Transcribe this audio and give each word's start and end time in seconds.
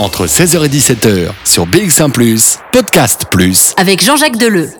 entre 0.00 0.26
16h 0.26 0.64
et 0.64 0.68
17h 0.68 1.28
sur 1.44 1.66
BX1⁇ 1.66 2.10
Podcast 2.72 3.26
Plus. 3.30 3.74
Avec 3.76 4.02
Jean-Jacques 4.02 4.38
Deleu. 4.38 4.70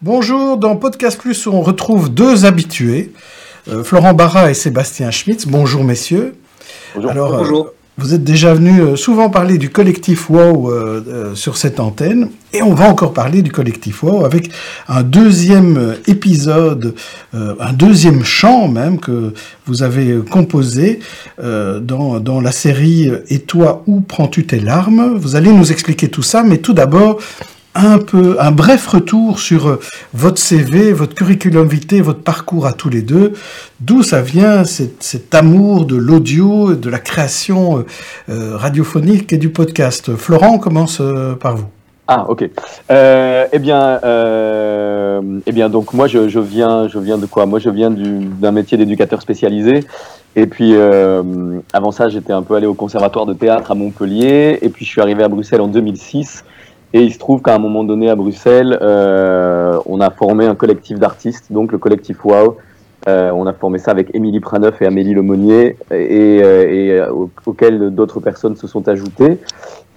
Bonjour, 0.00 0.56
dans 0.56 0.76
Podcast 0.76 1.18
Plus, 1.20 1.48
on 1.48 1.60
retrouve 1.60 2.08
deux 2.08 2.44
habitués, 2.44 3.12
euh, 3.66 3.82
Florent 3.82 4.14
Barra 4.14 4.52
et 4.52 4.54
Sébastien 4.54 5.10
Schmitz. 5.10 5.46
Bonjour 5.46 5.82
messieurs. 5.82 6.36
Bonjour. 6.94 7.10
Alors, 7.10 7.34
euh, 7.34 7.38
Bonjour. 7.38 7.70
Vous 7.98 8.14
êtes 8.14 8.24
déjà 8.24 8.54
venus 8.54 8.80
euh, 8.80 8.96
souvent 8.96 9.28
parler 9.30 9.58
du 9.58 9.68
collectif 9.68 10.30
WOW 10.30 10.70
euh, 10.70 11.04
euh, 11.06 11.34
sur 11.34 11.56
cette 11.56 11.80
antenne, 11.80 12.30
et 12.52 12.62
on 12.62 12.74
va 12.74 12.88
encore 12.88 13.12
parler 13.12 13.42
du 13.42 13.52
collectif 13.52 14.02
WOW 14.02 14.24
avec 14.24 14.50
un 14.88 15.02
deuxième 15.02 15.96
épisode, 16.08 16.94
un 17.32 17.72
deuxième 17.72 18.24
chant 18.24 18.66
même 18.66 18.98
que 18.98 19.34
vous 19.66 19.84
avez 19.84 20.18
composé 20.28 20.98
dans, 21.40 22.18
dans 22.18 22.40
la 22.40 22.50
série 22.50 23.08
Et 23.28 23.38
toi, 23.38 23.84
où 23.86 24.00
prends-tu 24.00 24.46
tes 24.46 24.58
larmes? 24.58 25.14
Vous 25.16 25.36
allez 25.36 25.52
nous 25.52 25.70
expliquer 25.70 26.08
tout 26.08 26.24
ça, 26.24 26.42
mais 26.42 26.58
tout 26.58 26.72
d'abord, 26.72 27.20
un 27.74 27.98
peu, 27.98 28.36
un 28.40 28.50
bref 28.50 28.86
retour 28.88 29.38
sur 29.38 29.68
euh, 29.68 29.80
votre 30.12 30.38
CV, 30.38 30.92
votre 30.92 31.14
curriculum 31.14 31.68
vitae, 31.68 32.00
votre 32.00 32.22
parcours 32.22 32.66
à 32.66 32.72
tous 32.72 32.88
les 32.88 33.02
deux. 33.02 33.32
D'où 33.80 34.02
ça 34.02 34.22
vient 34.22 34.64
cet, 34.64 35.02
cet 35.02 35.34
amour 35.34 35.84
de 35.86 35.96
l'audio, 35.96 36.74
de 36.74 36.90
la 36.90 36.98
création 36.98 37.78
euh, 37.78 37.86
euh, 38.28 38.56
radiophonique 38.56 39.32
et 39.32 39.38
du 39.38 39.50
podcast? 39.50 40.16
Florent, 40.16 40.54
on 40.54 40.58
commence 40.58 41.00
par 41.40 41.56
vous. 41.56 41.66
Ah, 42.08 42.26
ok. 42.28 42.42
Eh 42.90 43.58
bien, 43.60 44.00
eh 44.02 45.52
bien, 45.52 45.68
donc 45.68 45.94
moi, 45.94 46.08
je, 46.08 46.18
viens, 46.40 46.88
je 46.88 46.98
viens 46.98 47.18
de 47.18 47.26
quoi? 47.26 47.46
Moi, 47.46 47.60
je 47.60 47.70
viens 47.70 47.90
du- 47.90 48.24
d'un 48.24 48.50
métier 48.50 48.76
d'éducateur 48.76 49.22
spécialisé. 49.22 49.84
Et 50.34 50.46
puis, 50.46 50.74
avant 51.72 51.92
ça, 51.92 52.08
j'étais 52.08 52.32
un 52.32 52.42
peu 52.42 52.56
allé 52.56 52.66
au 52.66 52.74
conservatoire 52.74 53.26
de 53.26 53.34
théâtre 53.34 53.70
à 53.70 53.76
Montpellier. 53.76 54.58
Et 54.60 54.70
puis, 54.70 54.84
je 54.84 54.90
suis 54.90 55.00
arrivé 55.00 55.22
à 55.22 55.28
Bruxelles 55.28 55.60
en 55.60 55.68
2006. 55.68 56.44
Et 56.92 57.02
il 57.02 57.12
se 57.12 57.18
trouve 57.18 57.40
qu'à 57.40 57.54
un 57.54 57.58
moment 57.58 57.84
donné, 57.84 58.10
à 58.10 58.16
Bruxelles, 58.16 58.76
euh, 58.82 59.78
on 59.86 60.00
a 60.00 60.10
formé 60.10 60.46
un 60.46 60.54
collectif 60.56 60.98
d'artistes, 60.98 61.46
donc 61.52 61.70
le 61.72 61.78
collectif 61.78 62.24
WOW. 62.24 62.56
Euh, 63.08 63.30
on 63.34 63.46
a 63.46 63.52
formé 63.52 63.78
ça 63.78 63.92
avec 63.92 64.14
Émilie 64.14 64.40
Praneuf 64.40 64.82
et 64.82 64.86
Amélie 64.86 65.14
Lemonnier, 65.14 65.76
et, 65.90 66.40
euh, 66.42 66.68
et 66.68 66.90
euh, 66.98 67.10
au- 67.12 67.30
auxquels 67.46 67.90
d'autres 67.94 68.20
personnes 68.20 68.56
se 68.56 68.66
sont 68.66 68.88
ajoutées. 68.88 69.38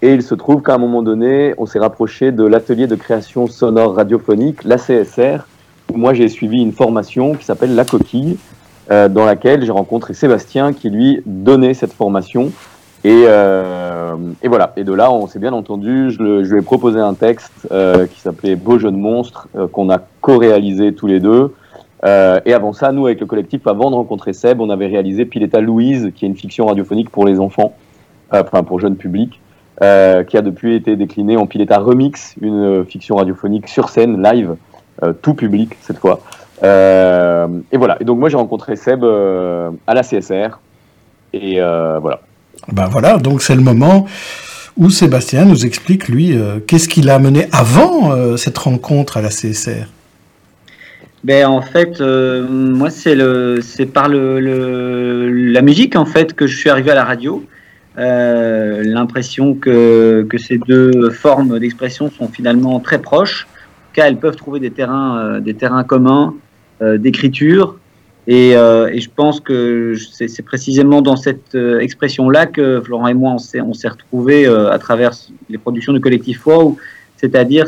Et 0.02 0.14
il 0.14 0.21
se 0.21 0.36
trouve 0.36 0.61
qu'à 0.61 0.75
un 0.75 0.77
moment 0.77 1.02
donné, 1.02 1.53
on 1.58 1.66
s'est 1.66 1.80
rapproché 1.80 2.31
de 2.31 2.44
l'atelier 2.45 2.88
de 2.88 2.95
création 2.95 3.47
sonore 3.47 3.95
radiophonique, 3.95 4.64
l'ACSR, 4.64 5.39
où 5.94 5.97
moi 5.97 6.14
j'ai 6.14 6.30
suivi 6.30 6.61
une 6.61 6.71
formation 6.71 7.33
qui 7.33 7.44
s'appelle 7.44 7.75
La 7.75 7.83
Coquille, 7.86 8.38
euh, 8.91 9.09
dans 9.09 9.25
laquelle 9.25 9.66
j'ai 9.66 9.71
rencontré 9.71 10.14
Sébastien 10.14 10.73
qui 10.73 10.89
lui 10.89 11.21
donnait 11.25 11.73
cette 11.73 11.94
formation. 11.94 12.52
Et, 13.05 13.25
euh, 13.27 14.15
et 14.41 14.47
voilà, 14.47 14.71
et 14.77 14.83
de 14.85 14.93
là 14.93 15.11
on 15.11 15.27
s'est 15.27 15.39
bien 15.39 15.51
entendu, 15.51 16.09
je, 16.11 16.23
le- 16.23 16.43
je 16.45 16.53
lui 16.53 16.59
ai 16.61 16.63
proposé 16.63 16.99
un 17.01 17.13
texte 17.13 17.67
euh, 17.71 18.05
qui 18.07 18.19
s'appelait 18.21 18.55
Beau 18.55 18.79
jeu 18.79 18.91
de 18.91 18.95
monstre, 18.95 19.49
euh, 19.57 19.67
qu'on 19.67 19.89
a 19.89 19.99
co-réalisé 20.21 20.93
tous 20.93 21.07
les 21.07 21.19
deux. 21.19 21.53
Euh, 22.05 22.39
et 22.45 22.53
avant 22.53 22.71
ça, 22.73 22.91
nous 22.93 23.05
avec 23.05 23.19
le 23.19 23.25
collectif, 23.25 23.67
avant 23.67 23.89
de 23.89 23.95
rencontrer 23.95 24.31
Seb, 24.33 24.61
on 24.61 24.69
avait 24.69 24.87
réalisé 24.87 25.25
Pileta 25.25 25.59
Louise, 25.59 26.11
qui 26.15 26.23
est 26.25 26.27
une 26.29 26.35
fiction 26.35 26.65
radiophonique 26.67 27.09
pour 27.09 27.25
les 27.25 27.39
enfants, 27.41 27.73
euh, 28.33 28.41
enfin 28.45 28.63
pour 28.63 28.79
jeunes 28.79 28.95
publics 28.95 29.41
euh, 29.81 30.23
qui 30.23 30.37
a 30.37 30.41
depuis 30.41 30.75
été 30.75 30.95
décliné 30.95 31.35
en 31.35 31.45
Pileta 31.45 31.79
Remix, 31.79 32.35
une 32.41 32.85
fiction 32.85 33.15
radiophonique 33.17 33.67
sur 33.67 33.89
scène, 33.89 34.21
live, 34.23 34.55
tout 35.21 35.33
public 35.33 35.75
cette 35.81 35.97
fois. 35.97 36.19
Et 36.61 37.77
voilà. 37.77 37.97
Et 37.99 38.05
donc 38.05 38.19
moi 38.19 38.29
j'ai 38.29 38.37
rencontré 38.37 38.75
Seb 38.77 39.03
à 39.03 39.93
la 39.93 40.01
CSR. 40.03 40.59
Et 41.33 41.55
voilà. 41.59 42.21
Ben 42.72 42.88
voilà, 42.88 43.17
donc 43.17 43.42
c'est 43.42 43.56
le 43.56 43.61
moment 43.61 44.08
où 44.78 44.89
Sébastien 44.89 45.45
nous 45.45 45.66
explique, 45.66 46.08
lui, 46.08 46.36
euh, 46.36 46.59
qu'est-ce 46.66 46.89
qu'il 46.89 47.09
a 47.09 47.20
mené 47.20 47.47
avant 47.52 48.11
euh, 48.11 48.38
cette 48.38 48.58
rencontre 48.58 49.17
à 49.17 49.22
la 49.22 49.30
CSR. 49.30 49.87
Ben 51.23 51.48
en 51.48 51.61
fait, 51.61 52.02
euh, 52.02 52.45
moi 52.49 52.89
c'est 52.89 53.86
par 53.86 54.10
le, 54.10 55.30
la 55.30 55.61
musique 55.61 55.95
en 55.95 56.05
fait 56.05 56.33
que 56.33 56.48
je 56.48 56.58
suis 56.58 56.70
arrivé 56.70 56.92
à 56.92 56.95
la 56.95 57.05
radio. 57.05 57.43
L'impression 57.95 59.54
que, 59.54 60.27
ces 60.37 60.58
deux 60.58 61.11
formes 61.11 61.60
d'expression 61.60 62.10
sont 62.10 62.27
finalement 62.27 62.80
très 62.80 62.99
proches, 62.99 63.48
car 63.93 64.08
elles 64.08 64.17
peuvent 64.17 64.36
trouver 64.36 64.60
des 64.60 64.71
terrains, 64.71 65.39
des 65.39 65.54
terrains 65.54 65.83
communs 65.83 66.33
d'écriture. 66.82 67.77
Et, 68.26 68.56
euh, 68.56 68.88
et 68.88 69.02
je 69.02 69.10
pense 69.14 69.42
que 69.42 69.95
c'est 69.95 70.45
précisément 70.45 71.02
dans 71.02 71.17
cette 71.17 71.56
euh, 71.56 71.80
expression-là 71.80 72.45
que 72.45 72.80
Florent 72.82 73.08
et 73.08 73.14
moi 73.14 73.34
on 73.34 73.38
s'est 73.38 73.89
retrouvés 73.89 74.48
euh, 74.48 74.72
à 74.72 74.80
travers 74.80 75.11
les 75.50 75.58
productions 75.58 75.92
du 75.92 76.00
collectif 76.00 76.45
Wow, 76.45 76.78
c'est-à-dire 77.17 77.66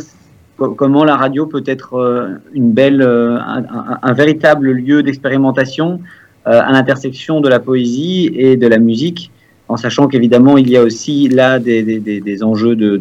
co- 0.55 0.73
comment 0.73 1.03
la 1.03 1.17
radio 1.17 1.45
peut 1.45 1.63
être 1.65 2.39
une 2.53 2.71
belle, 2.71 3.01
un, 3.01 4.13
véritable 4.13 4.71
lieu 4.71 5.03
d'expérimentation 5.03 5.99
à 6.45 6.71
l'intersection 6.71 7.41
de 7.41 7.49
la 7.49 7.59
poésie 7.59 8.31
et 8.33 8.55
de 8.55 8.67
la 8.67 8.77
musique, 8.77 9.31
en 9.67 9.75
sachant 9.75 10.07
qu'évidemment 10.07 10.57
il 10.57 10.69
y 10.69 10.77
a 10.77 10.83
aussi 10.83 11.27
là 11.27 11.59
des, 11.59 12.43
enjeux 12.43 12.77
de, 12.77 12.95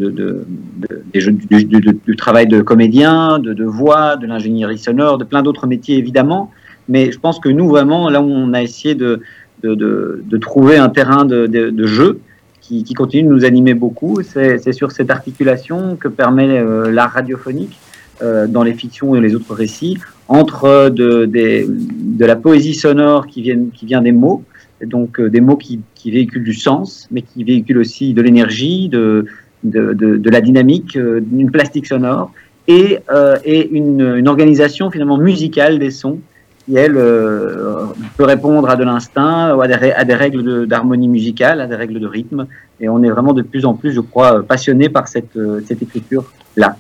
du, 1.15 2.17
travail 2.17 2.49
de 2.49 2.63
comédien, 2.63 3.39
de 3.39 3.65
voix, 3.65 4.17
de 4.17 4.27
l'ingénierie 4.27 4.79
sonore, 4.79 5.19
de 5.19 5.25
plein 5.25 5.43
d'autres 5.43 5.69
métiers 5.69 5.99
évidemment. 5.99 6.51
Mais 6.89 7.11
je 7.13 7.19
pense 7.19 7.39
que 7.39 7.49
nous 7.49 7.69
vraiment 7.69 8.09
là 8.11 8.21
où 8.21 8.31
on 8.31 8.53
a 8.53 8.63
essayé 8.63 8.95
de, 8.95 9.21
de, 9.63 10.37
trouver 10.39 10.77
un 10.77 10.89
terrain 10.89 11.25
de, 11.25 11.47
de, 11.47 11.87
jeu 11.87 12.21
qui, 12.61 12.85
qui 12.85 12.95
continue 12.95 13.29
de 13.29 13.35
nous 13.35 13.45
animer 13.45 13.75
beaucoup. 13.75 14.21
C'est 14.23 14.73
sur 14.73 14.93
cette 14.93 15.11
articulation 15.11 15.97
que 15.97 16.09
permet 16.09 16.59
euh, 16.59 16.91
l'art 16.91 17.13
radiophonique 17.13 17.79
euh, 18.23 18.47
dans 18.47 18.63
les 18.63 18.75
fictions 18.75 19.15
et 19.17 19.21
les 19.21 19.35
autres 19.35 19.55
récits 19.55 19.99
entre 20.29 20.65
euh, 20.65 20.91
de, 20.91 21.25
des- 21.25 21.67
de 21.69 22.25
la 22.25 22.37
poésie 22.37 22.75
sonore 22.75 23.27
qui 23.27 23.43
vient, 23.43 23.59
qui 23.75 23.87
vient 23.87 24.03
des 24.03 24.13
mots, 24.13 24.45
donc 24.87 25.19
euh, 25.19 25.29
des 25.29 25.41
mots 25.41 25.57
qui, 25.57 25.81
qui 25.95 26.11
véhiculent 26.11 26.45
du 26.45 26.55
sens, 26.55 27.09
mais 27.11 27.23
qui 27.23 27.43
véhiculent 27.45 27.79
aussi 27.79 28.15
de 28.15 28.23
l'énergie, 28.23 28.89
de, 28.89 29.27
de, 29.65 29.95
de, 29.95 30.31
la 30.31 30.41
dynamique, 30.41 30.97
d'une 30.97 31.51
plastique 31.51 31.87
sonore, 31.87 32.33
et, 32.69 32.99
et 33.45 33.69
une 33.71 34.29
organisation 34.29 34.91
finalement 34.91 35.19
musicale 35.19 35.79
des 35.79 35.91
sons 35.91 36.19
qui, 36.65 36.77
elle, 36.77 36.97
euh, 36.97 37.87
peut 38.17 38.25
répondre 38.25 38.69
à 38.69 38.77
de 38.77 38.85
l'instinct, 38.85 39.59
à 39.61 39.67
des, 39.69 39.93
à 39.93 40.05
des 40.05 40.15
règles 40.15 40.67
d'harmonie 40.67 41.09
musicale, 41.09 41.61
à 41.61 41.67
des 41.67 41.77
règles 41.77 42.01
de 42.01 42.07
rythme. 42.07 42.47
Et 42.81 42.89
on 42.89 43.03
est 43.03 43.11
vraiment 43.11 43.33
de 43.33 43.43
plus 43.43 43.65
en 43.65 43.75
plus, 43.75 43.93
je 43.93 44.01
crois, 44.01 44.43
passionné 44.43 44.89
par 44.89 45.09
cette, 45.09 45.37
euh, 45.37 45.61
cette 45.67 45.83
écriture-là. 45.83 46.77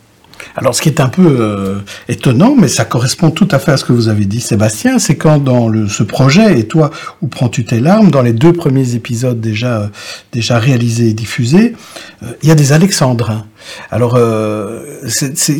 Alors, 0.56 0.74
ce 0.74 0.82
qui 0.82 0.88
est 0.88 1.00
un 1.00 1.08
peu 1.08 1.24
euh, 1.24 1.78
étonnant, 2.08 2.54
mais 2.58 2.68
ça 2.68 2.84
correspond 2.84 3.30
tout 3.30 3.48
à 3.52 3.58
fait 3.58 3.72
à 3.72 3.76
ce 3.76 3.84
que 3.84 3.92
vous 3.92 4.08
avez 4.08 4.24
dit, 4.24 4.40
Sébastien, 4.40 4.98
c'est 4.98 5.16
quand 5.16 5.38
dans 5.38 5.68
le, 5.68 5.86
ce 5.88 6.02
projet, 6.02 6.58
et 6.58 6.66
toi, 6.66 6.90
où 7.22 7.28
prends-tu 7.28 7.64
tes 7.64 7.80
larmes, 7.80 8.10
dans 8.10 8.20
les 8.22 8.32
deux 8.32 8.52
premiers 8.52 8.94
épisodes 8.94 9.40
déjà, 9.40 9.82
euh, 9.82 9.86
déjà 10.32 10.58
réalisés 10.58 11.10
et 11.10 11.14
diffusés, 11.14 11.74
euh, 12.22 12.26
il 12.42 12.48
y 12.48 12.52
a 12.52 12.56
des 12.56 12.72
alexandrins. 12.72 13.46
Alors, 13.90 14.16
euh, 14.16 14.80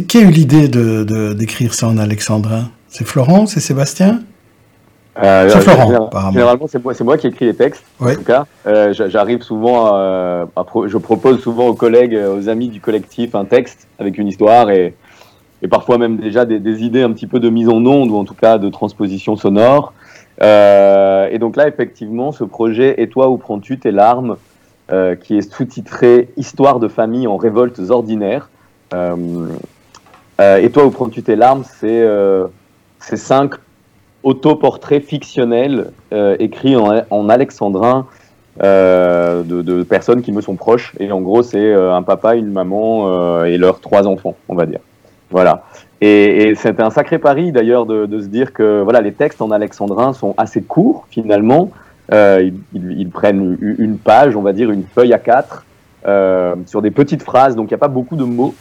qui 0.09 0.19
a 0.19 0.23
eu 0.23 0.31
l'idée 0.31 0.69
de- 0.69 1.33
d'écrire 1.34 1.73
ça 1.75 1.87
en 1.89 1.97
alexandrin? 1.97 2.69
C'est 2.97 3.05
Florent 3.05 3.47
C'est 3.47 3.59
Sébastien 3.59 4.22
Euh, 5.21 5.49
C'est 5.49 5.60
Florent, 5.62 5.87
général-. 5.87 6.32
Généralement, 6.32 6.66
c'est 6.69 7.03
moi, 7.05 7.16
qui 7.19 7.27
écris 7.27 7.44
les 7.47 7.55
textes. 7.55 7.84
En 8.00 8.15
tout 8.15 8.22
cas, 8.22 8.47
Euh, 8.69 8.93
j'a- 8.93 9.09
j'arrive 9.09 9.43
souvent, 9.43 9.87
à, 9.94 10.47
à 10.55 10.65
pro- 10.65 10.87
je 10.87 10.97
propose 10.99 11.41
souvent 11.43 11.66
aux 11.66 11.75
collègues, 11.75 12.15
euh, 12.15 12.37
aux 12.37 12.49
amis 12.49 12.69
du 12.69 12.81
collectif, 12.81 13.34
un 13.34 13.44
texte 13.44 13.88
avec 13.99 14.16
une 14.16 14.28
histoire 14.28 14.71
et, 14.71 14.94
et 15.62 15.66
parfois 15.69 15.99
même 15.99 16.19
déjà 16.19 16.44
des, 16.44 16.60
des 16.60 16.84
idées 16.84 17.03
un 17.03 17.10
petit 17.12 17.27
peu 17.27 17.41
de 17.41 17.49
mise 17.50 17.69
en 17.69 17.84
onde 17.84 18.10
ou 18.12 18.16
en 18.16 18.25
tout 18.25 18.34
cas 18.34 18.59
de 18.59 18.69
transposition 18.69 19.34
sonore. 19.37 19.93
Euh, 20.43 21.28
et 21.33 21.38
donc 21.38 21.56
là, 21.56 21.66
effectivement, 21.66 22.31
ce 22.31 22.44
projet 22.44 22.94
Et 23.03 23.09
toi, 23.09 23.28
où 23.28 23.38
prends-tu 23.38 23.78
tes 23.81 23.91
larmes 23.91 24.36
euh, 24.92 25.16
qui 25.16 25.36
est 25.36 25.53
sous-titré 25.53 26.28
Histoire 26.36 26.78
de 26.78 26.86
famille 26.89 27.27
en 27.27 27.36
révoltes 27.39 27.80
ordinaires. 27.91 28.51
Euh, 28.95 29.48
Et 30.60 30.71
toi, 30.71 30.84
où 30.84 30.91
prends-tu 30.91 31.22
tes 31.24 31.36
larmes 31.36 31.63
C'est 31.80 32.03
c'est 33.06 33.16
cinq 33.16 33.54
autoportraits 34.22 35.04
fictionnels 35.04 35.91
euh, 36.12 36.36
écrits 36.39 36.77
en, 36.77 37.03
en 37.10 37.28
alexandrin 37.28 38.06
euh, 38.62 39.42
de, 39.42 39.83
personnes 39.83 40.22
qui 40.22 40.33
me 40.33 40.41
sont 40.41 40.54
proches. 40.56 40.95
Et 40.98 41.12
en 41.12 41.21
gros, 41.21 41.42
c'est 41.42 41.59
euh, 41.59 41.95
un 41.95 42.03
papa, 42.03 42.34
une 42.34 42.51
maman 42.51 43.45
et 43.45 43.59
leurs 43.59 43.80
trois 43.80 44.06
enfants, 44.06 44.34
on 44.48 44.54
va 44.54 44.66
dire. 44.66 44.80
Voilà. 45.30 45.65
Et, 46.01 46.48
et 46.48 46.54
c'était 46.54 46.83
un 46.83 46.91
sacré 46.91 47.18
pari 47.18 47.53
d'ailleurs 47.53 47.86
de, 47.86 48.21
se 48.21 48.27
dire 48.27 48.53
que 48.53 48.83
voilà, 48.83 49.01
les 49.01 49.12
textes 49.12 49.42
en 49.42 49.50
alexandrin 49.50 50.12
sont 50.12 50.34
assez 50.36 50.62
courts 50.62 51.07
finalement. 51.10 51.71
Ils, 52.12 53.10
prennent 53.12 53.57
une 53.60 53.98
page, 53.98 54.36
on 54.36 54.42
va 54.42 54.53
dire 54.53 54.71
une 54.71 54.84
feuille 54.84 55.12
à 55.12 55.18
quatre, 55.18 55.65
sur 56.66 56.83
des 56.83 56.91
petites 56.91 57.22
phrases, 57.22 57.57
donc 57.57 57.71
il 57.71 57.74
n'y 57.74 57.77
a 57.77 57.78
pas 57.78 57.89
beaucoup 57.89 58.16
de 58.16 58.24
mots. 58.24 58.54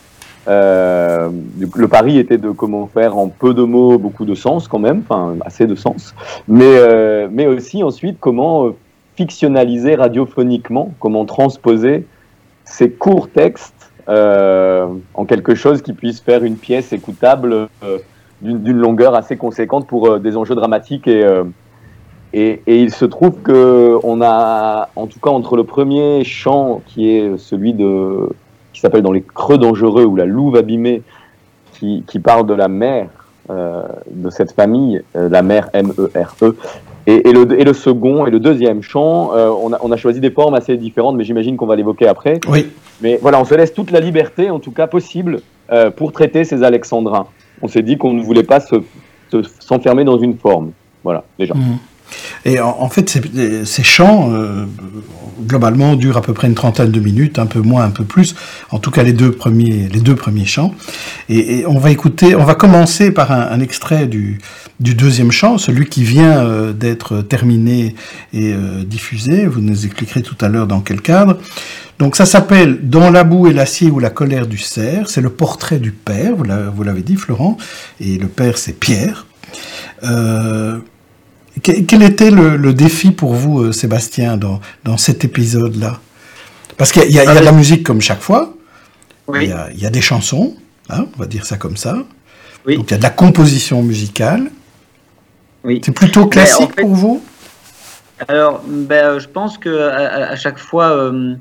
Euh, 0.47 1.29
le 1.57 1.87
pari 1.87 2.17
était 2.17 2.37
de 2.37 2.51
comment 2.51 2.87
faire 2.87 3.17
en 3.17 3.29
peu 3.29 3.53
de 3.53 3.63
mots 3.63 3.97
beaucoup 3.97 4.25
de 4.25 4.35
sens 4.35 4.67
quand 4.67 4.79
même, 4.79 5.03
enfin 5.07 5.35
assez 5.45 5.67
de 5.67 5.75
sens, 5.75 6.13
mais, 6.47 6.65
euh, 6.65 7.29
mais 7.31 7.47
aussi 7.47 7.81
ensuite 7.81 8.17
comment 8.19 8.67
euh, 8.67 8.75
fictionnaliser 9.15 9.95
radiophoniquement, 9.95 10.93
comment 10.99 11.23
transposer 11.25 12.05
ces 12.65 12.91
courts 12.91 13.29
textes 13.29 13.73
en 14.05 15.25
quelque 15.25 15.55
chose 15.55 15.81
qui 15.81 15.93
puisse 15.93 16.19
faire 16.19 16.43
une 16.43 16.57
pièce 16.57 16.91
écoutable 16.91 17.69
d'une 18.41 18.77
longueur 18.77 19.15
assez 19.15 19.37
conséquente 19.37 19.87
pour 19.87 20.19
des 20.19 20.35
enjeux 20.35 20.55
dramatiques 20.55 21.07
et, 21.07 21.23
et, 22.33 22.59
il 22.67 22.93
se 22.93 23.05
trouve 23.05 23.35
que 23.43 23.97
on 24.03 24.21
a, 24.21 24.89
en 24.97 25.07
tout 25.07 25.19
cas 25.21 25.29
entre 25.29 25.55
le 25.55 25.63
premier 25.63 26.25
chant 26.25 26.81
qui 26.85 27.11
est 27.11 27.37
celui 27.37 27.73
de 27.73 28.27
s'appelle 28.83 29.01
dans 29.01 29.11
les 29.11 29.23
creux 29.23 29.57
dangereux 29.57 30.05
ou 30.05 30.15
la 30.15 30.25
louve 30.25 30.55
abîmée, 30.55 31.01
qui, 31.73 32.03
qui 32.07 32.19
parle 32.19 32.45
de 32.45 32.53
la 32.53 32.67
mère 32.67 33.07
euh, 33.49 33.83
de 34.09 34.29
cette 34.29 34.53
famille, 34.53 35.01
euh, 35.15 35.27
la 35.27 35.41
mère 35.41 35.69
M-E-R-E, 35.73 36.49
-E, 36.49 36.55
et, 37.07 37.29
et, 37.29 37.33
le, 37.33 37.59
et, 37.59 37.65
le, 37.65 37.73
second 37.73 38.25
et 38.25 38.31
le 38.31 38.39
deuxième 38.39 38.81
chant, 38.81 39.33
euh, 39.33 39.49
on, 39.49 39.73
a, 39.73 39.79
on, 39.81 39.91
a, 39.91 39.97
choisi 39.97 40.21
des 40.21 40.31
formes 40.31 40.53
assez 40.53 40.77
différentes, 40.77 41.17
mais 41.17 41.25
j'imagine 41.25 41.57
qu'on 41.57 41.65
va 41.65 41.75
l'évoquer 41.75 42.07
après. 42.07 42.39
Oui. 42.47 42.67
Mais 43.01 43.19
voilà, 43.21 43.41
on 43.41 43.43
se 43.43 43.53
laisse 43.53 43.73
toute 43.73 43.91
la 43.91 43.99
liberté, 43.99 44.49
en 44.49 44.59
tout 44.59 44.71
cas 44.71 44.87
possible, 44.87 45.41
pour 45.97 46.11
traiter 46.11 46.43
ces 46.43 46.61
alexandrins. 46.63 47.25
On 47.61 47.67
s'est 47.67 47.81
dit 47.81 47.97
qu'on 47.97 48.13
ne 48.13 48.21
voulait 48.21 48.43
pas 48.43 48.59
s'enfermer 49.59 50.03
se, 50.03 50.05
dans 50.05 50.19
une 50.19 50.37
forme. 50.37 50.71
Voilà, 51.03 51.23
déjà. 51.39 51.55
Mmh. 51.55 51.79
Et 52.45 52.59
en, 52.59 52.89
fait, 52.89 53.09
ces, 53.63 53.83
chants, 53.83 54.31
euh, 54.33 54.65
globalement, 55.47 55.95
durent 55.95 56.17
à 56.17 56.21
peu 56.21 56.33
près 56.33 56.47
une 56.47 56.55
trentaine 56.55 56.91
de 56.91 56.99
minutes, 56.99 57.39
un 57.39 57.45
peu 57.45 57.61
moins, 57.61 57.85
un 57.85 57.89
peu 57.89 58.03
plus. 58.03 58.35
En 58.71 58.79
tout 58.79 58.91
cas, 58.91 59.03
les 59.03 59.13
deux 59.13 59.31
premiers, 59.31 59.87
les 59.91 60.01
deux 60.01 60.15
premiers 60.15 60.45
chants. 60.45 60.75
Et, 61.29 61.63
on 61.67 61.79
va 61.79 61.91
écouter, 61.91 62.35
on 62.35 62.43
va 62.43 62.55
commencer 62.55 63.11
par 63.11 63.31
un, 63.31 63.59
extrait 63.61 64.07
du, 64.07 64.39
deuxième 64.79 65.31
chant, 65.31 65.57
celui 65.57 65.85
qui 65.85 66.03
vient 66.03 66.39
euh, 66.39 66.73
d'être 66.73 67.21
terminé 67.21 67.95
et 68.33 68.53
euh, 68.53 68.83
diffusé. 68.83 69.45
Vous 69.45 69.61
nous 69.61 69.85
expliquerez 69.85 70.21
tout 70.21 70.37
à 70.41 70.49
l'heure 70.49 70.67
dans 70.67 70.81
quel 70.81 71.01
cadre. 71.01 71.37
Donc 71.99 72.17
ça 72.17 72.25
s'appelle 72.25 72.89
Dans 72.89 73.09
la 73.09 73.23
boue 73.23 73.47
et 73.47 73.53
l'acier 73.53 73.89
ou 73.89 73.99
la 73.99 74.09
colère 74.09 74.47
du 74.47 74.57
cerf. 74.57 75.07
C'est 75.07 75.21
le 75.21 75.29
portrait 75.29 75.79
du 75.79 75.93
père, 75.93 76.33
vous 76.35 76.83
l'avez 76.83 77.03
dit, 77.03 77.15
Florent. 77.15 77.57
Et 78.01 78.17
le 78.17 78.27
père, 78.27 78.57
c'est 78.57 78.77
Pierre. 78.77 79.25
Quel 81.61 82.03
était 82.03 82.31
le, 82.31 82.57
le, 82.57 82.73
défi 82.73 83.11
pour 83.11 83.33
vous, 83.33 83.61
euh, 83.61 83.71
Sébastien, 83.71 84.37
dans, 84.37 84.59
dans 84.83 84.97
cet 84.97 85.23
épisode-là? 85.23 85.99
Parce 86.77 86.91
qu'il 86.91 87.11
y, 87.11 87.19
a 87.19 87.39
de 87.39 87.45
la 87.45 87.51
musique 87.51 87.83
comme 87.83 88.01
chaque 88.01 88.21
fois, 88.21 88.53
oui. 89.27 89.39
il, 89.43 89.49
y 89.49 89.51
a, 89.51 89.69
il, 89.71 89.79
y 89.79 89.85
a, 89.85 89.89
des 89.91 90.01
chansons, 90.01 90.55
hein, 90.89 91.05
on 91.15 91.19
va 91.19 91.27
dire 91.27 91.45
ça 91.45 91.57
comme 91.57 91.77
ça. 91.77 91.97
Oui. 92.65 92.77
Donc 92.77 92.89
il 92.89 92.91
y 92.91 92.95
a 92.95 92.97
de 92.97 93.03
la 93.03 93.11
composition 93.11 93.83
musicale. 93.83 94.49
Oui. 95.63 95.81
C'est 95.85 95.91
plutôt 95.91 96.25
classique 96.25 96.61
en 96.61 96.67
fait, 96.69 96.81
pour 96.81 96.95
vous? 96.95 97.23
Alors, 98.27 98.63
ben, 98.67 99.19
je 99.19 99.27
pense 99.27 99.57
que 99.57 99.89
à, 99.89 100.31
à 100.31 100.35
chaque 100.35 100.57
fois, 100.57 100.91
euh, 100.91 101.35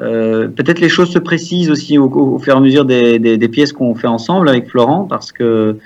euh, 0.00 0.48
peut-être 0.48 0.80
les 0.80 0.88
choses 0.88 1.10
se 1.10 1.18
précisent 1.18 1.70
aussi 1.70 1.98
au, 1.98 2.06
au, 2.06 2.34
au 2.34 2.38
fur 2.38 2.54
et 2.54 2.56
à 2.56 2.60
mesure 2.60 2.84
des, 2.84 3.18
des, 3.18 3.38
des 3.38 3.48
pièces 3.48 3.72
qu'on 3.72 3.94
fait 3.94 4.06
ensemble 4.06 4.48
avec 4.48 4.68
Florent, 4.68 5.04
parce 5.04 5.32
que 5.32 5.78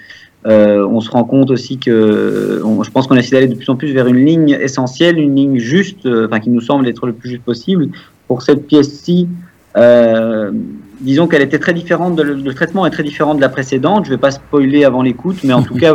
euh, 0.47 0.87
on 0.87 1.01
se 1.01 1.11
rend 1.11 1.25
compte 1.25 1.51
aussi 1.51 1.79
que 1.79 2.63
on, 2.65 2.83
je 2.83 2.91
pense 2.91 3.07
qu'on 3.07 3.17
essaie 3.17 3.37
d'aller 3.37 3.49
de 3.49 3.57
plus 3.57 3.69
en 3.69 3.77
plus 3.77 3.93
vers 3.93 4.07
une 4.07 4.25
ligne 4.25 4.51
essentielle, 4.61 5.19
une 5.19 5.35
ligne 5.35 5.59
juste, 5.59 6.07
euh, 6.07 6.27
enfin 6.27 6.41
qui 6.41 6.51
nous 6.51 6.61
semble 6.61 6.87
être 6.89 7.07
le 7.07 7.13
plus 7.13 7.31
juste 7.31 7.43
possible. 7.43 7.89
Pour 8.29 8.43
cette 8.43 8.67
pièce-ci, 8.67 9.29
euh, 9.77 10.51
disons 11.01 11.29
qu'elle 11.29 11.43
était 11.43 11.59
très 11.59 11.75
différente, 11.75 12.17
de, 12.17 12.23
le, 12.23 12.55
traitement 12.55 12.87
est 12.87 12.91
très 12.91 13.03
différent 13.03 13.35
de 13.35 13.41
la 13.41 13.49
précédente. 13.49 14.05
Je 14.05 14.11
ne 14.11 14.17
vais 14.17 14.21
pas 14.21 14.31
spoiler 14.31 14.85
avant 14.85 15.03
l'écoute, 15.03 15.39
mais 15.45 15.53
en 15.53 15.63
tout 15.63 15.75
cas, 15.79 15.95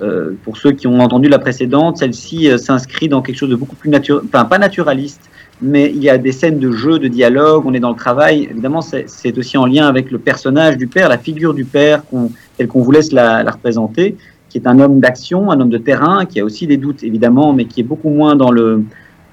euh, 0.00 0.36
pour 0.44 0.56
ceux 0.56 0.72
qui 0.72 0.86
ont 0.86 1.00
entendu 1.00 1.28
la 1.28 1.38
précédente, 1.38 1.98
celle-ci 1.98 2.50
euh, 2.50 2.58
s'inscrit 2.58 3.08
dans 3.08 3.22
quelque 3.22 3.36
chose 3.36 3.50
de 3.50 3.56
beaucoup 3.56 3.76
plus 3.76 3.90
naturel, 3.90 4.24
enfin 4.26 4.44
pas 4.44 4.58
naturaliste, 4.58 5.22
mais 5.62 5.90
il 5.90 6.02
y 6.02 6.10
a 6.10 6.18
des 6.18 6.32
scènes 6.32 6.58
de 6.58 6.70
jeu, 6.70 6.98
de 6.98 7.08
dialogue, 7.08 7.64
on 7.64 7.72
est 7.72 7.80
dans 7.80 7.90
le 7.90 7.96
travail. 7.96 8.48
Évidemment, 8.50 8.82
c'est 8.82 9.38
aussi 9.38 9.56
en 9.56 9.66
lien 9.66 9.86
avec 9.86 10.10
le 10.10 10.18
personnage 10.18 10.76
du 10.76 10.86
père, 10.86 11.08
la 11.08 11.18
figure 11.18 11.54
du 11.54 11.64
père, 11.64 12.04
qu'on, 12.06 12.30
tel 12.56 12.68
qu'on 12.68 12.82
vous 12.82 12.90
laisse 12.90 13.12
la, 13.12 13.42
représenter, 13.50 14.16
qui 14.50 14.58
est 14.58 14.66
un 14.66 14.78
homme 14.80 15.00
d'action, 15.00 15.50
un 15.50 15.58
homme 15.60 15.70
de 15.70 15.78
terrain, 15.78 16.26
qui 16.26 16.40
a 16.40 16.44
aussi 16.44 16.66
des 16.66 16.76
doutes 16.76 17.02
évidemment, 17.02 17.52
mais 17.54 17.64
qui 17.64 17.80
est 17.80 17.84
beaucoup 17.84 18.10
moins 18.10 18.36
dans 18.36 18.50
le 18.50 18.84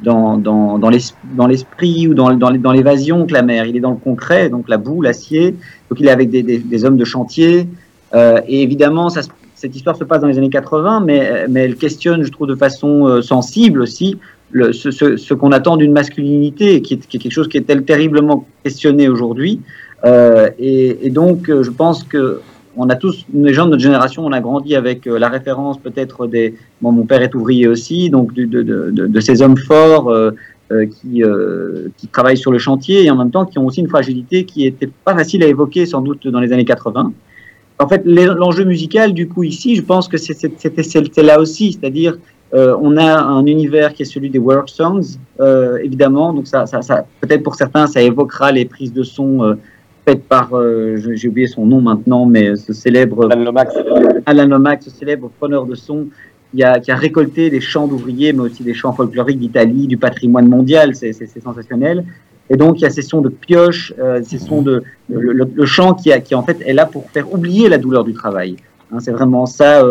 dans, 0.01 0.37
dans, 0.37 0.79
dans 0.79 1.47
l'esprit 1.47 2.09
ou 2.09 2.13
dans, 2.13 2.33
dans 2.33 2.71
l'évasion 2.73 3.25
que 3.25 3.31
la 3.31 3.41
mère. 3.41 3.65
Il 3.65 3.77
est 3.77 3.79
dans 3.79 3.91
le 3.91 3.97
concret, 3.97 4.49
donc 4.49 4.67
la 4.67 4.77
boue, 4.77 5.01
l'acier. 5.01 5.55
Donc 5.89 5.99
il 6.01 6.07
est 6.07 6.11
avec 6.11 6.29
des, 6.29 6.43
des, 6.43 6.85
hommes 6.85 6.97
de 6.97 7.05
chantier. 7.05 7.69
Euh, 8.13 8.41
et 8.45 8.63
évidemment, 8.63 9.07
cette 9.09 9.75
histoire 9.75 9.95
se 9.95 10.03
passe 10.03 10.19
dans 10.19 10.27
les 10.27 10.37
années 10.37 10.49
80, 10.49 11.03
mais, 11.05 11.45
mais 11.47 11.61
elle 11.61 11.77
questionne, 11.77 12.23
je 12.23 12.31
trouve, 12.31 12.47
de 12.47 12.55
façon 12.55 13.07
euh, 13.07 13.21
sensible 13.21 13.81
aussi 13.81 14.17
ce, 14.53 15.33
qu'on 15.33 15.51
attend 15.51 15.77
d'une 15.77 15.91
masculinité, 15.91 16.81
qui 16.81 16.95
est, 16.95 17.07
quelque 17.07 17.31
chose 17.31 17.47
qui 17.47 17.57
est 17.57 17.61
tel, 17.61 17.83
terriblement 17.83 18.47
questionné 18.63 19.07
aujourd'hui. 19.07 19.59
Euh, 20.05 20.49
et, 20.59 21.09
donc, 21.09 21.47
je 21.47 21.69
pense 21.69 22.03
que 22.03 22.41
on 22.75 22.89
a 22.89 22.95
tous, 22.95 23.25
les 23.31 23.53
gens 23.53 23.65
de 23.65 23.71
notre 23.71 23.83
génération, 23.83 24.25
on 24.25 24.31
a 24.31 24.41
grandi 24.41 24.75
avec 24.75 25.05
la 25.05 25.29
référence 25.29 25.77
peut-être 25.77 26.25
des. 26.25 26.55
Bon, 26.81 26.91
mon 26.91 27.05
père 27.05 27.21
est 27.21 27.35
ouvrier 27.35 27.67
aussi, 27.67 28.09
donc 28.09 28.33
de, 28.33 29.19
ces 29.19 29.43
hommes 29.43 29.57
forts 29.57 30.11
euh, 30.73 30.85
qui, 30.85 31.23
euh, 31.23 31.89
travaillent 32.11 32.37
sur 32.37 32.51
le 32.51 32.57
chantier 32.57 33.03
et 33.03 33.11
en 33.11 33.17
même 33.17 33.31
temps 33.31 33.45
qui 33.45 33.59
ont 33.59 33.65
aussi 33.65 33.81
une 33.81 33.89
fragilité 33.89 34.45
qui 34.45 34.65
était 34.65 34.87
pas 34.87 35.13
facile 35.13 35.43
à 35.43 35.47
évoquer 35.47 35.85
sans 35.85 36.01
doute 36.01 36.25
dans 36.27 36.39
les 36.39 36.51
années 36.51 36.65
80. 36.65 37.11
En 37.79 37.87
fait, 37.87 38.01
l'enjeu 38.05 38.63
musical, 38.63 39.13
du 39.13 39.27
coup, 39.27 39.43
ici, 39.43 39.75
je 39.75 39.81
pense 39.81 40.07
que 40.07 40.17
c'était 40.17 41.23
là 41.23 41.39
aussi, 41.39 41.73
c'est-à-dire 41.73 42.17
euh, 42.53 42.77
on 42.79 42.97
a 42.97 43.19
un 43.19 43.45
univers 43.47 43.93
qui 43.93 44.03
est 44.03 44.05
celui 44.05 44.29
des 44.29 44.37
work 44.37 44.69
songs, 44.69 45.17
euh, 45.39 45.77
évidemment. 45.77 46.33
Donc 46.33 46.47
ça, 46.47 46.67
ça, 46.67 46.81
ça 46.83 47.05
peut-être 47.19 47.41
pour 47.41 47.55
certains, 47.55 47.87
ça 47.87 48.01
évoquera 48.01 48.51
les 48.51 48.65
prises 48.65 48.93
de 48.93 49.01
son 49.01 49.43
euh, 49.43 49.53
faites 50.05 50.23
par, 50.23 50.51
j'ai 50.97 51.29
oublié 51.29 51.47
son 51.47 51.65
nom 51.65 51.79
maintenant, 51.79 52.25
mais 52.25 52.57
ce 52.57 52.73
célèbre 52.73 53.31
Alan 53.31 53.41
Lomax, 53.41 53.73
Alan 54.25 54.47
Lomax 54.47 54.85
ce 54.85 54.91
célèbre 54.91 55.31
preneur 55.39 55.65
de 55.65 55.75
son, 55.75 56.07
qui 56.53 56.61
a, 56.61 56.81
qui 56.81 56.91
a 56.91 56.95
récolté 56.97 57.49
des 57.49 57.61
chants 57.61 57.87
d'ouvriers, 57.87 58.33
mais 58.33 58.41
aussi 58.41 58.63
des 58.63 58.73
chants 58.73 58.91
folkloriques 58.91 59.39
d'Italie, 59.39 59.87
du 59.87 59.95
patrimoine 59.95 60.49
mondial. 60.49 60.93
C'est 60.93 61.13
sensationnel. 61.41 62.03
Et 62.49 62.57
donc, 62.57 62.81
il 62.81 62.83
y 62.83 62.85
a 62.85 62.89
ces 62.89 63.01
sons 63.01 63.21
de 63.21 63.29
pioche, 63.29 63.93
ces 64.23 64.39
sons 64.39 64.61
de 64.61 64.83
le, 65.09 65.31
le, 65.31 65.49
le, 65.55 65.65
chant 65.65 65.93
qui, 65.93 66.11
a, 66.11 66.19
qui 66.19 66.35
en 66.35 66.43
fait 66.43 66.57
est 66.65 66.73
là 66.73 66.85
pour 66.85 67.09
faire 67.11 67.33
oublier 67.33 67.69
la 67.69 67.77
douleur 67.77 68.03
du 68.03 68.11
travail. 68.11 68.57
Hein, 68.91 68.97
c'est 68.99 69.13
vraiment 69.13 69.45
ça 69.45 69.81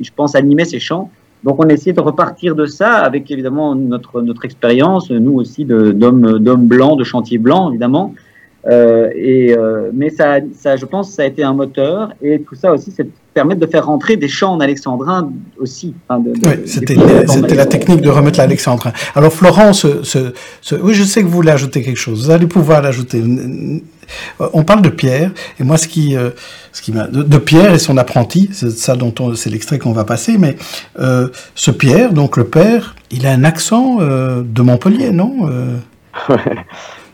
je 0.00 0.10
pense, 0.14 0.34
animer 0.34 0.64
ces 0.64 0.78
chants. 0.78 1.10
Donc, 1.44 1.62
on 1.62 1.68
essaie 1.68 1.92
de 1.92 2.00
repartir 2.00 2.54
de 2.54 2.66
ça 2.66 2.96
avec 2.98 3.30
évidemment 3.30 3.74
notre 3.74 4.22
notre 4.22 4.44
expérience, 4.44 5.10
nous 5.10 5.34
aussi 5.34 5.64
d'hommes 5.64 6.38
d'hommes 6.38 6.66
blancs, 6.66 6.98
de 6.98 7.04
chantiers 7.04 7.38
blancs 7.38 7.70
évidemment. 7.70 8.14
Euh, 8.66 9.10
et 9.14 9.56
euh, 9.56 9.90
mais 9.94 10.10
ça, 10.10 10.38
ça, 10.52 10.76
je 10.76 10.84
pense, 10.84 11.12
ça 11.12 11.22
a 11.22 11.26
été 11.26 11.42
un 11.42 11.54
moteur 11.54 12.12
et 12.20 12.40
tout 12.40 12.56
ça 12.56 12.72
aussi, 12.72 12.92
c'est 12.94 13.08
permettre 13.38 13.60
de 13.60 13.66
faire 13.66 13.86
rentrer 13.86 14.16
des 14.16 14.26
chants 14.26 14.54
en 14.54 14.60
alexandrin 14.60 15.30
aussi. 15.60 15.94
Hein, 16.08 16.18
de, 16.18 16.32
de, 16.32 16.44
oui, 16.44 16.54
c'était 16.66 17.54
la 17.54 17.66
technique 17.66 18.00
de 18.00 18.10
remettre 18.10 18.40
l'alexandrin. 18.40 18.92
Alors 19.14 19.32
ce, 19.32 20.02
ce, 20.02 20.74
oui, 20.74 20.92
je 20.92 21.04
sais 21.04 21.20
que 21.22 21.26
vous 21.26 21.34
voulez 21.34 21.52
ajouter 21.52 21.82
quelque 21.82 21.98
chose. 22.00 22.24
Vous 22.24 22.30
allez 22.32 22.48
pouvoir 22.48 22.82
l'ajouter. 22.82 23.22
On 24.40 24.64
parle 24.64 24.82
de 24.82 24.88
Pierre 24.88 25.30
et 25.60 25.64
moi, 25.64 25.76
ce 25.76 25.86
qui, 25.86 26.16
euh, 26.16 26.30
ce 26.72 26.82
qui 26.82 26.90
de, 26.90 27.22
de, 27.22 27.38
Pierre 27.38 27.72
et 27.72 27.78
son 27.78 27.96
apprenti, 27.96 28.48
c'est 28.52 28.70
ça 28.70 28.96
dont 28.96 29.14
c'est 29.36 29.50
l'extrait 29.50 29.78
qu'on 29.78 29.92
va 29.92 30.04
passer. 30.04 30.36
Mais 30.36 30.56
euh, 30.98 31.28
ce 31.54 31.70
Pierre, 31.70 32.12
donc 32.12 32.36
le 32.36 32.44
père, 32.44 32.96
il 33.12 33.24
a 33.24 33.30
un 33.30 33.44
accent 33.44 33.98
euh, 34.00 34.42
de 34.44 34.62
Montpellier, 34.62 35.12
non 35.12 35.48
Euh, 35.48 35.76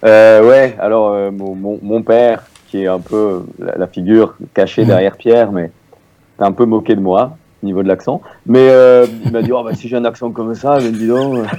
ouais, 0.05 0.77
alors 0.79 1.13
euh, 1.13 1.31
mon, 1.31 1.55
mon, 1.55 1.79
mon, 1.83 2.03
père, 2.03 2.45
qui 2.69 2.83
est 2.83 2.87
un 2.87 3.01
peu 3.01 3.43
la, 3.59 3.77
la 3.77 3.87
figure 3.87 4.37
cachée 4.53 4.85
mmh. 4.85 4.89
derrière 4.89 5.17
Pierre, 5.17 5.53
mais 5.53 5.71
t'es 6.39 6.45
un 6.45 6.53
peu 6.53 6.65
moqué 6.65 6.95
de 6.95 7.01
moi 7.01 7.37
au 7.65 7.67
niveau 7.67 7.83
de 7.83 7.89
l'accent. 7.89 8.21
Mais 8.47 8.69
euh, 8.71 9.07
il 9.25 9.33
m'a 9.33 9.43
dit 9.43 9.53
oh, 9.53 9.65
bah, 9.65 9.75
si 9.75 9.89
j'ai 9.89 9.97
un 9.97 10.05
accent 10.05 10.31
comme 10.31 10.55
ça, 10.55 10.79
mais 10.81 10.91
dis 10.91 11.09
donc. 11.09 11.47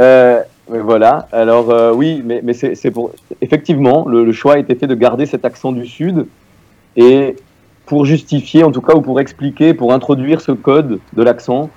Euh, 0.00 0.40
mais 0.68 0.80
voilà. 0.80 1.28
Alors 1.30 1.70
euh, 1.70 1.92
oui, 1.94 2.20
mais, 2.24 2.40
mais 2.42 2.52
c'est 2.52 2.90
pour 2.90 3.12
effectivement 3.40 4.08
le, 4.08 4.24
le, 4.24 4.32
choix 4.32 4.54
a 4.54 4.58
été 4.58 4.74
fait 4.74 4.88
de 4.88 4.94
garder 4.96 5.24
cet 5.24 5.44
accent 5.44 5.70
du 5.70 5.86
sud 5.86 6.26
et 6.96 7.36
pour 7.86 8.04
justifier, 8.04 8.64
en 8.64 8.72
tout 8.72 8.80
cas, 8.80 8.96
ou 8.96 9.00
pour 9.00 9.20
expliquer, 9.20 9.72
pour 9.72 9.92
introduire 9.92 10.40
ce 10.40 10.50
code 10.50 10.98
de 11.12 11.22
l'accent 11.22 11.70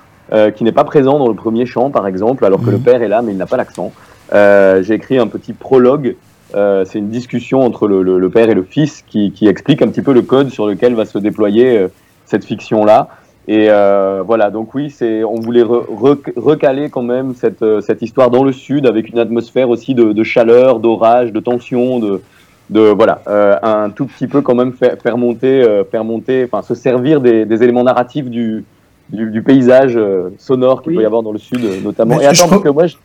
qui 0.56 0.64
n'est 0.64 0.72
pas 0.72 0.82
présent 0.82 1.20
dans 1.20 1.28
le 1.28 1.34
premier 1.34 1.64
chant, 1.64 1.90
par 1.90 2.08
exemple, 2.08 2.44
alors 2.44 2.60
que 2.60 2.70
mmh. 2.70 2.72
le 2.72 2.78
père 2.78 3.02
est 3.02 3.08
là, 3.08 3.22
mais 3.22 3.30
il 3.30 3.38
n'a 3.38 3.46
pas 3.46 3.56
l'accent. 3.56 3.92
Euh, 4.32 4.82
j'ai 4.82 4.94
écrit 4.94 5.18
un 5.18 5.26
petit 5.26 5.52
prologue. 5.52 6.16
Euh, 6.54 6.84
c'est 6.86 6.98
une 6.98 7.10
discussion 7.10 7.60
entre 7.62 7.86
le, 7.86 8.02
le, 8.02 8.18
le, 8.18 8.30
père 8.30 8.48
et 8.48 8.54
le 8.54 8.62
fils 8.62 9.04
qui, 9.06 9.32
qui, 9.32 9.48
explique 9.48 9.82
un 9.82 9.88
petit 9.88 10.00
peu 10.00 10.14
le 10.14 10.22
code 10.22 10.48
sur 10.48 10.66
lequel 10.66 10.94
va 10.94 11.04
se 11.04 11.18
déployer 11.18 11.78
euh, 11.78 11.88
cette 12.24 12.44
fiction-là. 12.44 13.08
Et 13.48 13.66
euh, 13.70 14.22
voilà, 14.26 14.50
donc 14.50 14.74
oui, 14.74 14.90
c'est, 14.90 15.24
on 15.24 15.40
voulait 15.40 15.62
re, 15.62 15.84
re, 15.88 16.16
recaler 16.36 16.88
quand 16.90 17.02
même 17.02 17.34
cette, 17.34 17.64
cette 17.80 18.02
histoire 18.02 18.30
dans 18.30 18.44
le 18.44 18.52
sud 18.52 18.86
avec 18.86 19.08
une 19.10 19.18
atmosphère 19.18 19.68
aussi 19.68 19.94
de, 19.94 20.12
de 20.12 20.22
chaleur, 20.22 20.80
d'orage, 20.80 21.32
de 21.32 21.40
tension, 21.40 21.98
de, 21.98 22.22
de 22.70 22.80
voilà, 22.80 23.22
euh, 23.26 23.56
un 23.62 23.90
tout 23.90 24.06
petit 24.06 24.26
peu 24.26 24.42
quand 24.42 24.54
même 24.54 24.72
faire, 24.72 24.96
faire 25.02 25.16
monter, 25.16 25.82
faire 25.90 26.04
monter, 26.04 26.46
enfin 26.50 26.62
se 26.62 26.74
servir 26.74 27.22
des, 27.22 27.46
des 27.46 27.62
éléments 27.62 27.84
narratifs 27.84 28.28
du, 28.28 28.64
du, 29.08 29.30
du 29.30 29.42
paysage 29.42 29.98
sonore 30.36 30.82
qu'il 30.82 30.90
oui. 30.90 30.96
peut 30.96 31.02
y 31.02 31.06
avoir 31.06 31.22
dans 31.22 31.32
le 31.32 31.38
sud, 31.38 31.60
notamment. 31.82 32.16
Mais 32.16 32.24
et 32.24 32.26
attends, 32.26 32.48
parce 32.48 32.62
que 32.62 32.68
moi, 32.68 32.86
je, 32.86 32.96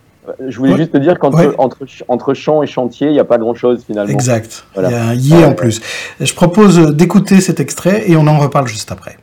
Je 0.48 0.58
voulais 0.58 0.72
Ouais. 0.72 0.78
juste 0.78 0.92
te 0.94 0.98
dire 0.98 1.20
qu'entre 1.20 1.38
Ouais. 1.38 1.56
entre, 1.58 1.86
entre 2.08 2.34
champ 2.34 2.64
et 2.64 2.68
chantier, 2.68 3.08
il 3.08 3.14
n'y 3.14 3.20
a 3.20 3.26
pas 3.26 3.38
grand-chose 3.38 3.84
finalement. 3.86 4.12
Exact. 4.14 4.66
Voilà. 4.74 4.90
Il 4.90 4.94
y 4.94 4.96
a 4.98 5.06
un 5.06 5.14
yé 5.40 5.46
en 5.46 5.54
plus. 5.54 5.82
Je 6.20 6.34
propose 6.34 6.96
d'écouter 6.96 7.42
cet 7.42 7.60
extrait 7.60 8.10
et 8.10 8.16
on 8.16 8.28
en 8.28 8.40
reparle 8.40 8.68
juste 8.68 8.92
après. 8.92 9.18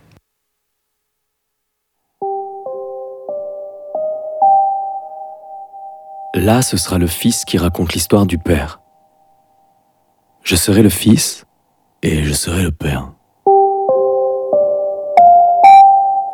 Là, 6.35 6.63
ce 6.63 6.77
sera 6.77 6.99
le 6.99 7.07
fils 7.07 7.45
qui 7.45 7.59
raconte 7.59 7.93
l'histoire 7.93 8.27
du 8.27 8.39
père. 8.39 8.81
Je 10.43 10.57
serai 10.57 10.83
le 10.83 10.89
fils 10.89 11.45
et 12.03 12.23
je 12.23 12.33
serai 12.33 12.63
le 12.63 12.71
père. 12.71 13.13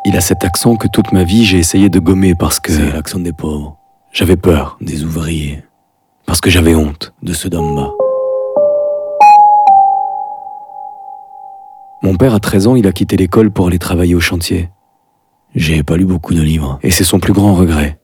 Il 0.05 0.15
a 0.15 0.21
cet 0.21 0.45
accent 0.45 0.75
que 0.77 0.87
toute 0.87 1.11
ma 1.11 1.23
vie 1.23 1.43
j'ai 1.45 1.57
essayé 1.57 1.89
de 1.89 1.99
gommer 1.99 2.33
parce 2.35 2.59
que... 2.59 2.71
C'est 2.71 2.91
l'accent 2.93 3.19
des 3.19 3.33
pauvres. 3.33 3.76
J'avais 4.17 4.35
peur 4.35 4.79
des 4.81 5.03
ouvriers. 5.03 5.61
Parce 6.25 6.41
que 6.41 6.49
j'avais 6.49 6.73
honte 6.73 7.13
de 7.21 7.33
ceux 7.33 7.49
d'en 7.49 7.75
bas. 7.75 7.93
Mon 12.01 12.15
père, 12.15 12.33
à 12.33 12.39
13 12.39 12.65
ans, 12.65 12.75
il 12.75 12.87
a 12.87 12.91
quitté 12.91 13.15
l'école 13.15 13.51
pour 13.51 13.67
aller 13.67 13.77
travailler 13.77 14.15
au 14.15 14.19
chantier. 14.19 14.69
J'ai 15.53 15.83
pas 15.83 15.97
lu 15.97 16.05
beaucoup 16.05 16.33
de 16.33 16.41
livres. 16.41 16.79
Et 16.81 16.89
c'est 16.89 17.03
son 17.03 17.19
plus 17.19 17.31
grand 17.31 17.53
regret. 17.53 17.99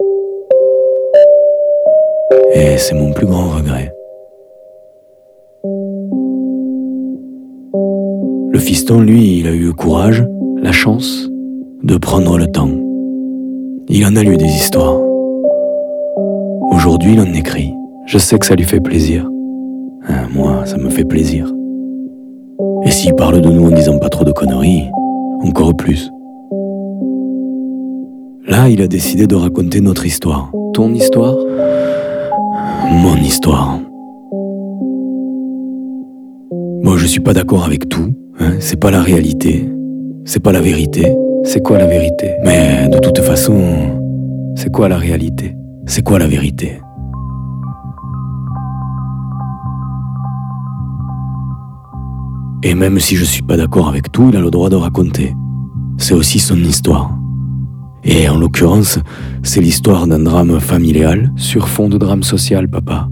Et 2.54 2.78
c'est 2.78 2.94
mon 2.94 3.12
plus 3.12 3.26
grand 3.26 3.50
regret. 3.50 3.92
Le 8.54 8.60
fiston, 8.60 9.02
lui, 9.02 9.40
il 9.40 9.48
a 9.48 9.52
eu 9.52 9.64
le 9.64 9.74
courage, 9.74 10.24
la 10.62 10.72
chance 10.72 11.28
de 11.82 11.98
prendre 11.98 12.38
le 12.38 12.46
temps. 12.46 12.70
Il 13.90 14.06
en 14.06 14.16
a 14.16 14.22
lu 14.22 14.38
des 14.38 14.46
histoires. 14.46 15.13
Aujourd'hui, 16.74 17.14
il 17.14 17.20
en 17.20 17.32
écrit. 17.34 17.74
Je 18.08 18.18
sais 18.18 18.38
que 18.40 18.46
ça 18.46 18.56
lui 18.56 18.64
fait 18.64 18.80
plaisir. 18.80 19.30
Hein, 20.10 20.28
moi, 20.34 20.66
ça 20.66 20.78
me 20.78 20.90
fait 20.90 21.06
plaisir. 21.06 21.54
Et 22.84 22.92
s'il 22.92 23.14
parle 23.14 23.42
de 23.42 23.50
nous 23.50 23.68
en 23.68 23.72
disant 23.72 24.00
pas 24.00 24.10
trop 24.10 24.26
de 24.26 24.32
conneries, 24.32 24.90
encore 25.44 25.76
plus. 25.76 26.10
Là, 28.48 28.70
il 28.70 28.82
a 28.82 28.88
décidé 28.88 29.28
de 29.28 29.36
raconter 29.36 29.82
notre 29.82 30.06
histoire. 30.06 30.52
Ton 30.74 30.94
histoire? 30.94 31.38
Mon 32.92 33.16
histoire. 33.18 33.80
Moi, 36.82 36.98
je 36.98 37.06
suis 37.06 37.22
pas 37.22 37.34
d'accord 37.34 37.66
avec 37.66 37.88
tout. 37.88 38.14
Hein, 38.40 38.56
c'est 38.60 38.80
pas 38.80 38.92
la 38.92 39.02
réalité. 39.02 39.70
C'est 40.26 40.42
pas 40.42 40.52
la 40.52 40.62
vérité. 40.62 41.16
C'est 41.44 41.62
quoi 41.62 41.78
la 41.78 41.86
vérité? 41.86 42.32
Mais 42.44 42.88
de 42.90 42.98
toute 42.98 43.20
façon, 43.20 43.60
c'est 44.56 44.72
quoi 44.72 44.90
la 44.90 44.98
réalité? 44.98 45.56
C'est 45.86 46.02
quoi 46.02 46.20
la 46.20 46.28
vérité? 46.28 46.80
Et 52.64 52.76
même 52.76 53.00
si 53.00 53.16
je 53.18 53.26
suis 53.26 53.42
pas 53.42 53.58
d'accord 53.58 53.90
avec 53.90 54.12
tout, 54.12 54.30
il 54.30 54.38
a 54.38 54.40
le 54.40 54.50
droit 54.50 54.70
de 54.70 54.78
raconter. 54.78 55.36
C'est 55.98 56.14
aussi 56.14 56.40
son 56.40 56.58
histoire. 56.58 57.12
Et 58.06 58.28
en 58.30 58.38
l'occurrence, 58.38 59.00
c'est 59.44 59.62
l'histoire 59.62 60.08
d'un 60.08 60.20
drame 60.20 60.60
familial 60.60 61.32
sur 61.36 61.68
fond 61.68 61.90
de 61.90 61.98
drame 61.98 62.24
social, 62.24 62.70
papa. 62.70 63.10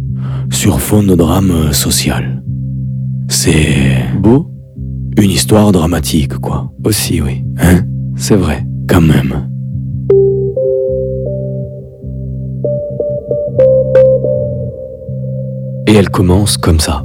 Sur 0.49 0.79
fond 0.79 1.03
de 1.03 1.15
drame 1.15 1.73
social. 1.73 2.43
C'est 3.27 4.05
beau 4.19 4.49
Une 5.17 5.31
histoire 5.31 5.71
dramatique, 5.71 6.37
quoi. 6.37 6.71
Aussi, 6.85 7.21
oui. 7.21 7.43
Hein? 7.57 7.81
C'est 8.15 8.35
vrai, 8.35 8.65
quand 8.87 9.01
même. 9.01 9.50
Et 15.91 15.95
elle 15.95 16.09
commence 16.09 16.55
comme 16.55 16.79
ça. 16.79 17.03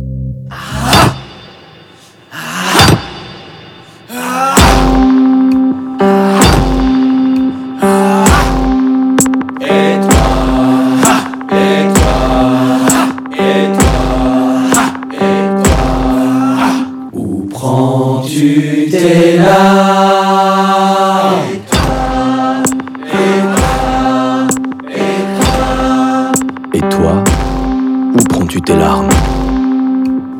Prends-tu 28.57 28.63
tes 28.63 28.77
larmes. 28.77 29.09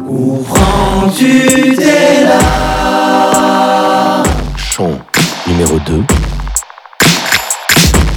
Où 0.09 0.43
prends-tu 0.49 1.77
tes 1.77 2.25
larmes? 2.25 4.25
Chant 4.57 4.99
numéro 5.47 5.79
2 5.81 6.03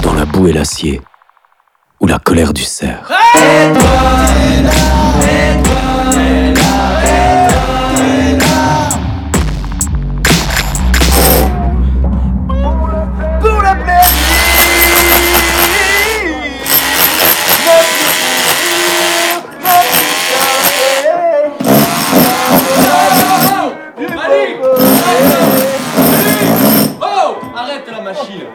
Dans 0.03 0.13
la 0.13 0.25
boue 0.25 0.47
et 0.47 0.53
l'acier 0.53 1.01
Ou 1.99 2.07
la 2.07 2.19
colère 2.19 2.53
du 2.53 2.63
cerf 2.63 3.09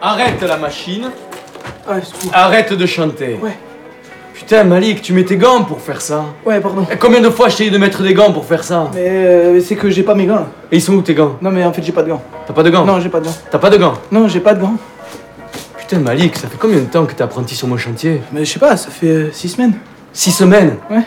Arrête 0.07 0.39
la 0.43 0.57
machine 0.57 1.09
Ah. 1.87 1.95
Arrête 2.33 2.71
de 2.73 2.85
chanter 2.85 3.39
Ouais. 3.41 3.57
Putain 4.35 4.63
Malik, 4.63 5.01
tu 5.01 5.13
mets 5.13 5.23
tes 5.23 5.35
gants 5.35 5.63
pour 5.63 5.81
faire 5.81 5.99
ça 5.99 6.25
Ouais, 6.45 6.59
pardon. 6.59 6.85
Et 6.91 6.95
Combien 6.97 7.21
de 7.21 7.29
fois 7.31 7.49
je 7.49 7.57
t'ai 7.57 7.63
dit 7.65 7.71
de 7.71 7.79
mettre 7.79 8.03
des 8.03 8.13
gants 8.13 8.31
pour 8.31 8.45
faire 8.45 8.63
ça 8.63 8.91
Mais 8.93 9.01
euh, 9.07 9.59
c'est 9.61 9.75
que 9.75 9.89
j'ai 9.89 10.03
pas 10.03 10.13
mes 10.13 10.27
gants 10.27 10.35
là. 10.35 10.47
Et 10.71 10.75
ils 10.77 10.81
sont 10.81 10.93
où 10.93 11.01
tes 11.01 11.15
gants? 11.15 11.37
Non, 11.41 11.49
mais 11.49 11.63
en 11.65 11.73
fait, 11.73 11.81
j'ai 11.81 11.91
pas 11.91 12.03
de 12.03 12.09
gants. 12.09 12.21
T'as 12.45 12.53
pas 12.53 12.61
de 12.61 12.69
gants? 12.69 12.85
Non, 12.85 12.99
j'ai 12.99 13.09
pas 13.09 13.19
de 13.19 13.25
gants. 13.25 13.35
T'as 13.49 13.57
pas 13.57 13.69
de 13.71 13.77
gants? 13.77 13.93
Non, 14.11 14.27
j'ai 14.27 14.41
pas 14.41 14.53
de 14.53 14.61
gants. 14.61 14.75
Putain 15.79 15.97
Malik, 15.99 16.35
ça 16.37 16.47
fait 16.49 16.57
combien 16.59 16.77
de 16.77 16.85
temps 16.85 17.05
que 17.05 17.13
t'es 17.13 17.23
apprenti 17.23 17.55
sur 17.55 17.67
mon 17.67 17.77
chantier? 17.77 18.21
Mais 18.31 18.45
je 18.45 18.51
sais 18.53 18.59
pas, 18.59 18.77
ça 18.77 18.91
fait 18.91 19.29
6 19.33 19.49
semaines. 19.49 19.73
Six 20.13 20.31
semaines? 20.33 20.75
Ouais. 20.91 21.01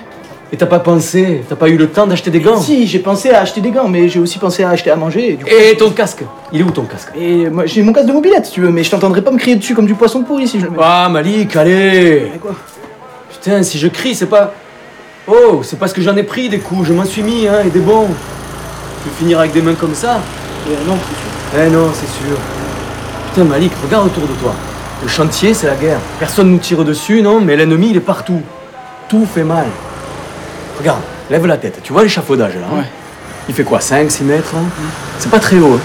Et 0.51 0.57
t'as 0.57 0.67
pas 0.67 0.79
pensé, 0.79 1.45
t'as 1.47 1.57
pas 1.57 1.69
eu 1.69 1.77
le 1.77 1.89
temps 1.89 2.07
d'acheter 2.07 2.31
des 2.31 2.41
gants 2.41 2.59
Si, 2.59 2.87
j'ai 2.87 3.01
pensé 3.01 3.31
à 3.31 3.41
acheter 3.43 3.61
des 3.61 3.71
gants, 3.71 3.87
mais 3.89 4.09
j'ai 4.09 4.19
aussi 4.19 4.39
pensé 4.39 4.65
à 4.65 4.71
acheter 4.71 4.91
à 4.91 4.97
manger. 4.97 5.33
Et, 5.33 5.37
du 5.37 5.45
coup- 5.45 5.51
Et 5.51 5.77
ton 5.77 5.91
casque? 5.91 6.25
Il 6.53 6.61
est 6.61 6.65
où 6.65 6.71
ton 6.71 6.85
casque? 6.85 7.09
Et 7.21 7.51
moi, 7.51 7.67
j'ai 7.67 7.83
mon 7.83 7.93
casque 7.93 8.09
de 8.09 8.13
mobilette 8.15 8.47
si 8.47 8.53
tu 8.53 8.61
veux, 8.63 8.71
mais 8.71 8.83
je 8.83 8.91
t'entendrai 8.91 9.21
pas 9.21 9.31
me 9.31 9.37
crier 9.39 9.57
dessus 9.57 9.75
comme 9.75 9.85
du 9.87 9.95
poisson 9.95 10.23
pourri 10.23 10.49
si 10.49 10.59
je 10.59 10.65
le 10.65 10.71
mets. 10.71 10.79
Ah 10.81 11.09
Malik, 11.11 11.55
allez 11.55 12.31
Mais 12.33 12.39
quoi? 12.39 12.53
Putain, 13.31 13.63
si 13.63 13.79
je 13.79 13.89
crie, 13.89 14.15
c'est 14.15 14.27
pas... 14.27 14.55
Oh, 15.27 15.61
c'est 15.63 15.79
parce 15.79 15.93
que 15.93 16.01
j'en 16.01 16.17
ai 16.17 16.23
pris 16.23 16.49
des 16.49 16.59
coups, 16.61 16.89
je 16.89 16.95
m'en 16.95 17.05
suis 17.05 17.23
mis, 17.23 17.47
hein, 17.47 17.59
et 17.67 17.69
des 17.69 17.81
bons. 17.81 18.07
Tu 19.03 19.11
veux 19.11 19.15
finir 19.19 19.41
avec 19.41 19.53
des 19.53 19.61
mains 19.61 19.75
comme 19.75 19.95
ça? 19.95 20.19
Euh, 20.67 20.71
Non, 20.87 20.97
c'est 20.97 21.59
sûr. 21.59 21.67
Eh 21.67 21.71
non, 21.71 21.91
c'est 21.93 22.07
sûr. 22.27 22.37
Putain, 23.35 23.45
Malik, 23.45 23.73
regarde 23.85 24.07
autour 24.07 24.23
de 24.23 24.33
toi. 24.41 24.55
Le 25.03 25.09
chantier, 25.09 25.53
c'est 25.53 25.67
la 25.67 25.75
guerre. 25.77 25.99
Personne 26.19 26.51
nous 26.51 26.59
tire 26.59 26.83
dessus, 26.85 27.21
non, 27.21 27.39
mais 27.43 27.55
l'ennemi, 27.55 27.89
il 27.91 27.97
est 27.99 28.01
partout. 28.01 28.41
Tout 29.11 29.27
fait 29.27 29.45
mal. 29.45 29.67
Regarde, 30.79 31.01
lève 31.31 31.47
la 31.47 31.57
tête. 31.57 31.81
Tu 31.83 31.93
vois 31.93 32.03
l'échafaudage, 32.03 32.55
là 32.55 32.67
hein 32.73 32.79
Ouais. 32.79 32.85
Il 33.49 33.55
fait 33.55 33.65
quoi 33.65 33.81
5, 33.81 34.11
6 34.11 34.25
mètres 34.25 34.53
hein 34.55 34.65
C'est 35.19 35.31
pas 35.31 35.39
très 35.41 35.59
haut. 35.59 35.75
hein. 35.75 35.81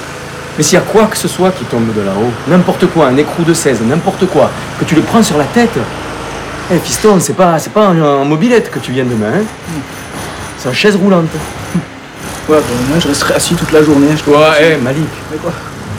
Mais 0.57 0.63
s'il 0.63 0.75
y 0.75 0.81
a 0.81 0.85
quoi 0.85 1.05
que 1.05 1.17
ce 1.17 1.27
soit 1.27 1.51
qui 1.51 1.63
tombe 1.65 1.91
de 1.95 2.01
là-haut, 2.01 2.31
n'importe 2.47 2.85
quoi, 2.87 3.07
un 3.07 3.17
écrou 3.17 3.43
de 3.43 3.53
16, 3.53 3.81
n'importe 3.87 4.27
quoi, 4.27 4.51
que 4.79 4.85
tu 4.85 4.93
le 4.93 5.01
prends 5.01 5.23
sur 5.23 5.37
la 5.37 5.45
tête, 5.45 5.71
eh 6.71 6.77
fiston, 6.77 7.19
c'est 7.19 7.33
pas, 7.33 7.57
c'est 7.57 7.73
pas 7.73 7.87
en, 7.87 8.23
mobilette 8.25 8.69
que 8.69 8.77
tu 8.79 8.91
viens 8.91 9.03
demain, 9.03 9.39
hein 9.39 9.79
C'est 10.59 10.69
en 10.69 10.73
chaise 10.73 10.95
roulante. 10.95 11.29
Ouais, 12.49 12.57
bah, 12.57 12.75
moi 12.89 12.99
je 12.99 13.07
resterai 13.07 13.35
assis 13.35 13.55
toute 13.55 13.71
la 13.71 13.81
journée. 13.81 14.07
Je 14.17 14.29
Ouais, 14.29 14.73
eh, 14.73 14.75
Malik, 14.75 15.07
Mais 15.31 15.37
quoi 15.37 15.53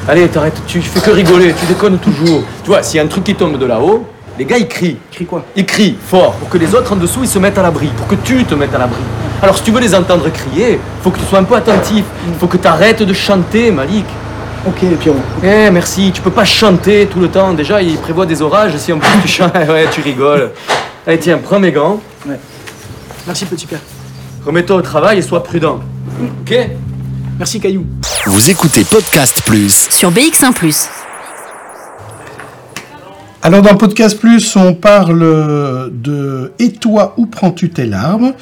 Allez, 0.07 0.29
t'arrêtes, 0.29 0.61
tu 0.67 0.83
fais 0.83 1.01
que 1.01 1.11
rigoler, 1.11 1.55
tu 1.59 1.65
déconnes 1.65 1.97
toujours. 1.97 2.45
Tu 2.63 2.69
vois, 2.69 2.83
s'il 2.83 2.99
y 2.99 3.01
a 3.01 3.03
un 3.03 3.07
truc 3.07 3.25
qui 3.25 3.35
tombe 3.35 3.59
de 3.59 3.65
là-haut, 3.65 4.07
les 4.39 4.45
gars 4.45 4.59
ils 4.59 4.69
crient. 4.69 4.97
Crie 5.13 5.27
quoi 5.27 5.45
Ils 5.57 5.67
crient 5.67 5.97
fort 6.07 6.33
pour 6.35 6.49
que 6.49 6.59
les 6.59 6.75
autres 6.75 6.93
en 6.93 6.97
dessous 6.97 7.21
ils 7.23 7.29
se 7.29 7.39
mettent 7.39 7.59
à 7.59 7.63
l'abri, 7.63 7.89
pour 7.97 8.07
que 8.09 8.15
tu 8.17 8.45
te 8.45 8.55
mettes 8.55 8.75
à 8.75 8.79
l'abri. 8.79 9.01
Alors 9.43 9.57
si 9.57 9.65
tu 9.65 9.71
veux 9.71 9.81
les 9.81 9.95
entendre 9.95 10.29
crier, 10.31 10.81
faut 11.03 11.11
que 11.11 11.19
tu 11.19 11.25
sois 11.27 11.39
un 11.39 11.45
peu 11.45 11.55
attentif, 11.55 12.05
faut 12.41 12.47
que 12.47 12.57
tu 12.57 12.67
arrêtes 12.67 13.03
de 13.03 13.13
chanter, 13.13 13.71
Malik. 13.71 14.07
Ok, 14.67 14.83
Pierrot. 14.99 15.19
Eh 15.43 15.71
merci, 15.71 16.11
tu 16.13 16.23
peux 16.23 16.31
pas 16.31 16.47
chanter 16.47 17.07
tout 17.07 17.21
le 17.21 17.29
temps. 17.29 17.53
Déjà, 17.53 17.83
il 17.83 17.99
prévoit 17.99 18.25
des 18.25 18.41
orages, 18.41 18.75
si 18.79 18.93
en 18.95 18.99
plus 18.99 19.21
tu 19.23 19.29
chantes, 19.29 19.55
ouais, 19.69 19.87
tu 19.93 20.01
rigoles. 20.01 20.53
Allez, 21.07 21.19
tiens, 21.19 21.39
prends 21.43 21.61
mes 21.61 21.71
gants, 21.73 22.01
Merci, 23.27 23.45
petit 23.47 23.67
Pierre. 23.67 23.81
remets-toi 24.45 24.77
au 24.77 24.83
travail 24.83 25.19
et 25.19 25.23
sois 25.23 25.43
prudent. 25.43 25.81
Ok 26.43 26.57
Merci, 27.39 27.61
Caillou. 27.61 27.85
Vous 28.27 28.51
écoutez 28.51 28.85
Podcast 28.85 29.43
Plus 29.45 29.89
sur 29.91 30.11
BX1⁇ 30.11 30.53
Alors 33.47 33.61
dans 33.61 33.77
Podcast 33.77 34.19
Plus, 34.19 34.57
on 34.57 34.73
parle 34.73 35.21
de 35.93 36.53
Et 36.59 36.73
toi, 36.73 37.13
où 37.19 37.27
prends-tu 37.27 37.69
tes 37.69 37.85
larmes? 37.85 38.33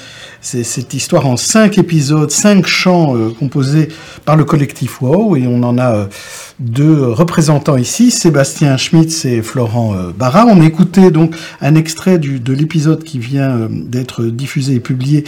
C'est 0.41 0.63
cette 0.63 0.95
histoire 0.95 1.27
en 1.27 1.37
cinq 1.37 1.77
épisodes, 1.77 2.31
cinq 2.31 2.69
chants 2.69 3.17
euh, 3.17 3.31
composés 3.37 3.89
par 4.25 4.37
le 4.37 4.45
collectif 4.45 5.03
WOW, 5.03 5.35
et 5.35 5.49
on 5.49 5.65
en 5.65 5.77
a 5.77 5.93
euh, 5.93 6.05
deux 6.61 7.03
représentants 7.09 7.77
ici, 7.77 8.13
Sébastien 8.13 8.77
Schmitz 8.77 9.25
et 9.25 9.43
Florent 9.43 9.93
euh, 9.97 10.13
Barra. 10.17 10.47
On 10.47 10.61
a 10.61 10.65
écouté 10.65 11.11
donc 11.11 11.35
un 11.61 11.75
extrait 11.75 12.21
de 12.21 12.53
l'épisode 12.53 13.03
qui 13.03 13.19
vient 13.19 13.69
d'être 13.69 14.23
diffusé 14.23 14.75
et 14.75 14.81
publié, 14.81 15.25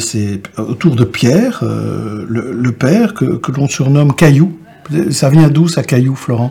c'est 0.00 0.40
autour 0.58 0.96
de 0.96 1.04
Pierre, 1.04 1.62
le, 1.62 2.52
le 2.52 2.72
père, 2.72 3.14
que, 3.14 3.36
que 3.36 3.52
l'on 3.52 3.68
surnomme 3.68 4.12
Caillou. 4.12 4.58
Ça 5.12 5.30
vient 5.30 5.48
d'où 5.48 5.68
ça, 5.68 5.84
Caillou, 5.84 6.16
Florent? 6.16 6.50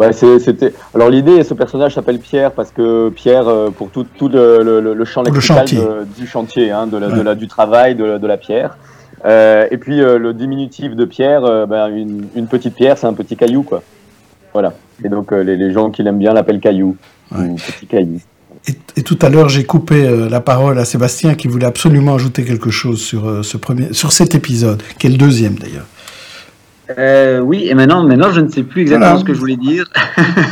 Ouais, 0.00 0.12
c'est- 0.14 0.38
c'était. 0.38 0.72
Alors 0.94 1.10
l'idée, 1.10 1.44
ce 1.44 1.52
personnage 1.54 1.94
s'appelle 1.94 2.18
Pierre 2.18 2.52
parce 2.52 2.70
que 2.70 3.10
Pierre, 3.10 3.46
euh, 3.48 3.70
pour 3.70 3.90
tout, 3.90 4.06
tout 4.16 4.28
le, 4.28 4.62
le- 4.62 4.94
le 4.94 5.04
champ 5.04 5.22
le 5.22 5.30
lexical 5.30 5.58
chantier. 5.58 5.78
de- 5.78 6.06
du 6.18 6.26
chantier, 6.26 6.70
hein, 6.70 6.86
de 6.86 6.96
la, 6.96 7.08
de 7.08 7.12
Ouais. 7.18 7.22
la- 7.24 7.34
du 7.34 7.46
travail, 7.48 7.94
de, 7.94 8.16
de 8.18 8.26
la 8.26 8.36
pierre. 8.38 8.78
Euh, 9.26 9.66
et 9.70 9.76
puis 9.76 10.00
euh, 10.00 10.18
le 10.18 10.32
diminutif 10.32 10.96
de 10.96 11.04
Pierre, 11.04 11.44
euh, 11.44 11.66
ben, 11.66 11.88
une, 11.88 12.24
une 12.34 12.46
petite 12.46 12.74
pierre, 12.74 12.96
c'est 12.96 13.06
un 13.06 13.12
petit 13.12 13.36
caillou, 13.36 13.62
quoi. 13.62 13.82
Voilà. 14.54 14.72
Et 15.04 15.08
donc 15.10 15.32
les, 15.32 15.56
les 15.58 15.70
gens 15.72 15.90
qui 15.90 16.02
l'aiment 16.02 16.18
bien 16.18 16.32
l'appellent 16.32 16.60
caillou, 16.60 16.96
Ouais. 17.30 17.54
petit 17.56 17.86
caillou. 17.86 18.20
Et, 18.68 18.72
et 18.96 19.02
tout 19.02 19.18
à 19.22 19.28
l'heure, 19.28 19.48
j'ai 19.50 19.64
coupé 19.64 20.28
la 20.30 20.40
parole 20.40 20.78
à 20.78 20.84
Sébastien 20.84 21.34
qui 21.34 21.48
voulait 21.48 21.66
absolument 21.66 22.14
ajouter 22.14 22.44
quelque 22.44 22.70
chose 22.70 23.00
sur, 23.00 23.44
ce 23.44 23.56
premier, 23.58 23.92
sur 23.92 24.12
cet 24.12 24.34
épisode, 24.34 24.82
qui 24.98 25.06
est 25.06 25.10
le 25.10 25.16
deuxième 25.18 25.54
d'ailleurs. 25.54 25.86
Euh, 26.98 27.40
oui, 27.40 27.66
et 27.68 27.74
maintenant, 27.74 28.02
maintenant, 28.02 28.30
je 28.32 28.40
ne 28.40 28.48
sais 28.48 28.62
plus 28.62 28.82
exactement 28.82 29.06
Voilà. 29.10 29.20
ce 29.20 29.24
que 29.24 29.34
je 29.34 29.38
voulais 29.38 29.56
dire. 29.56 29.84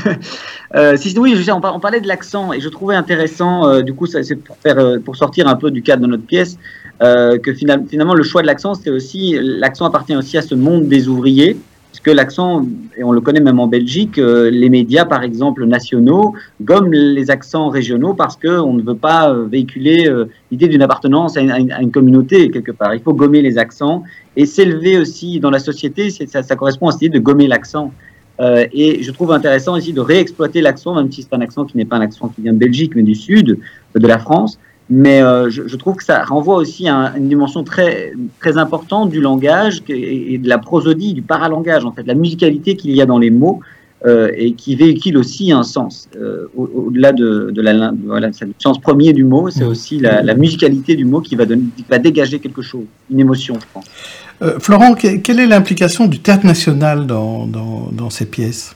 euh, 0.75 0.97
si, 0.97 1.15
oui, 1.19 1.35
je 1.37 1.51
on, 1.51 1.61
par- 1.61 1.75
on 1.75 1.81
parlait 1.81 2.01
de 2.01 2.09
l'accent 2.09 2.53
et 2.53 2.61
je 2.61 2.69
trouvais 2.69 2.95
intéressant, 2.95 3.67
euh, 3.69 3.83
du 3.83 3.95
coup, 3.95 4.07
ça, 4.07 4.23
c'est 4.23 4.37
pour, 4.37 4.57
faire, 4.57 4.79
euh, 4.79 4.99
pour 4.99 5.17
sortir 5.17 5.49
un 5.49 5.57
peu 5.57 5.71
du 5.71 5.83
cadre 5.83 6.03
de 6.03 6.07
notre 6.07 6.25
pièce, 6.25 6.59
euh, 7.03 7.39
que 7.39 7.53
final- 7.55 7.85
finalement, 7.89 8.15
le 8.15 8.23
choix 8.23 8.43
de 8.43 8.47
l'accent, 8.47 8.75
c'est 8.75 8.91
aussi, 8.91 9.39
l'accent 9.41 9.87
appartient 9.87 10.17
aussi 10.17 10.37
à 10.39 10.43
ce 10.43 10.55
monde 10.55 10.89
des 10.89 11.09
ouvriers, 11.09 11.57
parce 11.91 12.01
que 12.01 12.11
l'accent, 12.11 12.67
et 12.97 13.03
on 13.03 13.13
le 13.13 13.21
connaît 13.21 13.41
même 13.41 13.59
en 13.59 13.67
Belgique, 13.67 14.19
euh, 14.19 14.51
les 14.51 14.69
médias, 14.69 15.05
par 15.05 15.23
exemple, 15.23 15.65
nationaux, 15.65 16.35
gomment 16.61 16.93
les 16.93 17.31
accents 17.31 17.71
régionaux 17.71 18.15
parce 18.15 18.37
qu'on 18.37 18.75
ne 18.75 18.83
veut 18.83 18.95
pas 18.95 19.31
euh, 19.31 19.47
véhiculer 19.47 20.07
euh, 20.07 20.27
l'idée 20.51 20.69
d'une 20.69 20.83
appartenance 20.83 21.37
à 21.37 21.41
une, 21.41 21.91
communauté, 21.91 22.51
quelque 22.51 22.73
part. 22.73 22.95
Il 22.95 23.01
faut 23.01 23.15
gommer 23.15 23.41
les 23.41 23.59
accents 23.59 24.05
et 24.37 24.45
s'élever 24.45 24.99
aussi 24.99 25.41
dans 25.41 25.51
la 25.51 25.59
société, 25.59 26.11
ça, 26.11 26.43
ça 26.43 26.57
correspond 26.57 26.89
à 26.89 26.93
cette 26.93 27.03
idée 27.03 27.19
de 27.19 27.25
gommer 27.25 27.49
l'accent. 27.49 27.93
Euh, 28.41 28.67
et 28.73 29.03
je 29.03 29.11
trouve 29.11 29.33
intéressant 29.33 29.77
ici 29.77 29.93
de 29.93 30.01
réexploiter 30.01 30.61
l'accent, 30.61 30.95
même 30.95 31.11
si 31.11 31.23
c'est 31.23 31.35
un 31.35 31.41
accent 31.41 31.65
qui 31.65 31.77
n'est 31.77 31.85
pas 31.85 31.97
un 31.97 32.03
accent 32.03 32.29
qui 32.29 32.43
vient 32.43 32.53
de 32.53 32.59
Belgique, 32.59 32.93
mais 32.95 33.03
du 33.03 33.15
sud 33.15 33.59
de 33.95 34.07
la 34.07 34.19
France. 34.19 34.59
Mais 34.91 35.21
euh, 35.21 35.51
je, 35.51 35.77
trouve 35.77 35.97
que 35.97 36.05
ça 36.05 36.25
renvoie 36.25 36.57
aussi 36.57 36.89
à 36.89 37.13
une 37.17 37.29
dimension 37.29 37.63
très, 37.63 38.13
très 38.41 38.57
importante 38.57 39.11
du 39.11 39.21
langage 39.21 39.83
et, 39.89 40.39
de 40.39 40.49
la 40.49 40.59
prosodie, 40.59 41.13
du 41.13 41.21
paralangage, 41.23 41.85
en 41.85 41.93
fait, 41.93 42.07
la 42.07 42.15
musicalité 42.15 42.75
qu'il 42.75 42.93
y 42.93 43.03
a 43.03 43.07
dans 43.07 43.19
les 43.19 43.31
mots 43.31 43.61
euh, 44.07 44.31
et 44.35 44.53
qui 44.53 44.77
véhicule 44.77 45.19
aussi 45.19 45.53
un 45.53 45.63
sens. 45.63 46.09
Euh, 46.17 46.47
au- 46.57 46.71
Au-delà 46.87 47.13
de, 47.13 47.51
de 47.51 47.61
la, 47.61 47.93
voilà, 48.07 48.29
le 48.29 48.55
sens 48.59 48.79
premier 48.79 49.13
du 49.13 49.25
mot, 49.25 49.51
c'est 49.51 49.65
aussi 49.65 49.99
la, 49.99 50.35
musicalité 50.35 50.97
du 50.97 51.05
mot 51.05 51.21
qui 51.21 51.37
va, 51.37 51.45
dégager 51.99 52.39
quelque 52.39 52.63
chose, 52.63 52.85
une 53.11 53.21
émotion, 53.21 53.57
je 53.61 53.67
pense. 53.75 53.85
Florent, 54.61 54.95
que- 54.95 55.19
quelle 55.19 55.41
est 55.41 55.47
l'implication 55.47 56.07
du 56.07 56.21
théâtre 56.21 56.47
national 56.47 57.07
dans, 57.07 57.47
dans 57.47 58.09
ces 58.09 58.25
pièces? 58.25 58.75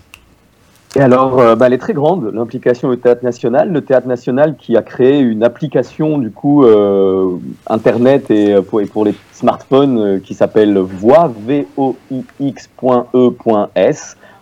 Et 0.95 1.01
alors, 1.01 1.41
euh, 1.41 1.57
bah, 1.57 1.69
elle 1.69 1.73
est 1.73 1.79
très 1.79 1.95
grande, 1.95 2.31
l'implication 2.35 2.89
au 2.89 2.97
Théâtre 2.97 3.25
National. 3.25 3.73
Le 3.73 3.81
Théâtre 3.81 4.07
National 4.07 4.57
qui 4.57 4.77
a 4.77 4.83
créé 4.83 5.21
une 5.21 5.43
application, 5.43 6.19
du 6.19 6.31
coup, 6.31 6.67
euh, 6.67 7.39
Internet 7.67 8.31
et 8.31 8.53
euh, 8.53 8.61
pour, 8.61 9.07
les 9.07 9.15
smartphones 9.33 9.99
euh, 9.99 10.19
qui 10.19 10.35
s'appelle 10.35 10.77
Voix, 10.77 11.33
V-O-I-X.E.S. 11.47 11.97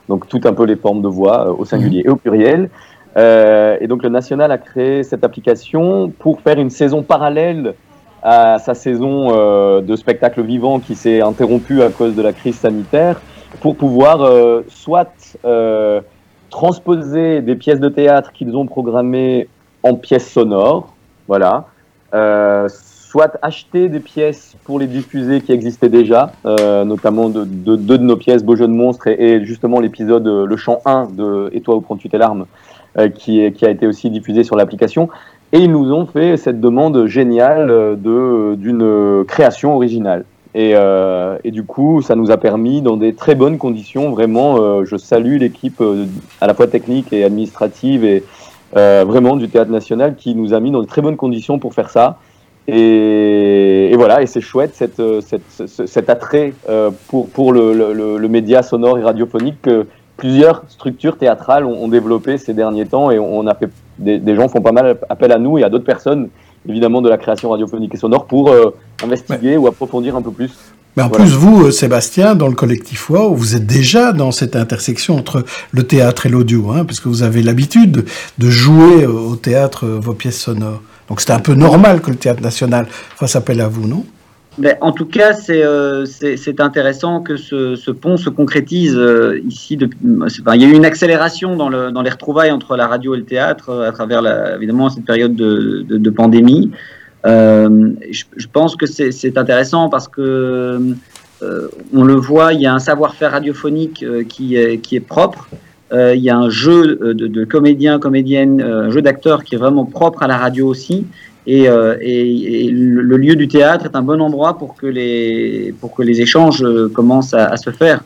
Donc, 0.09 0.27
tout 0.27 0.41
un 0.43 0.53
peu 0.53 0.65
les 0.65 0.75
formes 0.75 1.03
de 1.03 1.09
voix 1.09 1.57
au 1.57 1.65
singulier 1.65 2.03
et 2.05 2.09
au 2.09 2.17
pluriel. 2.17 2.69
Et 3.17 3.87
donc, 3.87 4.03
le 4.03 4.09
National 4.09 4.51
a 4.51 4.59
créé 4.59 5.05
cette 5.05 5.23
application 5.23 6.13
pour 6.19 6.41
faire 6.41 6.59
une 6.59 6.71
saison 6.71 7.05
parallèle 7.05 7.75
à 8.25 8.59
sa 8.59 8.75
saison 8.75 9.81
de 9.81 9.97
spectacle 9.97 10.43
vivant 10.43 10.81
qui 10.81 10.97
s'est 10.97 11.21
interrompue 11.21 11.83
à 11.83 11.91
cause 11.91 12.17
de 12.17 12.23
la 12.23 12.33
crise 12.33 12.57
sanitaire 12.57 13.21
pour 13.61 13.77
pouvoir 13.77 14.29
soit 14.69 15.13
transposer 16.51 17.41
des 17.43 17.55
pièces 17.55 17.81
de 17.81 17.89
théâtre 17.89 18.33
qu'ils 18.33 18.57
ont 18.57 18.67
programmées 18.67 19.49
en 19.83 19.95
pièces 19.95 20.31
sonores, 20.31 20.95
voilà, 21.29 21.67
euh, 22.13 22.69
soit 22.69 23.39
acheter 23.43 23.89
des 23.89 24.01
pièces 24.01 24.57
pour 24.65 24.79
les 24.79 24.87
diffuser 24.87 25.41
qui 25.41 25.53
existaient 25.53 25.89
déjà, 25.89 26.33
euh, 26.45 26.85
notamment 26.85 27.29
de, 27.29 27.45
de- 27.45 27.77
deux 27.77 27.99
de 27.99 28.03
nos 28.05 28.17
pièces, 28.17 28.45
Beau 28.45 28.57
jeu 28.57 28.67
de 28.67 28.73
monstre 28.73 29.07
et, 29.09 29.45
justement 29.45 29.81
l'épisode 29.81 30.27
euh, 30.27 30.47
Le 30.47 30.57
chant 30.57 30.81
1 30.85 31.07
de 31.13 31.51
Et 31.53 31.61
toi 31.61 31.77
où 31.77 31.81
prends-tu 31.81 32.09
tes 32.09 32.19
larmes, 32.19 32.47
qui, 33.15 33.53
qui 33.53 33.65
a 33.65 33.71
été 33.71 33.87
aussi 33.87 34.11
diffusé 34.11 34.43
sur 34.43 34.57
l'application. 34.57 35.09
Et 35.53 35.59
ils 35.59 35.71
nous 35.71 35.93
ont 35.93 36.07
fait 36.07 36.37
cette 36.37 36.61
demande 36.61 37.07
géniale 37.07 37.97
d'une 38.03 39.25
création 39.29 39.77
originale. 39.77 40.25
Et, 40.55 40.73
euh, 40.75 41.39
et 41.45 41.51
du 41.53 41.63
coup, 41.63 42.03
ça 42.03 42.17
nous 42.17 42.31
a 42.31 42.37
permis, 42.37 42.83
dans 42.83 42.97
des 42.97 43.15
très 43.15 43.35
bonnes 43.35 43.59
conditions, 43.59 44.11
vraiment, 44.11 44.57
euh, 44.59 44.85
je 44.85 44.97
salue 44.97 45.39
l'équipe 45.39 45.81
euh, 45.81 46.07
à 46.41 46.47
la 46.49 46.55
fois 46.55 46.67
technique 46.67 47.13
et 47.13 47.25
administrative 47.25 48.05
et 48.05 48.25
vraiment 48.73 49.35
du 49.37 49.49
Théâtre 49.49 49.71
National 49.71 50.15
qui 50.15 50.37
nous 50.37 50.55
a 50.55 50.61
mis 50.61 50.71
dans 50.71 50.81
de 50.81 50.87
très 50.87 51.03
bonnes 51.03 51.17
conditions 51.17 51.59
pour 51.59 51.75
faire 51.75 51.91
ça. 51.91 52.19
Et, 52.69 53.93
voilà, 53.97 54.23
et 54.23 54.27
c'est 54.27 54.41
chouette 54.41 54.75
cet 54.75 56.11
attrait 56.11 56.53
pour, 57.09 57.53
le, 57.53 58.29
média 58.29 58.63
sonore 58.63 58.99
et 58.99 59.03
radiophonique 59.03 59.61
que 59.63 59.87
plusieurs 60.17 60.63
structures 60.69 61.17
théâtrales 61.19 61.65
ont, 61.65 61.83
ont 61.83 61.89
développé 61.89 62.39
ces 62.39 62.55
derniers 62.55 62.87
temps 62.87 63.11
et 63.11 63.19
on 63.19 63.47
a 63.49 63.55
fait 63.55 63.71
des 63.99 64.35
gens 64.35 64.49
font 64.49 64.63
pas 64.63 64.73
mal 64.73 64.99
appel 65.09 65.33
à 65.33 65.39
nous 65.39 65.59
et 65.59 65.65
à 65.65 65.69
d'autres 65.69 65.85
personnes 65.85 66.29
évidemment 66.69 67.03
de 67.03 67.09
la 67.09 67.19
création 67.19 67.51
radiophonique 67.51 67.95
et 67.95 67.99
sonore 67.99 68.27
pour 68.27 68.51
euh, 68.51 68.75
investiguer 69.03 69.57
ou 69.57 69.67
approfondir 69.67 70.17
un 70.17 70.23
peu 70.23 70.31
plus. 70.31 70.51
Mais 70.97 71.03
en 71.03 71.09
Voilà. 71.09 71.25
plus, 71.25 71.35
vous, 71.35 71.67
euh, 71.67 71.71
Sébastien, 71.71 72.35
dans 72.35 72.49
le 72.49 72.55
collectif 72.55 73.11
WOW, 73.11 73.35
vous 73.35 73.55
êtes 73.55 73.67
déjà 73.67 74.13
dans 74.13 74.33
cette 74.33 74.57
intersection 74.57 75.17
entre 75.17 75.45
le 75.71 75.83
théâtre 75.85 76.27
et 76.27 76.29
l'audio, 76.29 76.71
hein, 76.71 76.85
puisque 76.85 77.07
vous 77.07 77.23
avez 77.23 77.43
l'habitude 77.43 78.05
de, 78.39 78.51
jouer 78.51 79.05
euh, 79.05 79.09
au 79.09 79.37
théâtre 79.37 79.87
vos 79.87 80.15
pièces 80.15 80.41
sonores. 80.41 80.83
Donc 81.09 81.21
c'était 81.21 81.33
un 81.33 81.41
peu 81.41 81.55
normal 81.55 82.01
que 82.01 82.11
le 82.11 82.17
théâtre 82.17 82.43
national 82.43 82.87
fasse 83.17 83.37
appel 83.37 83.61
à 83.61 83.69
vous, 83.69 83.87
non? 83.87 84.05
Ben, 84.59 84.77
en 84.81 84.93
tout 84.93 85.07
cas, 85.07 85.33
c'est 85.33 85.63
euh, 85.63 86.05
intéressant 86.59 87.21
que 87.21 87.37
ce, 87.37 87.91
pont 87.91 88.17
se 88.17 88.29
concrétise 88.29 88.97
euh, 88.97 89.41
ici. 89.47 89.79
enfin, 90.23 90.55
il 90.55 90.63
y 90.63 90.65
a 90.65 90.69
eu 90.69 90.75
une 90.75 90.85
accélération 90.85 91.57
dans, 91.57 91.69
le, 91.69 91.93
dans 91.93 92.03
les 92.03 92.11
retrouvailles 92.11 92.51
entre 92.51 92.77
la 92.77 92.89
radio 92.89 93.15
et 93.15 93.19
le 93.19 93.25
théâtre 93.25 93.71
euh, 93.71 93.89
à 93.89 93.93
travers 93.93 94.23
la- 94.23 94.57
évidemment 94.57 94.91
cette 94.91 95.05
période 95.05 95.37
de, 95.37 96.11
pandémie. 96.11 96.73
Je, 97.25 98.47
pense 98.53 98.75
que 98.75 98.87
c'est 98.87 99.39
intéressant 99.39 99.89
parce 99.89 100.09
que 100.09 100.81
on 101.93 102.05
le 102.05 102.15
voit, 102.15 102.53
il 102.53 102.61
y 102.61 102.67
a 102.67 102.75
un 102.75 102.81
savoir-faire 102.81 103.31
radiophonique 103.31 104.05
qui, 104.29 104.57
est, 104.57 105.07
propre. 105.07 105.49
Il 105.93 106.21
y 106.21 106.29
a 106.29 106.37
un 106.37 106.51
jeu 106.51 106.97
de, 107.15 107.45
comédiens, 107.45 107.99
comédiennes, 107.99 108.61
un 108.61 108.91
jeu 108.91 109.01
d'acteurs 109.01 109.45
qui 109.45 109.55
est 109.55 109.59
vraiment 109.59 109.85
propre 109.85 110.23
à 110.25 110.27
la 110.27 110.37
radio 110.37 110.67
aussi. 110.67 111.07
Et, 111.53 111.69
euh, 111.69 111.97
le 112.01 113.17
lieu 113.17 113.35
du 113.35 113.49
théâtre 113.49 113.85
est 113.87 113.97
un 113.97 114.03
bon 114.03 114.21
endroit 114.21 114.57
pour 114.57 114.77
que 114.77 114.87
les, 114.87 115.75
pour 115.81 115.93
que 115.97 116.03
les 116.03 116.21
échanges 116.21 116.63
euh, 116.63 116.89
commencent 116.89 117.35
à, 117.35 117.57
se 117.57 117.71
faire. 117.71 118.05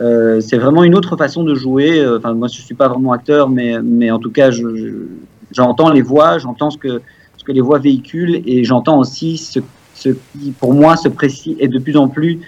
Euh, 0.00 0.40
c'est 0.40 0.56
vraiment 0.56 0.82
une 0.84 0.94
autre 0.94 1.14
façon 1.16 1.44
de 1.44 1.54
jouer. 1.54 1.90
Enfin, 2.16 2.32
moi, 2.32 2.48
je 2.48 2.62
suis 2.62 2.74
pas 2.74 2.88
vraiment 2.88 3.12
acteur, 3.12 3.50
mais, 3.50 3.76
mais 3.82 4.10
en 4.10 4.18
tout 4.18 4.30
cas, 4.30 4.50
je- 4.50 4.74
je- 4.74 5.06
j'entends 5.52 5.90
les 5.90 6.00
voix, 6.00 6.38
j'entends 6.38 6.70
ce 6.70 6.78
que, 6.78 7.02
ce 7.36 7.44
que 7.44 7.52
les 7.52 7.60
voix 7.60 7.78
véhiculent, 7.78 8.40
et 8.46 8.64
j'entends 8.64 8.98
aussi 8.98 9.36
ce, 9.36 9.60
ce 9.94 10.08
qui, 10.08 10.52
pour 10.58 10.72
moi, 10.72 10.96
se 10.96 11.08
précise 11.08 11.56
est 11.60 11.68
de 11.68 11.78
plus 11.78 11.96
en 11.98 12.08
plus 12.08 12.40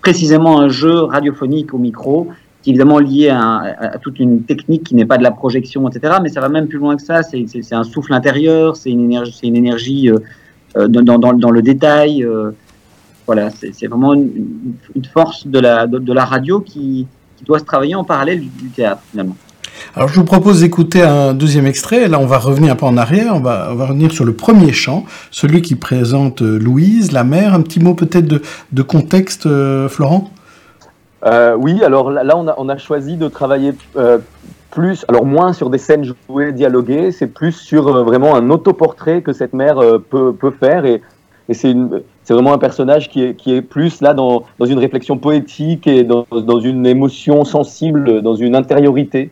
précisément 0.00 0.60
un 0.60 0.68
jeu 0.68 0.94
radiophonique 1.02 1.74
au 1.74 1.78
micro, 1.78 2.28
qui 2.62 2.70
est 2.70 2.72
évidemment 2.72 2.98
lié 2.98 3.28
à, 3.28 3.98
toute 4.02 4.18
une 4.18 4.42
technique 4.42 4.84
qui 4.84 4.94
n'est 4.94 5.06
pas 5.06 5.18
de 5.18 5.22
la 5.22 5.30
projection, 5.30 5.88
etc. 5.88 6.14
Mais 6.22 6.28
ça 6.28 6.40
va 6.40 6.48
même 6.48 6.66
plus 6.66 6.78
loin 6.78 6.96
que 6.96 7.02
ça. 7.02 7.22
C'est 7.22 7.72
un 7.72 7.84
souffle 7.84 8.12
intérieur, 8.12 8.76
c'est 8.76 8.90
une 8.90 9.04
énergie, 9.04 9.36
c'est 9.38 9.46
une 9.46 9.56
énergie 9.56 10.10
euh, 10.10 10.18
euh, 10.76 10.88
dans, 10.88 11.50
le 11.50 11.62
détail. 11.62 12.24
euh, 12.24 12.50
voilà, 13.26 13.50
c'est 13.50 13.86
vraiment 13.86 14.14
une, 14.14 15.04
force 15.12 15.46
de 15.46 15.58
la, 15.58 15.86
de, 15.86 16.12
la 16.12 16.24
radio 16.24 16.60
qui, 16.60 17.06
doit 17.46 17.58
se 17.58 17.64
travailler 17.64 17.94
en 17.94 18.04
parallèle 18.04 18.40
du, 18.40 18.68
théâtre, 18.70 19.02
finalement. 19.10 19.36
Alors 19.94 20.08
je 20.08 20.14
vous 20.16 20.24
propose 20.24 20.60
d'écouter 20.60 21.02
un 21.02 21.34
deuxième 21.34 21.66
extrait. 21.66 22.08
Là, 22.08 22.18
on 22.18 22.26
va 22.26 22.38
revenir 22.38 22.72
un 22.72 22.76
peu 22.76 22.86
en 22.86 22.96
arrière. 22.96 23.34
On 23.36 23.40
va, 23.40 23.70
revenir 23.70 24.10
sur 24.10 24.24
le 24.24 24.32
premier 24.32 24.72
chant, 24.72 25.04
celui 25.30 25.62
qui 25.62 25.76
présente 25.76 26.42
Louise, 26.42 27.12
la 27.12 27.22
mère. 27.22 27.54
Un 27.54 27.60
petit 27.60 27.78
mot 27.78 27.94
peut-être 27.94 28.26
de, 28.26 28.82
contexte, 28.82 29.48
Florent? 29.88 30.32
Euh, 31.24 31.56
oui, 31.56 31.82
alors 31.82 32.10
là, 32.10 32.36
on, 32.36 32.68
a, 32.68 32.78
choisi 32.78 33.16
de 33.16 33.28
travailler 33.28 33.72
euh, 33.96 34.18
plus, 34.70 35.04
alors 35.08 35.24
moins 35.24 35.52
sur 35.52 35.70
des 35.70 35.78
scènes 35.78 36.04
jouées, 36.04 36.52
dialoguées, 36.52 37.10
c'est 37.10 37.26
plus 37.26 37.52
sur 37.52 37.88
euh, 37.88 38.04
vraiment 38.04 38.36
un 38.36 38.50
autoportrait 38.50 39.22
que 39.22 39.32
cette 39.32 39.52
mère 39.52 39.80
peut, 40.10 40.34
faire. 40.58 40.84
Et, 40.84 41.02
c'est 41.50 41.74
vraiment 42.28 42.52
un 42.52 42.58
personnage 42.58 43.08
qui 43.08 43.22
est, 43.22 43.62
plus 43.62 44.02
là 44.02 44.12
dans, 44.12 44.44
une 44.60 44.78
réflexion 44.78 45.16
poétique 45.16 45.86
et 45.86 46.04
dans, 46.04 46.60
une 46.60 46.86
émotion 46.86 47.44
sensible, 47.44 48.20
dans 48.20 48.34
une 48.34 48.54
intériorité 48.54 49.30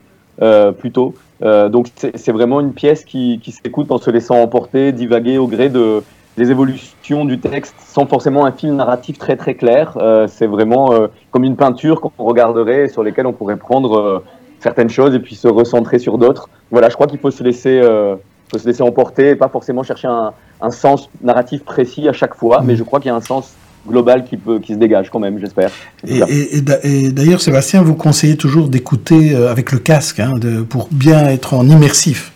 plutôt. 0.79 1.15
Donc 1.43 1.89
c'est 1.99 2.33
vraiment 2.33 2.61
une 2.61 2.73
pièce 2.73 3.05
qui 3.05 3.39
s'écoute 3.63 3.93
en 3.93 3.99
se 3.99 4.11
laissant 4.11 4.41
emporter, 4.41 4.93
divaguer 4.93 5.37
au 5.37 5.47
gré 5.47 5.69
de, 5.69 6.03
des 6.37 6.51
évolutions 6.51 7.25
du 7.25 7.39
texte 7.39 7.75
sans 7.79 8.07
forcément 8.07 8.45
un 8.45 8.53
fil 8.53 8.75
narratif 8.75 9.19
très 9.19 9.37
très 9.37 9.55
clair. 9.55 9.97
Euh, 9.97 10.27
c'est 10.29 10.47
vraiment 10.47 10.93
euh, 10.93 11.07
comme 11.31 11.45
une 11.45 11.57
peinture 11.57 12.01
qu'on 12.01 12.25
regarderait 12.25 12.89
sur 12.89 13.03
lesquelles 13.03 13.27
on 13.27 13.33
pourrait 13.33 13.57
prendre 13.57 13.99
euh, 13.99 14.25
certaines 14.61 14.91
choses 14.91 15.15
et 15.15 15.19
puis 15.19 15.35
se 15.35 15.49
recentrer 15.49 15.99
sur 15.99 16.19
d'autres. 16.19 16.49
Voilà, 16.71 16.89
je 16.89 16.95
crois 16.95 17.07
qu'il 17.07 17.19
faut 17.19 17.31
se 17.31 17.43
laisser, 17.43 17.81
euh, 17.83 18.17
faut 18.51 18.59
se 18.59 18.67
laisser 18.67 18.83
emporter 18.83 19.31
et 19.31 19.37
pas 19.37 19.49
forcément 19.49 19.83
chercher 19.83 20.09
un, 20.09 20.33
un 20.61 20.71
sens 20.71 21.09
narratif 21.23 21.65
précis 21.65 22.09
à 22.09 22.13
chaque 22.13 22.35
fois, 22.35 22.61
mais 22.63 22.77
je 22.77 22.83
crois 22.83 23.01
qu'il 23.01 23.09
y 23.09 23.13
a 23.13 23.17
un 23.17 23.21
sens 23.23 23.55
global 23.89 24.25
qui, 24.25 24.37
peut, 24.37 24.59
qui 24.59 24.75
se 24.75 24.79
dégage 24.79 25.11
quand 25.11 25.21
même, 25.21 25.39
j'espère. 25.39 25.71
Et, 26.07 26.19
et, 26.19 26.63
et 26.83 27.13
d'ailleurs, 27.13 27.41
Sébastien, 27.41 27.83
vous 27.83 27.95
conseillez 27.95 28.37
toujours 28.37 28.69
d'écouter 28.69 29.37
avec 29.37 29.71
le 29.71 29.79
casque 29.79 30.19
hein, 30.19 30.33
de, 30.41 30.63
pour 30.63 30.89
bien 30.91 31.29
être 31.29 31.55
en 31.55 31.65
immersif. 31.69 32.33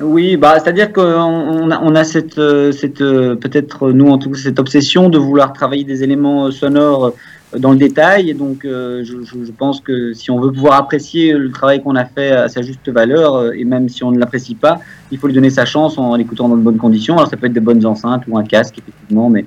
Oui, 0.00 0.36
bah, 0.36 0.58
c'est-à-dire 0.58 0.92
qu'on 0.92 1.70
a, 1.70 1.80
on 1.80 1.94
a 1.94 2.04
cette, 2.04 2.40
cette 2.72 2.98
peut-être 2.98 3.92
nous 3.92 4.08
en 4.08 4.18
tout 4.18 4.30
cas 4.30 4.38
cette 4.38 4.58
obsession 4.58 5.08
de 5.08 5.18
vouloir 5.18 5.52
travailler 5.52 5.84
des 5.84 6.02
éléments 6.02 6.50
sonores 6.50 7.14
dans 7.58 7.72
le 7.72 7.78
détail. 7.78 8.30
Et 8.30 8.34
donc, 8.34 8.64
euh, 8.64 9.04
je, 9.04 9.16
je, 9.24 9.52
pense 9.52 9.80
que 9.80 10.12
si 10.12 10.30
on 10.30 10.40
veut 10.40 10.52
pouvoir 10.52 10.74
apprécier 10.74 11.32
le 11.32 11.50
travail 11.50 11.82
qu'on 11.82 11.96
a 11.96 12.04
fait 12.04 12.30
à 12.30 12.48
sa 12.48 12.62
juste 12.62 12.88
valeur, 12.88 13.52
et 13.54 13.64
même 13.64 13.88
si 13.88 14.04
on 14.04 14.10
ne 14.10 14.18
l'apprécie 14.18 14.54
pas, 14.54 14.80
il 15.10 15.18
faut 15.18 15.26
lui 15.26 15.34
donner 15.34 15.50
sa 15.50 15.64
chance 15.64 15.98
en 15.98 16.14
l'écoutant 16.16 16.48
dans 16.48 16.56
de 16.56 16.62
bonnes 16.62 16.78
conditions. 16.78 17.16
Alors, 17.16 17.28
ça 17.28 17.36
peut 17.36 17.46
être 17.46 17.52
des 17.52 17.60
bonnes 17.60 17.84
enceintes 17.86 18.22
ou 18.28 18.38
un 18.38 18.44
casque, 18.44 18.78
effectivement, 18.78 19.30
mais 19.30 19.44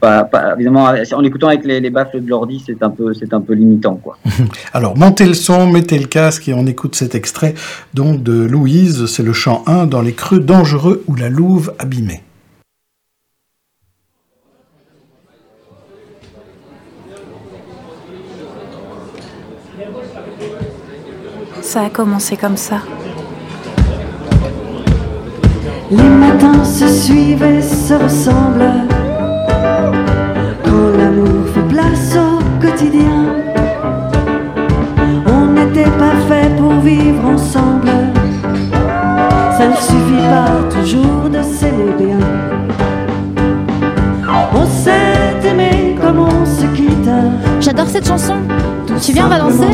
pas, 0.00 0.24
pas, 0.24 0.54
évidemment, 0.54 0.92
en 1.12 1.22
écoutant 1.22 1.48
avec 1.48 1.64
les, 1.64 1.80
les 1.80 1.90
baffles 1.90 2.22
de 2.22 2.28
l'ordi, 2.28 2.62
c'est 2.64 2.82
un 2.82 2.90
peu, 2.90 3.12
c'est 3.14 3.32
un 3.34 3.40
peu 3.40 3.52
limitant, 3.52 3.96
quoi. 3.96 4.18
Alors, 4.72 4.96
montez 4.96 5.26
le 5.26 5.34
son, 5.34 5.70
mettez 5.70 5.98
le 5.98 6.06
casque 6.06 6.48
et 6.48 6.54
on 6.54 6.66
écoute 6.66 6.94
cet 6.94 7.14
extrait 7.14 7.54
donc 7.94 8.22
de 8.22 8.32
Louise. 8.32 9.06
C'est 9.06 9.22
le 9.22 9.32
chant 9.32 9.62
1 9.66 9.86
dans 9.86 10.00
les 10.00 10.12
creux 10.12 10.40
dangereux 10.40 11.04
où 11.06 11.14
la 11.14 11.28
louve 11.28 11.74
abîmée. 11.78 12.22
Ça 21.60 21.82
a 21.82 21.90
commencé 21.90 22.36
comme 22.36 22.56
ça. 22.56 22.78
Les 25.90 26.08
matins 26.08 26.64
se 26.64 26.88
suivent 26.88 27.42
et 27.42 27.62
se 27.62 27.94
ressemblent. 27.94 29.09
Chanson. 48.10 48.34
Tu 49.00 49.12
viens, 49.12 49.26
on 49.26 49.28
va 49.28 49.38
danser 49.38 49.66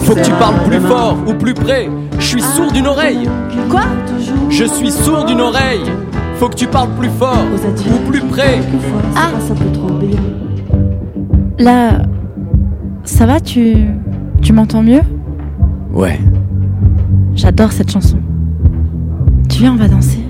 Faut 0.00 0.14
que 0.14 0.24
tu 0.24 0.32
parles 0.32 0.64
plus 0.68 0.80
fort 0.80 1.16
ou 1.26 1.34
plus 1.34 1.54
près. 1.54 1.88
Je 2.18 2.24
suis 2.24 2.42
sourd 2.42 2.72
d'une 2.72 2.88
oreille. 2.88 3.28
Quoi 3.70 3.82
Je 4.48 4.64
suis 4.64 4.90
sourd 4.90 5.24
d'une 5.24 5.40
oreille. 5.40 5.84
Faut 6.34 6.48
que 6.48 6.56
tu 6.56 6.66
parles 6.66 6.90
plus 6.98 7.10
fort 7.10 7.44
ou 7.54 8.10
plus 8.10 8.20
près. 8.22 8.58
Ah 9.14 9.28
Là, 11.58 12.02
ça 13.04 13.26
va 13.26 13.38
Tu, 13.38 13.76
tu 14.42 14.52
m'entends 14.52 14.82
mieux? 14.82 15.02
Ouais. 15.92 16.18
J'adore 17.36 17.70
cette 17.70 17.92
chanson. 17.92 18.18
Tu 19.48 19.60
viens, 19.60 19.74
on 19.74 19.76
va 19.76 19.86
danser 19.86 20.24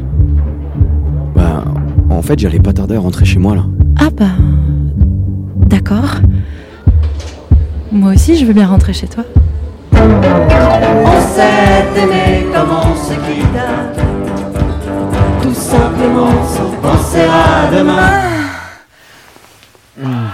Bah, 1.34 1.64
en 2.10 2.20
fait, 2.20 2.38
j'allais 2.38 2.58
pas 2.58 2.74
tarder 2.74 2.96
à 2.96 3.00
rentrer 3.00 3.24
chez 3.24 3.38
moi 3.38 3.54
là. 3.54 3.64
Ah 3.98 4.08
bah, 4.14 4.26
d'accord. 5.66 6.20
Moi 8.00 8.12
aussi, 8.12 8.34
je 8.34 8.46
veux 8.46 8.54
bien 8.54 8.66
rentrer 8.66 8.94
chez 8.94 9.06
toi. 9.06 9.24
On 9.92 11.20
s'est 11.34 11.84
aimé 12.02 12.46
comme 12.50 12.70
on 12.70 12.96
se 12.96 13.12
quitte. 13.12 13.60
Tout 15.42 15.52
simplement 15.52 16.30
sans 16.48 16.70
penser 16.80 17.20
à 17.20 17.70
demain. 17.70 18.10
Mmh. 19.98 20.28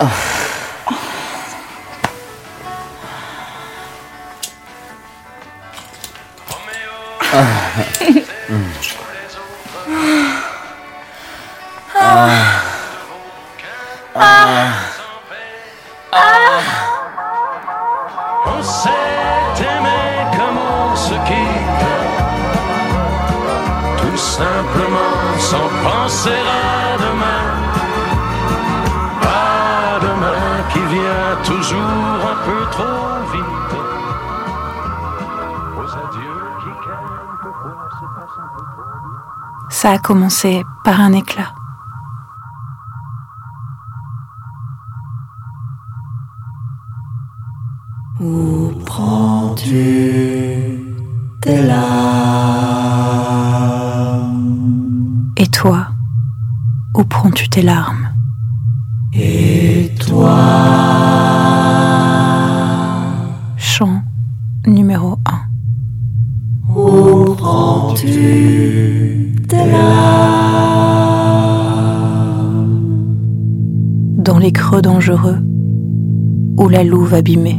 On 0.00 0.06
Ça 39.90 39.96
a 39.96 39.98
commencé 39.98 40.62
par 40.84 41.00
un 41.00 41.12
éclat. 41.12 41.52
Où 48.20 48.70
prends-tu 48.86 50.78
tes 51.40 51.62
larmes? 51.66 51.82
Et 55.36 55.48
toi, 55.48 55.88
où 56.94 57.02
prends-tu 57.02 57.48
tes 57.48 57.62
larmes? 57.62 58.10
Et 59.12 59.92
toi? 60.06 60.36
Chant 63.56 64.04
numéro 64.68 65.18
1. 65.26 65.40
Où 66.76 67.34
prends-tu 67.34 68.99
Dans 74.18 74.38
les 74.38 74.52
creux 74.52 74.80
dangereux 74.80 75.38
où 76.56 76.68
la 76.68 76.84
louve 76.84 77.14
abîmée. 77.14 77.58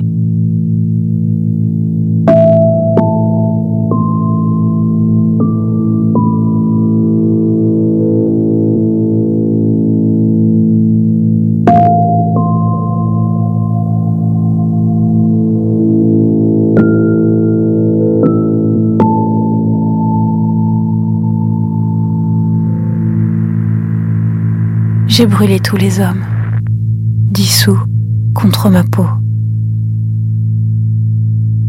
J'ai 25.21 25.27
brûlé 25.27 25.59
tous 25.59 25.77
les 25.77 25.99
hommes, 25.99 26.25
dissous 26.65 27.77
contre 28.33 28.71
ma 28.71 28.83
peau, 28.83 29.05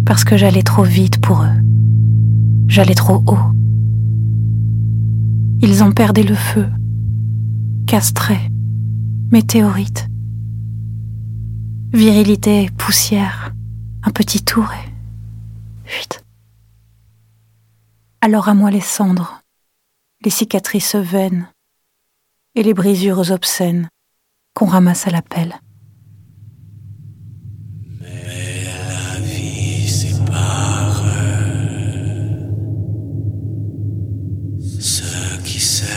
parce 0.07 0.25
que 0.25 0.39
j'allais 0.39 0.63
trop 0.63 0.85
vite 0.85 1.21
pour 1.21 1.43
eux, 1.43 1.61
j'allais 2.67 2.95
trop 2.95 3.23
haut. 3.27 3.53
Ils 5.61 5.85
ont 5.85 5.93
perdu 5.93 6.23
le 6.23 6.35
feu, 6.35 6.67
castré, 7.87 8.39
météorite, 9.31 10.09
virilité, 11.93 12.71
poussière, 12.79 13.53
un 14.03 14.13
petit 14.13 14.43
tour 14.43 14.65
et 14.65 14.89
fuite. 15.85 16.25
Alors 18.23 18.49
à 18.49 18.55
moi 18.55 18.71
les 18.71 18.81
cendres, 18.81 19.43
les 20.25 20.31
cicatrices 20.31 20.97
vaines, 20.97 21.52
et 22.55 22.63
les 22.63 22.75
brisures 22.75 23.31
obscènes 23.31 23.89
qu'on 24.55 24.67
ramasse 24.67 25.07
à 25.07 25.11
la 25.11 25.23
pelle. 25.23 25.55
Mais 28.01 28.65
la 28.65 29.21
vie 29.21 29.89
sépare 29.89 31.03
ceux 34.81 35.39
qui 35.45 35.61
s'aiment 35.61 35.89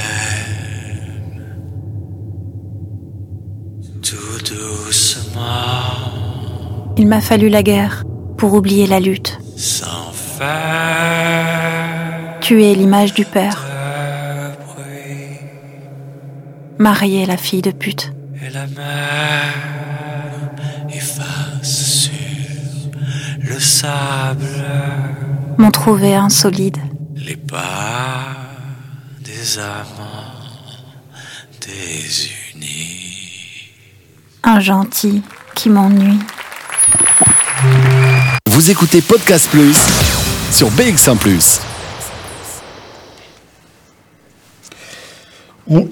tout 4.02 4.40
doucement. 4.54 5.36
Il 6.98 7.08
m'a 7.08 7.22
fallu 7.22 7.50
la 7.50 7.64
guerre 7.64 8.04
pour 8.38 8.54
oublier 8.54 8.88
la 8.88 9.00
lutte. 9.00 9.38
Sans 9.58 10.12
faire 10.12 10.46
Tuer 12.42 12.76
l'image 12.76 13.14
du 13.14 13.26
père. 13.26 13.65
Marier 16.80 17.26
la 17.26 17.38
fille 17.38 17.62
de 17.62 17.72
pute. 17.72 18.12
et 18.46 18.50
la 18.50 18.68
mer 18.68 19.54
efface 20.94 22.10
sur 22.10 22.12
le 23.42 23.60
sable 23.60 24.46
M'en 25.58 25.72
trouver 25.72 26.16
un 26.16 26.30
solide. 26.30 26.78
les 27.16 27.38
pas 27.38 28.28
des 29.22 29.58
amants 29.58 30.34
désunis. 31.62 32.92
Un 34.44 34.60
gentil 34.60 35.22
qui 35.56 35.70
m'ennuie. 35.70 36.20
Vous 38.48 38.70
écoutez 38.70 39.02
Podcast 39.02 39.50
Plus 39.50 39.78
sur 40.52 40.70
BX1⁇ 40.72 41.16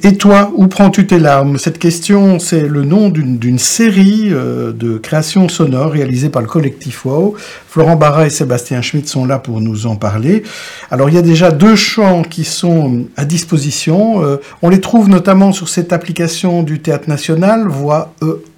Et 0.03 0.17
toi, 0.17 0.51
où 0.55 0.67
prends-tu 0.67 1.07
tes 1.07 1.17
larmes? 1.17 1.57
Cette 1.57 1.79
question, 1.79 2.37
c'est 2.37 2.61
le 2.61 2.83
nom 2.83 3.09
d'une 3.09 3.57
série 3.57 4.27
euh, 4.29 4.71
de 4.71 4.99
créations 4.99 5.49
sonores 5.49 5.91
réalisées 5.91 6.29
par 6.29 6.43
le 6.43 6.47
collectif 6.47 7.05
WOW. 7.05 7.35
Florent 7.67 7.95
Barra 7.95 8.27
et 8.27 8.29
Sébastien 8.29 8.83
Schmitt 8.83 9.07
sont 9.07 9.25
là 9.25 9.39
pour 9.39 9.61
nous 9.61 9.87
en 9.87 9.95
parler. 9.95 10.43
Alors, 10.91 11.09
il 11.09 11.15
y 11.15 11.17
a 11.17 11.23
déjà 11.23 11.49
deux 11.49 11.75
chants 11.75 12.21
qui 12.21 12.43
sont 12.43 13.05
à 13.17 13.25
disposition. 13.25 14.23
Euh, 14.23 14.37
on 14.61 14.69
les 14.69 14.79
trouve 14.79 15.09
notamment 15.09 15.51
sur 15.51 15.67
cette 15.69 15.91
application 15.91 16.61
du 16.61 16.79
Théâtre 16.79 17.09
National, 17.09 17.67
Voix 17.67 18.13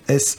ES, 0.10 0.38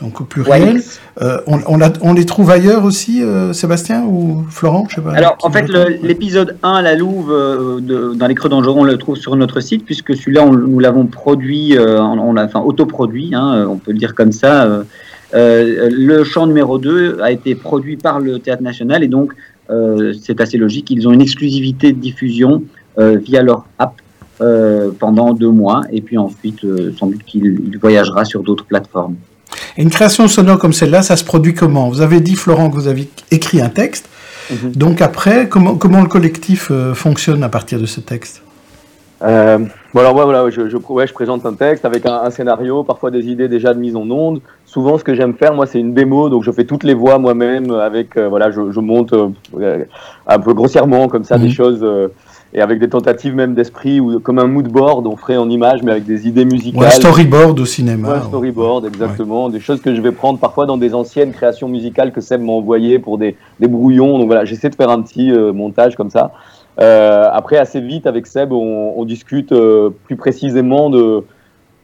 donc 0.00 0.20
au 0.20 0.24
pluriel. 0.24 0.82
Euh, 1.22 1.38
on, 1.46 1.60
on 1.66 1.76
la- 1.78 1.92
on 2.02 2.12
les 2.12 2.24
trouve 2.26 2.50
ailleurs 2.50 2.84
aussi, 2.84 3.22
euh, 3.22 3.52
Sébastien 3.52 4.04
ou 4.04 4.44
Florent 4.50 4.86
Je 4.90 4.96
sais 4.96 5.00
pas. 5.00 5.12
Alors, 5.12 5.36
en 5.42 5.50
fait, 5.50 5.66
l'épisode 6.02 6.56
1, 6.62 6.82
La 6.82 6.94
Louve, 6.96 7.30
euh, 7.32 7.80
de- 7.80 8.14
dans 8.14 8.26
les 8.26 8.34
Creux 8.34 8.48
d'Angeron, 8.48 8.80
on 8.80 8.84
le 8.84 8.96
trouve 8.98 9.16
sur 9.16 9.34
notre 9.36 9.60
site, 9.60 9.84
puisque 9.84 10.16
celui-là, 10.16 10.46
nous 10.46 10.78
l'avons 10.80 11.06
produit, 11.06 11.76
on, 11.78 12.18
on 12.18 12.32
l'a 12.32 12.44
enfin, 12.44 12.60
autoproduit, 12.60 13.30
hein, 13.34 13.66
on 13.68 13.76
peut 13.76 13.92
le 13.92 13.98
dire 13.98 14.14
comme 14.14 14.32
ça. 14.32 14.84
le 15.32 16.24
chant 16.24 16.46
numéro 16.46 16.78
2 16.78 17.18
a 17.22 17.30
été 17.30 17.54
produit 17.54 17.96
par 17.96 18.20
le 18.20 18.38
Théâtre 18.38 18.62
National, 18.62 19.02
et 19.04 19.08
donc, 19.08 19.32
c'est 20.20 20.40
assez 20.40 20.58
logique, 20.58 20.90
ils 20.90 21.06
ont 21.08 21.12
une 21.12 21.22
exclusivité 21.22 21.92
de 21.92 21.98
diffusion 21.98 22.62
via 22.98 23.42
leur 23.42 23.64
app 23.78 23.94
euh, 24.40 24.90
pendant 24.98 25.32
deux 25.34 25.50
mois, 25.50 25.82
et 25.90 26.00
puis 26.00 26.18
ensuite, 26.18 26.64
euh, 26.64 26.92
sans 26.98 27.06
doute 27.06 27.22
qu'il 27.24 27.44
il 27.70 27.78
voyagera 27.78 28.24
sur 28.24 28.42
d'autres 28.42 28.64
plateformes. 28.64 29.16
Et 29.76 29.82
une 29.82 29.90
création 29.90 30.26
sonore 30.28 30.58
comme 30.58 30.72
celle-là, 30.72 31.02
ça 31.02 31.16
se 31.16 31.24
produit 31.24 31.54
comment? 31.54 31.88
Vous 31.88 32.00
avez 32.00 32.20
dit, 32.20 32.34
Florent, 32.34 32.70
que 32.70 32.74
vous 32.74 32.88
avez 32.88 33.08
écrit 33.30 33.60
un 33.60 33.68
texte. 33.68 34.08
Donc 34.74 35.00
après, 35.00 35.48
comment, 35.48 35.76
comment 35.76 36.02
le 36.02 36.08
collectif 36.08 36.68
euh, 36.70 36.92
fonctionne 36.92 37.42
à 37.42 37.48
partir 37.48 37.80
de 37.80 37.86
ce 37.86 38.00
texte? 38.00 38.42
Euh, 39.22 39.58
bon 39.94 40.00
alors 40.00 40.14
ouais, 40.14 40.24
voilà, 40.24 40.50
je, 40.50 40.68
je, 40.68 40.76
ouais, 40.76 41.06
je 41.06 41.14
présente 41.14 41.46
un 41.46 41.54
texte 41.54 41.86
avec 41.86 42.04
un, 42.04 42.20
un 42.24 42.30
scénario, 42.30 42.82
parfois 42.82 43.10
des 43.10 43.26
idées 43.26 43.48
déjà 43.48 43.72
de 43.72 43.78
mise 43.78 43.96
en 43.96 44.10
onde. 44.10 44.42
Souvent, 44.66 44.98
ce 44.98 45.04
que 45.04 45.14
j'aime 45.14 45.32
faire, 45.34 45.54
moi, 45.54 45.66
c'est 45.66 45.80
une 45.80 45.94
démo, 45.94 46.28
donc 46.28 46.42
je 46.42 46.50
fais 46.50 46.64
toutes 46.64 46.84
les 46.84 46.92
voix 46.92 47.18
moi-même. 47.18 47.70
Avec 47.70 48.18
euh, 48.18 48.28
voilà, 48.28 48.50
je, 48.50 48.70
je 48.70 48.80
monte 48.80 49.14
euh, 49.14 49.84
un 50.26 50.38
peu 50.40 50.52
grossièrement 50.52 51.08
comme 51.08 51.24
ça 51.24 51.38
des 51.38 51.48
choses 51.48 51.80
euh, 51.82 52.08
et 52.56 52.60
avec 52.60 52.78
des 52.78 52.88
tentatives 52.88 53.34
même 53.34 53.54
d'esprit 53.54 53.98
ou 53.98 54.20
comme 54.20 54.38
un 54.38 54.46
mood 54.46 54.68
board, 54.68 55.06
on 55.08 55.16
ferait 55.16 55.36
en 55.36 55.50
image, 55.50 55.82
mais 55.82 55.90
avec 55.90 56.04
des 56.04 56.28
idées 56.28 56.44
musicales. 56.44 56.82
Ou 56.82 56.86
un 56.86 56.90
storyboard 56.90 57.58
au 57.58 57.64
cinéma. 57.66 58.08
Ouais, 58.08 58.14
un 58.18 58.22
storyboard, 58.22 58.86
exactement. 58.86 59.48
Des 59.48 59.58
choses 59.58 59.80
que 59.80 59.92
je 59.94 60.00
vais 60.00 60.12
prendre 60.12 60.38
parfois 60.38 60.64
dans 60.64 60.76
des 60.76 60.94
anciennes 60.94 61.32
créations 61.32 61.68
musicales 61.68 62.12
que 62.12 62.20
Seb 62.20 62.40
m'a 62.40 62.52
envoyées 62.52 63.00
pour 63.00 63.18
des, 63.18 63.36
des 63.58 63.66
brouillons. 63.66 64.18
Donc 64.18 64.26
voilà, 64.28 64.44
j'essaie 64.44 64.70
de 64.70 64.76
faire 64.76 64.90
un 64.90 65.02
petit 65.02 65.32
euh, 65.32 65.52
montage 65.52 65.96
comme 65.96 66.10
ça. 66.10 66.30
Euh, 66.80 67.28
après, 67.32 67.56
assez 67.58 67.80
vite, 67.80 68.06
avec 68.06 68.26
Seb, 68.26 68.52
on, 68.52 68.94
on 68.96 69.04
discute 69.04 69.50
euh, 69.52 69.90
plus 70.06 70.16
précisément 70.16 70.90
de. 70.90 71.24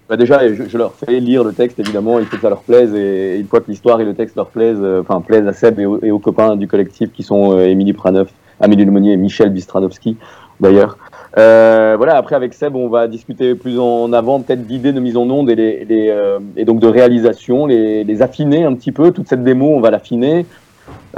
Bah 0.09 0.17
déjà, 0.17 0.53
je, 0.53 0.65
je 0.69 0.79
leur 0.79 0.93
fais 0.95 1.21
lire 1.21 1.45
le 1.45 1.53
texte, 1.53 1.79
évidemment, 1.79 2.19
il 2.19 2.27
faut 2.27 2.37
que 2.37 2.43
ça 2.43 2.49
leur 2.49 2.63
plaise. 2.63 2.93
Et, 2.95 3.35
et 3.35 3.39
une 3.39 3.47
fois 3.47 3.61
que 3.61 3.69
l'histoire 3.71 4.01
et 4.01 4.05
le 4.05 4.15
texte 4.15 4.35
leur 4.37 4.49
plaisent, 4.49 4.85
enfin, 5.01 5.21
plaisent 5.21 5.47
à 5.47 5.53
Seb 5.53 5.79
et, 5.81 5.87
aux- 5.87 6.01
et 6.03 6.11
aux 6.13 6.19
copains 6.21 6.55
du 6.57 6.67
collectif 6.69 7.13
qui 7.13 7.23
sont 7.25 7.59
Émilie 7.61 7.93
Praneuf, 7.93 8.29
Amélie 8.61 8.85
Lemonnier 8.85 9.13
et 9.13 9.17
Michel 9.17 9.51
Bistranovski, 9.51 10.17
d'ailleurs. 10.61 10.97
Euh, 11.39 11.95
voilà, 11.97 12.17
après 12.17 12.35
avec 12.35 12.55
Seb, 12.55 12.75
on 12.75 12.89
va 12.89 13.07
discuter 13.07 13.55
plus 13.55 13.79
en 13.79 14.13
avant 14.13 14.41
peut-être 14.41 14.67
d'idées 14.67 14.93
de 14.93 15.01
mise 15.01 15.17
en 15.17 15.29
onde 15.31 15.49
et, 15.51 15.55
les, 15.55 16.09
euh, 16.11 16.41
et 16.57 16.65
donc 16.65 16.81
de 16.81 16.89
réalisation, 16.89 17.67
les, 17.67 18.23
affiner 18.23 18.65
un 18.65 18.75
petit 18.75 18.93
peu. 18.93 19.13
Toute 19.13 19.29
cette 19.29 19.45
démo, 19.45 19.69
on 19.77 19.81
va 19.81 19.91
l'affiner. 19.91 20.45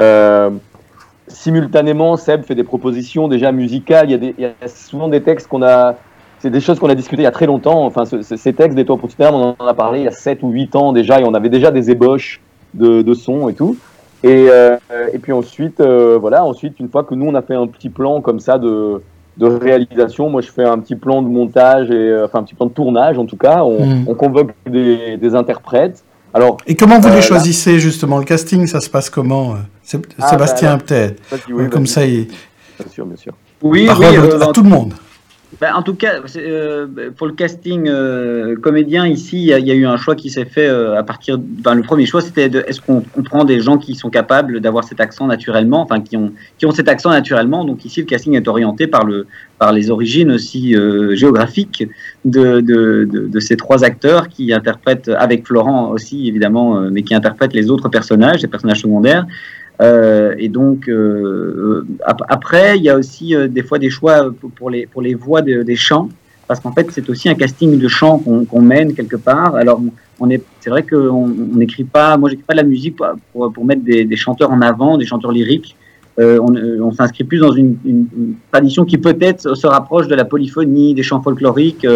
Euh, 0.00 0.50
simultanément, 1.28 2.16
Seb 2.16 2.42
fait 2.44 2.54
des 2.54 2.64
propositions 2.64 3.28
déjà 3.28 3.52
musicales. 3.52 4.10
Il 4.10 4.34
y 4.38 4.44
a, 4.44 4.68
souvent 4.68 5.08
des 5.08 5.22
textes 5.22 5.48
qu'on 5.48 5.62
a. 5.62 5.96
C'est 6.40 6.50
des 6.50 6.60
choses 6.60 6.80
qu'on 6.80 6.88
a 6.90 6.96
discutées 6.96 7.22
il 7.22 7.24
y 7.24 7.28
a 7.28 7.32
très 7.32 7.46
longtemps. 7.46 7.86
Enfin, 7.86 8.04
ce- 8.04 8.20
ce- 8.22 8.36
ces 8.36 8.52
textes 8.52 8.74
des 8.76 8.84
Toits 8.84 8.98
pour 8.98 9.08
on 9.20 9.54
en 9.58 9.66
a 9.66 9.74
parlé 9.74 10.00
il 10.00 10.04
y 10.04 10.08
a 10.08 10.12
7 10.12 10.42
ou 10.42 10.50
8 10.50 10.74
ans 10.74 10.92
déjà 10.92 11.20
et 11.20 11.24
on 11.24 11.34
avait 11.34 11.48
déjà 11.48 11.70
des 11.70 11.90
ébauches 11.90 12.40
de, 12.74 13.02
de 13.02 13.14
sons 13.14 13.48
et 13.48 13.54
tout. 13.54 13.76
Et, 14.24 14.46
et 15.12 15.18
puis 15.18 15.32
ensuite, 15.32 15.80
voilà, 15.80 16.44
ensuite, 16.44 16.78
une 16.80 16.88
fois 16.88 17.02
que 17.04 17.14
nous, 17.14 17.26
on 17.26 17.34
a 17.34 17.42
fait 17.42 17.54
un 17.54 17.66
petit 17.66 17.90
plan 17.90 18.20
comme 18.20 18.38
ça 18.40 18.58
de, 18.58 19.00
de 19.38 19.46
réalisation, 19.46 20.28
moi, 20.28 20.40
je 20.42 20.50
fais 20.50 20.64
un 20.64 20.78
petit 20.78 20.94
plan 20.96 21.22
de 21.22 21.28
montage, 21.28 21.90
et, 21.90 21.94
euh, 21.94 22.26
enfin, 22.26 22.40
un 22.40 22.42
petit 22.42 22.54
plan 22.54 22.66
de 22.66 22.72
tournage 22.72 23.18
en 23.18 23.24
tout 23.26 23.36
cas. 23.36 23.62
On, 23.64 23.84
Mm. 23.86 24.04
on 24.08 24.14
convoque 24.14 24.50
des, 24.68 25.16
des 25.16 25.34
interprètes. 25.34 26.04
Alors, 26.34 26.56
Et 26.66 26.74
comment 26.74 26.98
vous 26.98 27.08
euh, 27.08 27.10
les 27.10 27.16
là- 27.16 27.22
choisissez 27.22 27.78
justement? 27.78 28.18
Le 28.18 28.24
casting, 28.24 28.66
ça 28.66 28.80
se 28.80 28.88
passe 28.90 29.10
comment 29.10 29.52
euh, 29.52 29.98
Ah, 30.20 30.28
Sébastien 30.28 30.76
bah, 30.76 30.82
peut-être. 30.86 31.22
oui, 31.50 31.68
Comme 31.70 31.86
ça, 31.86 32.04
il... 32.06 32.26
Bien 32.26 32.88
sûr, 32.90 33.06
bien 33.06 33.16
sûr. 33.16 33.32
Oui, 33.62 33.86
parole 33.86 34.06
oui, 34.10 34.18
au- 34.18 34.24
euh, 34.24 34.40
à 34.40 34.46
tout 34.52 34.62
le 34.62 34.68
monde. 34.70 34.94
Ben, 35.60 35.74
en 35.74 35.82
tout 35.82 35.94
cas, 35.94 36.14
euh, 36.36 36.86
pour 37.16 37.26
le 37.26 37.34
casting 37.34 37.86
euh, 37.86 38.56
comédien 38.56 39.06
ici, 39.06 39.36
il 39.36 39.44
y, 39.44 39.70
a- 39.70 39.74
eu 39.74 39.84
un 39.86 39.98
choix 39.98 40.16
qui 40.16 40.30
s'est 40.30 40.46
fait 40.46 40.66
euh, 40.66 40.98
à 40.98 41.02
partir. 41.02 41.36
Ben, 41.38 41.74
le 41.74 41.82
premier 41.82 42.06
choix, 42.06 42.22
c'était 42.22 42.46
est-ce 42.66 42.80
qu'on 42.80 43.04
on 43.16 43.22
prend 43.22 43.44
des 43.44 43.60
gens 43.60 43.76
qui 43.76 43.94
sont 43.94 44.08
capables 44.08 44.60
d'avoir 44.60 44.84
cet 44.84 44.98
accent 45.00 45.26
naturellement, 45.26 45.82
enfin 45.82 46.00
qui 46.00 46.16
ont 46.16 46.32
qui 46.58 46.64
ont 46.64 46.70
cet 46.72 46.88
accent 46.88 47.10
naturellement. 47.10 47.64
Donc 47.64 47.84
ici, 47.84 48.00
le 48.00 48.06
casting 48.06 48.34
est 48.34 48.48
orienté 48.48 48.86
par 48.86 49.04
le 49.04 49.26
par 49.58 49.72
les 49.72 49.90
origines 49.90 50.30
aussi 50.32 50.74
euh, 50.74 51.14
géographiques 51.14 51.86
de, 52.24 52.60
de, 52.60 53.06
de, 53.10 53.28
de 53.28 53.40
ces 53.40 53.56
trois 53.56 53.84
acteurs 53.84 54.28
qui 54.28 54.52
interprètent 54.52 55.10
avec 55.16 55.46
Florent 55.46 55.90
aussi 55.90 56.28
évidemment, 56.28 56.78
euh, 56.78 56.88
mais 56.90 57.02
qui 57.02 57.14
interprètent 57.14 57.52
les 57.54 57.70
autres 57.70 57.88
personnages, 57.88 58.40
les 58.42 58.48
personnages 58.48 58.80
secondaires. 58.80 59.26
Euh, 59.82 60.34
et 60.38 60.48
donc 60.48 60.88
euh, 60.88 61.84
ap- 62.04 62.22
après, 62.28 62.76
il 62.78 62.84
y 62.84 62.90
a 62.90 62.96
aussi 62.96 63.34
euh, 63.34 63.48
des 63.48 63.62
fois 63.62 63.78
des 63.78 63.90
choix 63.90 64.30
pour, 64.56 64.70
les 64.70 64.86
pour 64.86 65.02
les 65.02 65.14
voix 65.14 65.42
de- 65.42 65.62
des 65.62 65.76
chants, 65.76 66.08
parce 66.46 66.60
qu'en 66.60 66.72
fait 66.72 66.86
c'est 66.92 67.08
aussi 67.10 67.28
un 67.28 67.34
casting 67.34 67.78
de 67.78 67.88
chants 67.88 68.18
qu'on 68.18 68.62
mène 68.62 68.94
quelque 68.94 69.16
part. 69.16 69.56
Alors 69.56 69.80
c'est 70.60 70.70
vrai 70.70 70.84
qu'on 70.84 70.96
on 70.98 71.56
n'écrit 71.56 71.84
pas, 71.84 72.16
moi 72.16 72.30
j'écris 72.30 72.44
pas 72.44 72.54
de 72.54 72.58
la 72.58 72.68
musique 72.74 72.96
pour, 73.32 73.64
mettre 73.64 73.82
des, 73.82 74.16
chanteurs 74.16 74.52
en 74.52 74.60
avant, 74.60 74.98
des 74.98 75.06
chanteurs 75.06 75.32
lyriques. 75.32 75.74
On 76.18 76.92
s'inscrit 76.92 77.24
plus 77.24 77.38
dans 77.38 77.50
une, 77.50 77.76
tradition 78.52 78.84
qui 78.84 78.98
peut-être 78.98 79.56
se 79.56 79.66
rapproche 79.66 80.06
de 80.06 80.14
la 80.14 80.24
polyphonie, 80.24 80.94
des 80.94 81.02
chants 81.02 81.22
folkloriques. 81.22 81.86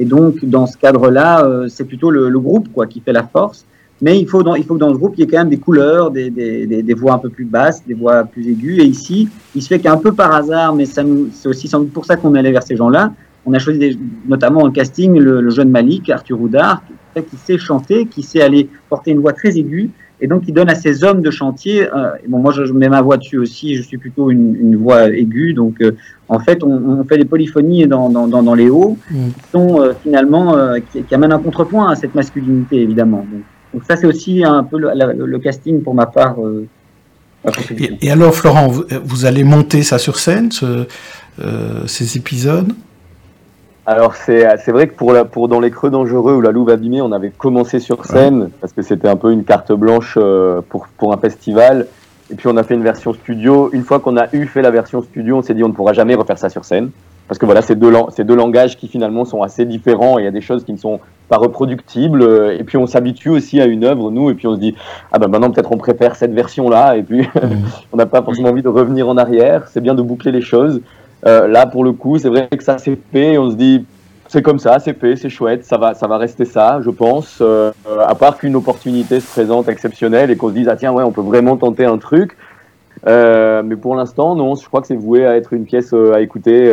et 0.00 0.04
donc 0.04 0.44
dans 0.44 0.66
ce 0.66 0.76
cadre-là, 0.78 1.66
c'est 1.68 1.84
plutôt 1.84 2.10
le, 2.10 2.28
le 2.28 2.40
groupe 2.40 2.72
quoi 2.72 2.86
qui 2.86 2.98
fait 3.00 3.12
la 3.12 3.22
force. 3.22 3.64
Mais 4.02 4.18
il 4.18 4.26
faut, 4.26 4.42
dans, 4.42 4.54
il 4.54 4.64
faut 4.64 4.74
que 4.74 4.78
dans 4.80 4.92
ce 4.92 4.98
groupe, 4.98 5.14
il 5.16 5.20
y 5.20 5.24
ait 5.24 5.26
quand 5.26 5.38
même 5.38 5.50
des 5.50 5.58
couleurs, 5.58 6.10
des, 6.10 6.30
des, 6.30 6.66
des, 6.66 6.82
des 6.82 6.94
voix 6.94 7.12
un 7.14 7.18
peu 7.18 7.28
plus 7.28 7.44
basses, 7.44 7.84
des 7.86 7.94
voix 7.94 8.24
plus 8.24 8.48
aiguës. 8.48 8.78
Et 8.82 8.86
ici, 8.86 9.28
il 9.54 9.62
se 9.62 9.68
fait 9.68 9.78
qu'un 9.78 9.96
peu 9.98 10.12
par 10.12 10.34
hasard, 10.34 10.74
mais 10.74 10.86
ça 10.86 11.02
nous, 11.02 11.28
c'est 11.32 11.48
aussi 11.48 11.68
sans 11.68 11.80
doute 11.80 11.92
pour 11.92 12.06
ça 12.06 12.16
qu'on 12.16 12.34
est 12.34 12.38
allé 12.38 12.50
vers 12.52 12.62
ces 12.62 12.76
gens-là. 12.76 13.12
On 13.46 13.52
a 13.52 13.58
choisi 13.58 13.78
des- 13.78 13.98
notamment 14.28 14.62
en 14.62 14.70
casting 14.70 15.18
le, 15.18 15.40
le 15.40 15.50
jeune 15.50 15.70
Malik, 15.70 16.08
Arthur 16.10 16.40
Houdard, 16.40 16.82
qui, 17.14 17.36
sait 17.36 17.58
chanter, 17.58 18.06
qui 18.06 18.22
sait 18.22 18.40
aller 18.40 18.68
porter 18.88 19.10
une 19.10 19.18
voix 19.20 19.32
très 19.32 19.58
aiguë, 19.58 19.90
et 20.22 20.26
donc 20.26 20.44
qui 20.44 20.52
donne 20.52 20.68
à 20.70 20.74
ces 20.74 21.02
hommes 21.04 21.20
de 21.22 21.30
chantier. 21.30 21.86
euh, 21.94 22.10
bon, 22.28 22.38
moi, 22.38 22.52
je, 22.52 22.64
je 22.66 22.72
mets 22.72 22.88
ma 22.88 23.02
voix 23.02 23.16
dessus 23.16 23.38
aussi. 23.38 23.74
Je 23.74 23.82
suis 23.82 23.96
plutôt 23.98 24.30
une, 24.30 24.54
une 24.54 24.76
voix 24.76 25.08
aiguë, 25.08 25.52
donc 25.54 25.80
euh, 25.82 25.92
en 26.28 26.38
fait, 26.38 26.62
on, 26.62 26.70
on 27.00 27.04
fait 27.04 27.18
des 27.18 27.24
polyphonies 27.24 27.86
dans, 27.86 28.08
dans, 28.10 28.26
dans, 28.28 28.42
dans 28.42 28.54
les 28.54 28.70
hauts 28.70 28.96
Mm. 29.10 29.14
qui 29.28 29.50
sont 29.50 29.80
euh, 29.80 29.92
finalement 30.02 30.56
euh, 30.56 30.78
qui, 30.92 31.02
qui 31.02 31.14
amènent 31.14 31.32
un 31.32 31.38
contrepoint 31.38 31.90
à 31.90 31.96
cette 31.96 32.14
masculinité, 32.14 32.80
évidemment. 32.80 33.26
Donc, 33.30 33.42
donc 33.72 33.82
ça, 33.86 33.96
c'est 33.96 34.06
aussi 34.06 34.44
un 34.44 34.64
peu 34.64 34.78
le, 34.78 35.38
casting 35.38 35.82
pour 35.82 35.94
ma 35.94 36.06
part. 36.06 36.36
euh. 36.40 36.66
Et, 37.78 38.06
et 38.06 38.10
alors, 38.10 38.34
Florent, 38.34 38.68
vous, 38.68 38.84
vous 39.04 39.24
allez 39.24 39.44
monter 39.44 39.82
ça 39.82 39.98
sur 39.98 40.18
scène, 40.18 40.52
ce- 40.52 40.86
euh, 41.40 41.86
ces 41.86 42.16
épisodes? 42.16 42.72
Alors 43.86 44.14
c'est 44.14 44.46
c'est 44.64 44.70
vrai 44.72 44.86
que 44.86 44.94
pour 44.94 45.12
la 45.12 45.24
pour 45.24 45.48
dans 45.48 45.58
les 45.58 45.70
creux 45.70 45.90
dangereux 45.90 46.34
ou 46.34 46.40
la 46.40 46.52
Louve 46.52 46.68
abîmée, 46.68 47.00
on 47.00 47.10
avait 47.12 47.30
commencé 47.30 47.80
sur 47.80 48.04
scène 48.04 48.50
parce 48.60 48.72
que 48.72 48.82
c'était 48.82 49.08
un 49.08 49.16
peu 49.16 49.32
une 49.32 49.42
carte 49.42 49.72
blanche 49.72 50.16
euh, 50.20 50.60
pour 50.68 50.86
pour 50.98 51.12
un 51.12 51.16
festival. 51.16 51.88
Et 52.30 52.34
puis 52.36 52.48
on 52.48 52.56
a 52.56 52.62
fait 52.62 52.74
une 52.74 52.82
version 52.82 53.12
studio. 53.12 53.70
Une 53.72 53.82
fois 53.82 54.00
qu'on 54.00 54.16
a 54.16 54.26
eu 54.32 54.46
fait 54.46 54.62
la 54.62 54.70
version 54.70 55.02
studio, 55.02 55.38
on 55.38 55.42
s'est 55.42 55.54
dit 55.54 55.64
on 55.64 55.68
ne 55.68 55.74
pourra 55.74 55.92
jamais 55.92 56.14
refaire 56.14 56.38
ça 56.38 56.48
sur 56.48 56.64
scène 56.64 56.90
parce 57.30 57.38
que 57.38 57.46
voilà, 57.46 57.62
c'est 57.62 57.76
deux 57.76 57.92
deux 58.24 58.34
langages 58.34 58.76
qui 58.76 58.88
finalement 58.88 59.24
sont 59.24 59.42
assez 59.42 59.64
différents 59.64 60.18
et 60.18 60.22
il 60.22 60.24
y 60.24 60.28
a 60.28 60.32
des 60.32 60.40
choses 60.40 60.64
qui 60.64 60.72
ne 60.72 60.78
sont 60.78 60.98
pas 61.28 61.36
reproductibles. 61.36 62.24
Et 62.58 62.64
puis 62.64 62.76
on 62.76 62.86
s'habitue 62.88 63.28
aussi 63.28 63.60
à 63.60 63.66
une 63.66 63.84
œuvre 63.84 64.10
nous 64.10 64.30
et 64.30 64.34
puis 64.34 64.48
on 64.48 64.56
se 64.56 64.60
dit 64.60 64.74
ah 65.12 65.18
ben 65.20 65.28
maintenant 65.28 65.50
peut-être 65.52 65.70
on 65.70 65.76
préfère 65.76 66.16
cette 66.16 66.32
version 66.32 66.68
là 66.68 66.96
et 66.96 67.04
puis 67.04 67.28
on 67.92 67.96
n'a 67.96 68.06
pas 68.06 68.22
forcément 68.22 68.48
envie 68.48 68.62
de 68.62 68.68
revenir 68.68 69.08
en 69.08 69.16
arrière. 69.16 69.68
C'est 69.68 69.80
bien 69.80 69.94
de 69.94 70.02
boucler 70.02 70.32
les 70.32 70.40
choses. 70.40 70.80
Euh, 71.26 71.46
là, 71.46 71.66
pour 71.66 71.84
le 71.84 71.92
coup, 71.92 72.18
c'est 72.18 72.28
vrai 72.28 72.48
que 72.48 72.64
ça 72.64 72.78
s'est 72.78 72.98
fait. 73.12 73.34
et 73.34 73.38
On 73.38 73.50
se 73.50 73.56
dit, 73.56 73.84
c'est 74.32 74.42
comme 74.42 74.60
ça, 74.60 74.78
c'est 74.78 74.94
fait, 74.94 75.16
c'est 75.16 75.28
chouette, 75.28 75.64
ça 75.64 75.76
va, 75.76 75.92
ça 75.94 76.06
va 76.06 76.16
rester 76.16 76.44
ça, 76.44 76.80
je 76.80 76.90
pense. 76.90 77.38
Euh, 77.40 77.72
euh, 77.88 78.04
à 78.06 78.14
part 78.14 78.38
qu'une 78.38 78.54
opportunité 78.54 79.18
se 79.18 79.26
présente 79.26 79.68
exceptionnelle 79.68 80.30
et 80.30 80.36
qu'on 80.36 80.50
se 80.50 80.54
dise, 80.54 80.68
ah 80.68 80.76
tiens, 80.76 80.92
ouais, 80.92 81.02
on 81.02 81.10
peut 81.10 81.20
vraiment 81.20 81.56
tenter 81.56 81.84
un 81.84 81.98
truc. 81.98 82.36
Euh, 83.08 83.64
mais 83.64 83.74
pour 83.74 83.96
l'instant, 83.96 84.36
non, 84.36 84.54
je 84.54 84.64
crois 84.68 84.82
que 84.82 84.86
c'est 84.86 84.94
voué 84.94 85.26
à 85.26 85.36
être 85.36 85.52
une 85.52 85.64
pièce 85.64 85.92
euh, 85.92 86.14
à 86.14 86.20
écouter, 86.20 86.72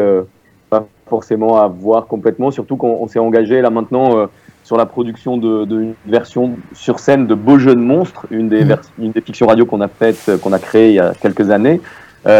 pas 0.69 0.85
forcément 1.07 1.59
à 1.59 1.67
voir 1.67 2.05
complètement. 2.05 2.51
Surtout 2.51 2.75
qu'on 2.75 2.99
on 3.01 3.07
s'est 3.07 3.17
engagé 3.17 3.59
là 3.59 3.71
maintenant 3.71 4.27
sur 4.63 4.77
la 4.77 4.85
production 4.85 5.37
de, 5.37 5.65
de 5.65 5.81
une 5.81 5.93
version 6.05 6.51
sur 6.73 6.99
scène 6.99 7.25
de 7.25 7.33
Beaux 7.33 7.57
Jeunes 7.57 7.81
Monstres, 7.81 8.27
une 8.29 8.49
des, 8.49 8.65
vers- 8.65 8.81
une 8.99 9.13
des 9.13 9.21
fictions 9.21 9.47
radio 9.47 9.65
qu'on 9.65 9.81
a 9.81 9.87
faites, 9.87 10.29
qu'on 10.43 10.53
a 10.53 10.59
créée 10.59 10.89
il 10.89 10.95
y 10.95 10.99
a 10.99 11.13
quelques 11.19 11.49
années. 11.49 11.81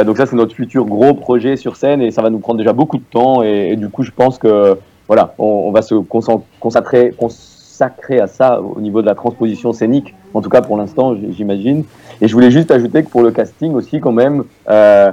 Donc 0.05 0.17
ça, 0.17 0.27
c'est 0.27 0.35
notre 0.35 0.53
futur 0.53 0.85
gros 0.85 1.15
projet 1.15 1.55
sur 1.55 1.75
scène 1.75 2.03
et 2.03 2.11
ça 2.11 2.21
va 2.21 2.29
nous 2.29 2.39
prendre 2.39 2.59
déjà 2.59 2.73
beaucoup 2.73 2.97
de 2.97 3.09
temps. 3.09 3.41
Et, 3.41 3.69
et 3.71 3.75
du 3.77 3.89
coup, 3.89 4.03
je 4.03 4.11
pense 4.11 4.37
que 4.37 4.77
voilà, 5.07 5.33
on, 5.37 5.45
on 5.45 5.71
va 5.71 5.81
se 5.81 5.95
consacrer, 5.95 7.13
consacrer 7.17 8.19
à 8.19 8.27
ça 8.27 8.61
au 8.61 8.81
niveau 8.81 9.01
de 9.01 9.05
la 9.05 9.15
transposition 9.15 9.73
scénique. 9.73 10.13
En 10.33 10.41
tout 10.41 10.49
cas, 10.49 10.61
pour 10.61 10.77
l'instant, 10.77 11.15
j'imagine. 11.31 11.83
Et 12.21 12.27
je 12.27 12.33
voulais 12.33 12.51
juste 12.51 12.71
ajouter 12.71 13.03
que 13.03 13.09
pour 13.09 13.21
le 13.21 13.31
casting 13.31 13.73
aussi, 13.73 13.99
quand 13.99 14.11
même, 14.11 14.43
euh, 14.69 15.11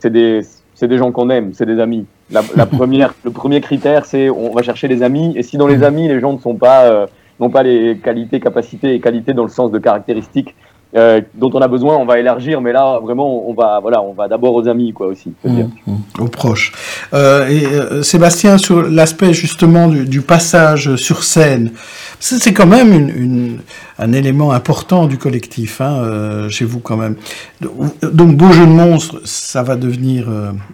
c'est 0.00 0.10
des 0.10 0.42
c'est 0.74 0.88
des 0.88 0.98
gens 0.98 1.10
qu'on 1.10 1.30
aime, 1.30 1.52
c'est 1.54 1.64
des 1.64 1.80
amis. 1.80 2.04
La, 2.30 2.42
la 2.54 2.66
première, 2.78 3.14
le 3.24 3.30
premier 3.30 3.60
critère, 3.60 4.04
c'est 4.04 4.28
on 4.30 4.52
va 4.52 4.62
chercher 4.62 4.88
des 4.88 5.02
amis. 5.02 5.32
Et 5.36 5.42
si 5.42 5.56
dans 5.56 5.66
les 5.66 5.82
amis, 5.82 6.06
les 6.06 6.20
gens 6.20 6.32
ne 6.32 6.38
sont 6.38 6.54
pas 6.54 6.84
euh, 6.84 7.06
n'ont 7.40 7.50
pas 7.50 7.62
les 7.62 7.98
qualités, 7.98 8.40
capacités 8.40 8.94
et 8.94 9.00
qualités 9.00 9.34
dans 9.34 9.42
le 9.42 9.50
sens 9.50 9.70
de 9.70 9.78
caractéristiques 9.78 10.54
euh, 10.94 11.20
dont 11.34 11.50
on 11.52 11.60
a 11.60 11.68
besoin, 11.68 11.96
on 11.96 12.06
va 12.06 12.18
élargir. 12.18 12.60
Mais 12.60 12.72
là, 12.72 12.98
vraiment, 13.02 13.48
on 13.48 13.54
va 13.54 13.80
voilà, 13.80 14.00
on 14.02 14.12
va 14.12 14.28
d'abord 14.28 14.54
aux 14.54 14.68
amis, 14.68 14.92
quoi 14.92 15.08
aussi. 15.08 15.32
c'est 15.42 15.50
bien. 15.50 15.70
aux 16.18 16.28
proches. 16.28 16.72
Euh, 17.12 17.48
et 17.48 17.66
euh, 17.66 18.02
Sébastien, 18.02 18.56
sur 18.58 18.82
l'aspect 18.82 19.32
justement 19.34 19.88
du, 19.88 20.04
du 20.04 20.20
passage 20.22 20.96
sur 20.96 21.24
scène, 21.24 21.72
c'est 22.20 22.52
quand 22.52 22.66
même 22.66 22.92
une, 22.92 23.08
une- 23.10 23.58
un 23.98 24.12
élément 24.12 24.52
important 24.52 25.06
du 25.06 25.16
collectif, 25.18 25.80
hein, 25.80 26.48
chez 26.50 26.64
vous 26.66 26.80
quand 26.80 26.96
même. 26.98 27.16
Donc 27.60 28.36
Beau 28.36 28.52
Jeu 28.52 28.66
de 28.66 28.70
Monstres, 28.70 29.20
ça 29.24 29.62
va 29.62 29.76
devenir 29.76 30.28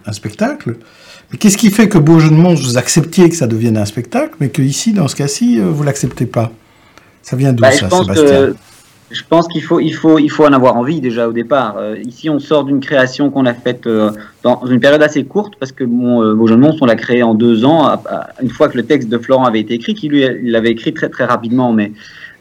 un 0.05 0.11
spectacle. 0.11 0.75
Mais 1.31 1.37
qu'est-ce 1.37 1.57
qui 1.57 1.71
fait 1.71 1.87
que 1.89 1.97
Beau 1.97 2.19
Jeu 2.19 2.29
de 2.29 2.35
Monstres, 2.35 2.67
vous 2.67 2.77
acceptiez 2.77 3.29
que 3.29 3.35
ça 3.35 3.47
devienne 3.47 3.77
un 3.77 3.85
spectacle, 3.85 4.35
mais 4.39 4.49
que 4.49 4.61
ici, 4.61 4.91
dans 4.93 5.07
ce 5.07 5.15
cas-ci, 5.15 5.57
vous 5.59 5.83
l'acceptez 5.83 6.25
pas? 6.25 6.51
Ça 7.21 7.35
vient 7.37 7.53
d'où 7.53 7.61
Bah, 7.61 7.71
ça, 7.71 7.89
Sébastien 7.89 8.13
que 8.25 8.55
je 9.13 9.23
pense 9.27 9.47
qu'il 9.47 9.61
faut 9.61 9.79
il 9.79 9.93
faut 9.93 10.19
il 10.19 10.29
faut 10.29 10.45
en 10.45 10.53
avoir 10.53 10.75
envie 10.75 10.99
déjà 10.99 11.27
au 11.27 11.31
départ. 11.31 11.75
Euh, 11.77 11.95
ici, 12.05 12.29
on 12.29 12.39
sort 12.39 12.63
d'une 12.63 12.79
création 12.79 13.29
qu'on 13.29 13.45
a 13.45 13.53
faite 13.53 13.87
euh, 13.87 14.11
dans 14.43 14.65
une 14.65 14.79
période 14.79 15.01
assez 15.03 15.23
courte 15.23 15.53
parce 15.59 15.71
que 15.71 15.83
mon 15.83 16.21
euh, 16.23 16.33
Beau 16.33 16.47
Jeu 16.47 16.55
de 16.55 16.59
Monstres, 16.61 16.81
on 16.81 16.85
l'a 16.85 16.95
créé 16.95 17.23
en 17.23 17.33
deux 17.33 17.63
ans. 17.65 17.83
à- 17.85 18.01
à- 18.09 18.27
une 18.41 18.49
fois 18.49 18.67
que 18.69 18.77
le 18.77 18.83
texte 18.83 19.09
de 19.09 19.17
Florent 19.17 19.45
avait 19.45 19.59
été 19.59 19.73
écrit, 19.75 19.93
qui 19.93 20.09
lui 20.09 20.25
l'avait 20.43 20.71
écrit 20.71 20.93
très 20.93 21.09
très 21.09 21.25
rapidement, 21.25 21.71
mais 21.71 21.91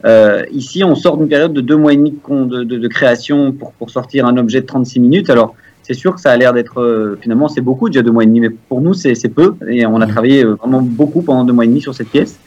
euh, 0.04 0.44
ici, 0.50 0.82
on 0.82 0.94
sort 0.94 1.16
d'une 1.16 1.28
période 1.28 1.52
de 1.52 1.60
deux 1.60 1.76
mois 1.76 1.92
et 1.92 1.96
demi 1.96 2.12
de, 2.28 2.88
création 2.88 3.52
pour, 3.52 3.72
pour 3.72 3.90
sortir 3.90 4.26
un 4.26 4.36
objet 4.36 4.60
de 4.60 4.66
36 4.66 4.98
minutes. 5.00 5.30
Alors, 5.30 5.54
c'est 5.82 5.94
sûr 5.94 6.14
que 6.14 6.20
ça 6.20 6.30
a 6.32 6.36
l'air 6.36 6.52
d'être, 6.52 6.80
euh, 6.80 7.18
finalement, 7.20 7.48
c'est 7.48 7.60
beaucoup 7.60 7.88
déjà 7.88 8.02
deux 8.02 8.10
mois 8.10 8.24
et 8.24 8.26
demi, 8.26 8.40
mais 8.40 8.50
pour 8.50 8.80
nous, 8.80 8.94
c'est 8.94 9.14
peu. 9.28 9.54
Et 9.68 9.86
on 9.86 10.00
a 10.00 10.06
travaillé 10.06 10.44
euh, 10.44 10.54
vraiment 10.54 10.80
beaucoup 10.82 11.22
pendant 11.22 11.44
deux 11.44 11.52
mois 11.52 11.64
et 11.64 11.68
demi 11.68 11.80
sur 11.80 11.94
cette 11.94 12.08
pièce. 12.08 12.38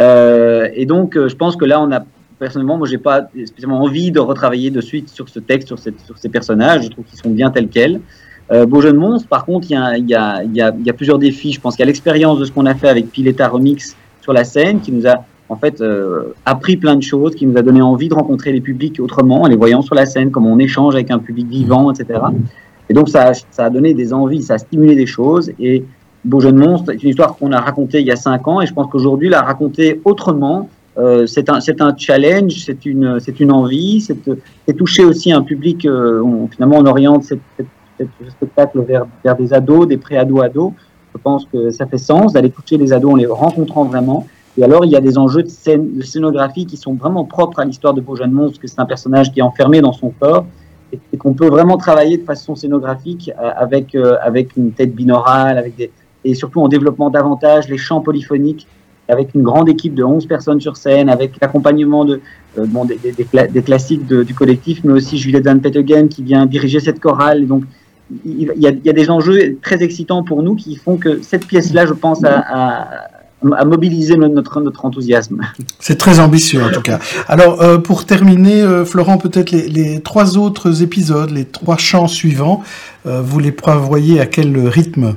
Euh, 0.00 0.68
et 0.74 0.86
donc, 0.86 1.14
je 1.16 1.34
pense 1.34 1.56
que 1.56 1.64
là, 1.64 1.80
on 1.80 1.90
a, 1.92 2.00
personnellement, 2.38 2.76
moi, 2.76 2.86
j'ai 2.86 2.98
pas 2.98 3.28
spécialement 3.44 3.80
envie 3.80 4.10
de 4.10 4.20
retravailler 4.20 4.70
de 4.70 4.80
suite 4.80 5.08
sur 5.08 5.28
ce 5.28 5.38
texte, 5.38 5.68
sur, 5.68 5.78
cette, 5.78 6.00
sur 6.00 6.18
ces 6.18 6.28
personnages. 6.28 6.84
Je 6.84 6.88
trouve 6.88 7.04
qu'ils 7.04 7.18
sont 7.18 7.30
bien 7.30 7.50
tels 7.50 7.68
quels. 7.68 8.00
Euh, 8.52 8.64
Beau 8.64 8.80
Jeune 8.80 8.96
Monstre, 8.96 9.28
par 9.28 9.44
contre, 9.44 9.68
il 9.70 9.74
y 9.74 9.76
a, 9.76 9.98
y, 9.98 10.14
a, 10.14 10.42
y, 10.44 10.90
a, 10.90 10.92
plusieurs 10.92 11.18
défis. 11.18 11.52
Je 11.52 11.60
pense 11.60 11.74
qu'il 11.74 11.82
y 11.82 11.84
a 11.84 11.86
l'expérience 11.86 12.38
de 12.38 12.44
ce 12.44 12.52
qu'on 12.52 12.66
a 12.66 12.74
fait 12.74 12.88
avec 12.88 13.10
Pileta 13.10 13.48
Remix 13.48 13.96
sur 14.20 14.32
la 14.32 14.44
scène, 14.44 14.80
qui 14.80 14.92
nous 14.92 15.06
a 15.06 15.24
en 15.48 15.56
fait 15.56 15.80
euh, 15.80 16.34
appris 16.44 16.76
plein 16.76 16.96
de 16.96 17.02
choses, 17.02 17.34
qui 17.34 17.46
nous 17.46 17.56
a 17.56 17.62
donné 17.62 17.80
envie 17.80 18.08
de 18.08 18.14
rencontrer 18.14 18.52
les 18.52 18.60
publics 18.60 19.00
autrement, 19.00 19.42
en 19.42 19.46
les 19.46 19.56
voyant 19.56 19.82
sur 19.82 19.94
la 19.94 20.06
scène, 20.06 20.30
comment 20.30 20.52
on 20.52 20.58
échange 20.58 20.94
avec 20.94 21.10
un 21.10 21.18
public 21.18 21.48
vivant, 21.48 21.92
etc. 21.92 22.20
Et 22.88 22.94
donc 22.94 23.08
ça, 23.08 23.32
ça 23.50 23.64
a 23.64 23.70
donné 23.70 23.94
des 23.94 24.12
envies, 24.12 24.42
ça 24.42 24.54
a 24.54 24.58
stimulé 24.58 24.94
des 24.94 25.06
choses. 25.06 25.52
Et 25.58 25.84
Beau 26.24 26.40
Jeune 26.40 26.56
Monstre 26.56 26.92
est 26.92 27.02
une 27.02 27.10
histoire 27.10 27.36
qu'on 27.36 27.52
a 27.52 27.60
racontée 27.60 28.00
il 28.00 28.06
y 28.06 28.10
a 28.12 28.16
cinq 28.16 28.46
ans, 28.48 28.60
et 28.60 28.66
je 28.66 28.74
pense 28.74 28.88
qu'aujourd'hui 28.88 29.28
la 29.28 29.42
raconter 29.42 30.00
autrement, 30.04 30.68
euh, 30.98 31.26
c'est 31.26 31.50
un, 31.50 31.58
un 31.80 31.96
challenge, 31.96 32.64
c'est 32.64 32.86
une, 32.86 33.18
une 33.40 33.52
envie, 33.52 34.00
c'est, 34.00 34.16
toucher 34.76 35.04
aussi 35.04 35.32
un 35.32 35.42
public. 35.42 35.84
euh, 35.84 36.22
on- 36.22 36.48
finalement, 36.48 36.76
on 36.78 36.86
oriente 36.86 37.24
cette, 37.24 37.40
ce 37.98 38.30
spectacle 38.30 38.80
vers, 38.80 39.06
vers 39.24 39.36
des 39.36 39.52
ados, 39.52 39.86
des 39.86 39.96
pré-ados-ados. 39.96 40.72
Je 41.14 41.18
pense 41.18 41.46
que 41.46 41.70
ça 41.70 41.86
fait 41.86 41.98
sens 41.98 42.32
d'aller 42.32 42.50
toucher 42.50 42.76
les 42.76 42.92
ados 42.92 43.12
en 43.12 43.16
les 43.16 43.26
rencontrant 43.26 43.84
vraiment. 43.84 44.26
Et 44.58 44.64
alors, 44.64 44.84
il 44.84 44.90
y 44.90 44.96
a 44.96 45.00
des 45.00 45.18
enjeux 45.18 45.42
de, 45.42 45.48
scène, 45.48 45.96
de 45.96 46.02
scénographie 46.02 46.66
qui 46.66 46.76
sont 46.76 46.94
vraiment 46.94 47.24
propres 47.24 47.60
à 47.60 47.64
l'histoire 47.64 47.92
de 47.92 48.00
Beau 48.00 48.16
Jeune 48.16 48.32
Monstre, 48.32 48.58
que 48.60 48.66
c'est 48.66 48.80
un 48.80 48.86
personnage 48.86 49.32
qui 49.32 49.40
est 49.40 49.42
enfermé 49.42 49.80
dans 49.82 49.92
son 49.92 50.10
corps 50.18 50.46
et, 50.92 51.16
qu'on 51.18 51.34
peut 51.34 51.48
vraiment 51.48 51.76
travailler 51.76 52.16
de 52.16 52.24
façon 52.24 52.54
scénographique 52.54 53.30
euh, 53.38 53.50
avec, 53.56 53.94
euh, 53.94 54.16
avec 54.22 54.56
une 54.56 54.72
tête 54.72 54.94
binaurale, 54.94 55.58
avec 55.58 55.76
des, 55.76 55.90
et 56.24 56.34
surtout 56.34 56.60
en 56.60 56.68
développant 56.68 57.10
davantage 57.10 57.68
les 57.68 57.78
chants 57.78 58.00
polyphoniques, 58.00 58.66
avec 59.08 59.34
une 59.34 59.42
grande 59.42 59.68
équipe 59.68 59.94
de 59.94 60.02
11 60.02 60.26
personnes 60.26 60.60
sur 60.60 60.76
scène, 60.76 61.08
avec 61.08 61.32
l'accompagnement 61.40 62.04
de, 62.04 62.20
euh, 62.58 62.66
bon, 62.66 62.84
des, 62.84 62.96
des, 62.96 63.12
des 63.12 63.24
cla- 63.24 63.50
des 63.50 63.62
classiques 63.62 64.06
du 64.06 64.34
collectif, 64.34 64.80
mais 64.84 64.92
aussi 64.92 65.18
Juliette 65.18 65.44
Van 65.44 65.58
Petegen 65.58 66.08
qui 66.08 66.22
vient 66.22 66.46
diriger 66.46 66.80
cette 66.80 67.00
chorale. 67.00 67.46
Donc, 67.46 67.64
il 68.24 68.52
y, 68.56 68.68
a, 68.68 68.92
des 68.92 69.10
enjeux 69.10 69.58
très 69.60 69.82
excitants 69.82 70.22
pour 70.22 70.42
nous 70.44 70.54
qui 70.54 70.76
font 70.76 70.96
que 70.96 71.22
cette 71.22 71.44
pièce-là, 71.44 71.86
je 71.86 71.92
pense, 71.92 72.22
a, 72.22 73.08
a, 73.42 73.64
mobilisé 73.64 74.16
notre, 74.16 74.62
enthousiasme. 74.84 75.40
C'est 75.80 75.98
très 75.98 76.20
ambitieux 76.20 76.62
en 76.62 76.70
tout 76.70 76.82
cas. 76.82 77.00
Alors 77.26 77.60
euh, 77.62 77.78
pour 77.78 78.06
terminer, 78.06 78.62
euh, 78.62 78.84
Florent, 78.84 79.18
peut-être 79.18 79.50
les, 79.50 79.66
les 79.68 80.00
trois 80.00 80.38
autres 80.38 80.84
épisodes, 80.84 81.30
les 81.30 81.44
trois 81.46 81.76
chants 81.76 82.06
suivants, 82.06 82.62
vous 83.04 83.38
les 83.40 83.52
prévoyez 83.52 84.20
à 84.20 84.26
quel 84.26 84.56
rythme? 84.68 85.16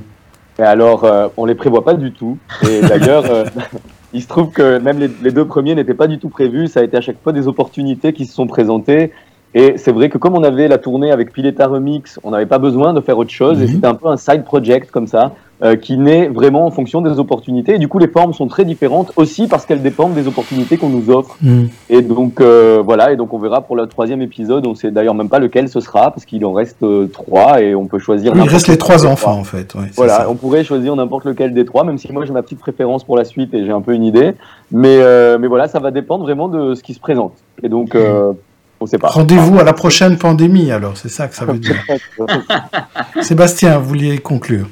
Et 0.59 0.61
alors, 0.61 1.05
euh, 1.05 1.29
on 1.37 1.45
les 1.45 1.55
prévoit 1.55 1.83
pas 1.83 1.93
du 1.93 2.11
tout. 2.11 2.37
Et 2.69 2.81
d'ailleurs, 2.87 3.25
euh, 3.31 3.45
il 4.13 4.21
se 4.21 4.27
trouve 4.27 4.51
que 4.51 4.77
même 4.77 4.99
les, 4.99 5.09
les 5.23 5.31
deux 5.31 5.45
premiers 5.45 5.73
n'étaient 5.73 5.93
pas 5.93 6.07
du 6.07 6.19
tout 6.19 6.29
prévus. 6.29 6.67
Ça 6.67 6.81
a 6.81 6.83
été 6.83 6.97
à 6.97 7.01
chaque 7.01 7.21
fois 7.23 7.31
des 7.31 7.47
opportunités 7.47 8.13
qui 8.13 8.25
se 8.25 8.33
sont 8.33 8.45
présentées. 8.45 9.11
Et 9.55 9.77
c'est 9.77 9.91
vrai 9.91 10.09
que 10.09 10.17
comme 10.17 10.35
on 10.35 10.43
avait 10.43 10.67
la 10.67 10.77
tournée 10.77 11.11
avec 11.11 11.31
Pileta 11.33 11.65
Remix, 11.65 12.19
on 12.23 12.31
n'avait 12.31 12.45
pas 12.45 12.59
besoin 12.59 12.93
de 12.93 13.01
faire 13.01 13.17
autre 13.17 13.31
chose. 13.31 13.61
Et 13.61 13.67
c'était 13.67 13.87
un 13.87 13.95
peu 13.95 14.07
un 14.07 14.17
side 14.17 14.43
project 14.43 14.91
comme 14.91 15.07
ça, 15.07 15.33
euh, 15.61 15.75
qui 15.75 15.97
naît 15.97 16.29
vraiment 16.29 16.65
en 16.65 16.71
fonction 16.71 17.01
des 17.01 17.19
opportunités. 17.19 17.75
Et 17.75 17.79
du 17.79 17.89
coup, 17.89 17.99
les 17.99 18.07
formes 18.07 18.33
sont 18.33 18.47
très 18.47 18.63
différentes 18.63 19.11
aussi 19.17 19.47
parce 19.47 19.65
qu'elles 19.65 19.81
dépendent 19.81 20.13
des 20.13 20.25
opportunités 20.25 20.77
qu'on 20.77 20.87
nous 20.87 21.09
offre. 21.09 21.37
Et 21.89 22.01
donc 22.01 22.39
euh, 22.39 22.81
voilà, 22.83 23.11
et 23.11 23.17
donc 23.17 23.33
on 23.33 23.39
verra 23.39 23.59
pour 23.59 23.75
le 23.75 23.85
troisième 23.87 24.21
épisode. 24.21 24.65
On 24.65 24.73
sait 24.73 24.89
d'ailleurs 24.89 25.15
même 25.15 25.27
pas 25.27 25.39
lequel 25.39 25.67
ce 25.67 25.81
sera 25.81 26.11
parce 26.11 26.23
qu'il 26.23 26.45
en 26.45 26.53
reste 26.53 26.81
euh, 26.83 27.07
trois 27.07 27.61
et 27.61 27.75
on 27.75 27.87
peut 27.87 27.99
choisir. 27.99 28.31
Oui, 28.33 28.41
Il 28.45 28.49
reste 28.49 28.67
les 28.69 28.77
trois 28.77 29.05
enfants 29.05 29.31
trois. 29.31 29.33
en 29.33 29.43
fait. 29.43 29.75
ouais, 29.75 29.91
Voilà, 29.97 30.19
ça. 30.19 30.29
on 30.29 30.35
pourrait 30.35 30.63
choisir 30.63 30.95
n'importe 30.95 31.25
lequel 31.25 31.53
des 31.53 31.65
trois, 31.65 31.83
même 31.83 31.97
si 31.97 32.09
moi 32.11 32.23
j'ai 32.25 32.31
ma 32.31 32.41
petite 32.41 32.59
préférence 32.59 33.03
pour 33.03 33.17
la 33.17 33.25
suite 33.25 33.53
et 33.53 33.65
j'ai 33.65 33.71
un 33.71 33.81
peu 33.81 33.93
une 33.93 34.05
idée. 34.05 34.35
Mais 34.71 34.97
mais 35.37 35.47
voilà, 35.47 35.67
ça 35.67 35.79
va 35.79 35.91
dépendre 35.91 36.23
vraiment 36.23 36.47
de 36.47 36.73
ce 36.73 36.83
qui 36.83 36.93
se 36.93 37.01
présente. 37.01 37.33
Et 37.63 37.67
donc 37.69 37.97
pas. 38.97 39.09
Rendez-vous 39.09 39.59
à 39.59 39.63
la 39.63 39.73
prochaine 39.73 40.17
pandémie 40.17 40.71
alors, 40.71 40.95
c'est 40.95 41.09
ça 41.09 41.27
que 41.27 41.35
ça 41.35 41.45
veut 41.45 41.59
dire. 41.59 41.75
Sébastien, 43.21 43.77
vous 43.77 43.89
vouliez 43.89 44.17
conclure 44.19 44.67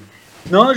Non, 0.52 0.68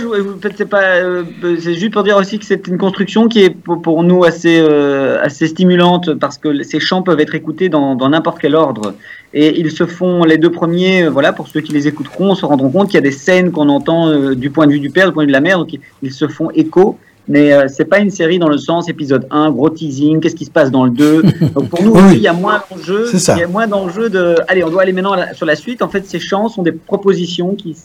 c'est 0.57 0.65
pas. 0.65 0.83
euh, 0.97 1.23
c'est 1.59 1.75
juste 1.75 1.93
pour 1.93 2.03
dire 2.03 2.17
aussi 2.17 2.39
que 2.39 2.45
c'est 2.45 2.67
une 2.67 2.77
construction 2.77 3.27
qui 3.29 3.43
est 3.43 3.49
pour, 3.51 3.81
pour 3.81 4.03
nous 4.03 4.23
assez 4.25 4.59
euh, 4.59 5.21
assez 5.21 5.47
stimulante 5.47 6.13
parce 6.15 6.37
que 6.37 6.61
ces 6.63 6.79
chants 6.81 7.03
peuvent 7.03 7.19
être 7.21 7.35
écoutés 7.35 7.69
dans 7.69 7.95
dans 7.95 8.09
n'importe 8.09 8.39
quel 8.39 8.55
ordre 8.55 8.95
et 9.33 9.57
ils 9.59 9.71
se 9.71 9.85
font 9.85 10.25
les 10.25 10.37
deux 10.37 10.51
premiers. 10.51 11.03
euh, 11.03 11.09
voilà, 11.09 11.31
pour 11.31 11.47
ceux 11.47 11.61
qui 11.61 11.71
les 11.71 11.87
écouteront, 11.87 12.35
se 12.35 12.45
rendront 12.45 12.69
compte 12.69 12.87
qu'il 12.87 12.95
y 12.95 12.97
a 12.97 13.01
des 13.01 13.11
scènes 13.11 13.51
qu'on 13.51 13.69
entend 13.69 14.09
euh, 14.09 14.35
du 14.35 14.49
point 14.49 14.67
de 14.67 14.73
vue 14.73 14.79
du 14.81 14.89
père, 14.89 15.07
du 15.07 15.13
point 15.13 15.23
de 15.23 15.27
vue 15.27 15.31
de 15.31 15.37
la 15.37 15.41
mère, 15.41 15.57
donc 15.59 15.69
ils, 16.01 16.11
se 16.11 16.27
font 16.27 16.49
écho. 16.51 16.97
Mais 17.29 17.53
euh, 17.53 17.67
c'est 17.69 17.85
pas 17.85 17.99
une 17.99 18.09
série 18.09 18.39
dans 18.39 18.49
le 18.49 18.57
sens 18.57 18.89
épisode 18.89 19.27
1, 19.31 19.51
gros 19.51 19.69
teasing, 19.69 20.19
qu'est-ce 20.19 20.35
qui 20.35 20.43
se 20.45 20.51
passe 20.51 20.69
dans 20.71 20.83
le 20.83 20.89
2. 20.91 21.21
Donc 21.55 21.69
pour 21.69 21.81
nous 21.83 21.91
Oui, 21.93 22.01
aussi, 22.01 22.15
il 22.15 22.21
y 22.23 22.27
a 22.27 22.33
moins 22.33 22.61
d'enjeux. 22.69 23.05
Il 23.13 23.37
y 23.39 23.43
a 23.43 23.47
moins 23.47 23.67
d'enjeux 23.67 24.09
de. 24.09 24.35
Allez, 24.49 24.63
on 24.63 24.69
doit 24.69 24.81
aller 24.81 24.91
maintenant 24.91 25.15
la- 25.15 25.33
sur 25.35 25.45
la 25.45 25.55
suite. 25.55 25.81
En 25.83 25.87
fait, 25.87 26.05
ces 26.07 26.19
chants 26.19 26.49
sont 26.49 26.63
des 26.63 26.71
propositions 26.71 27.53
qui, 27.55 27.77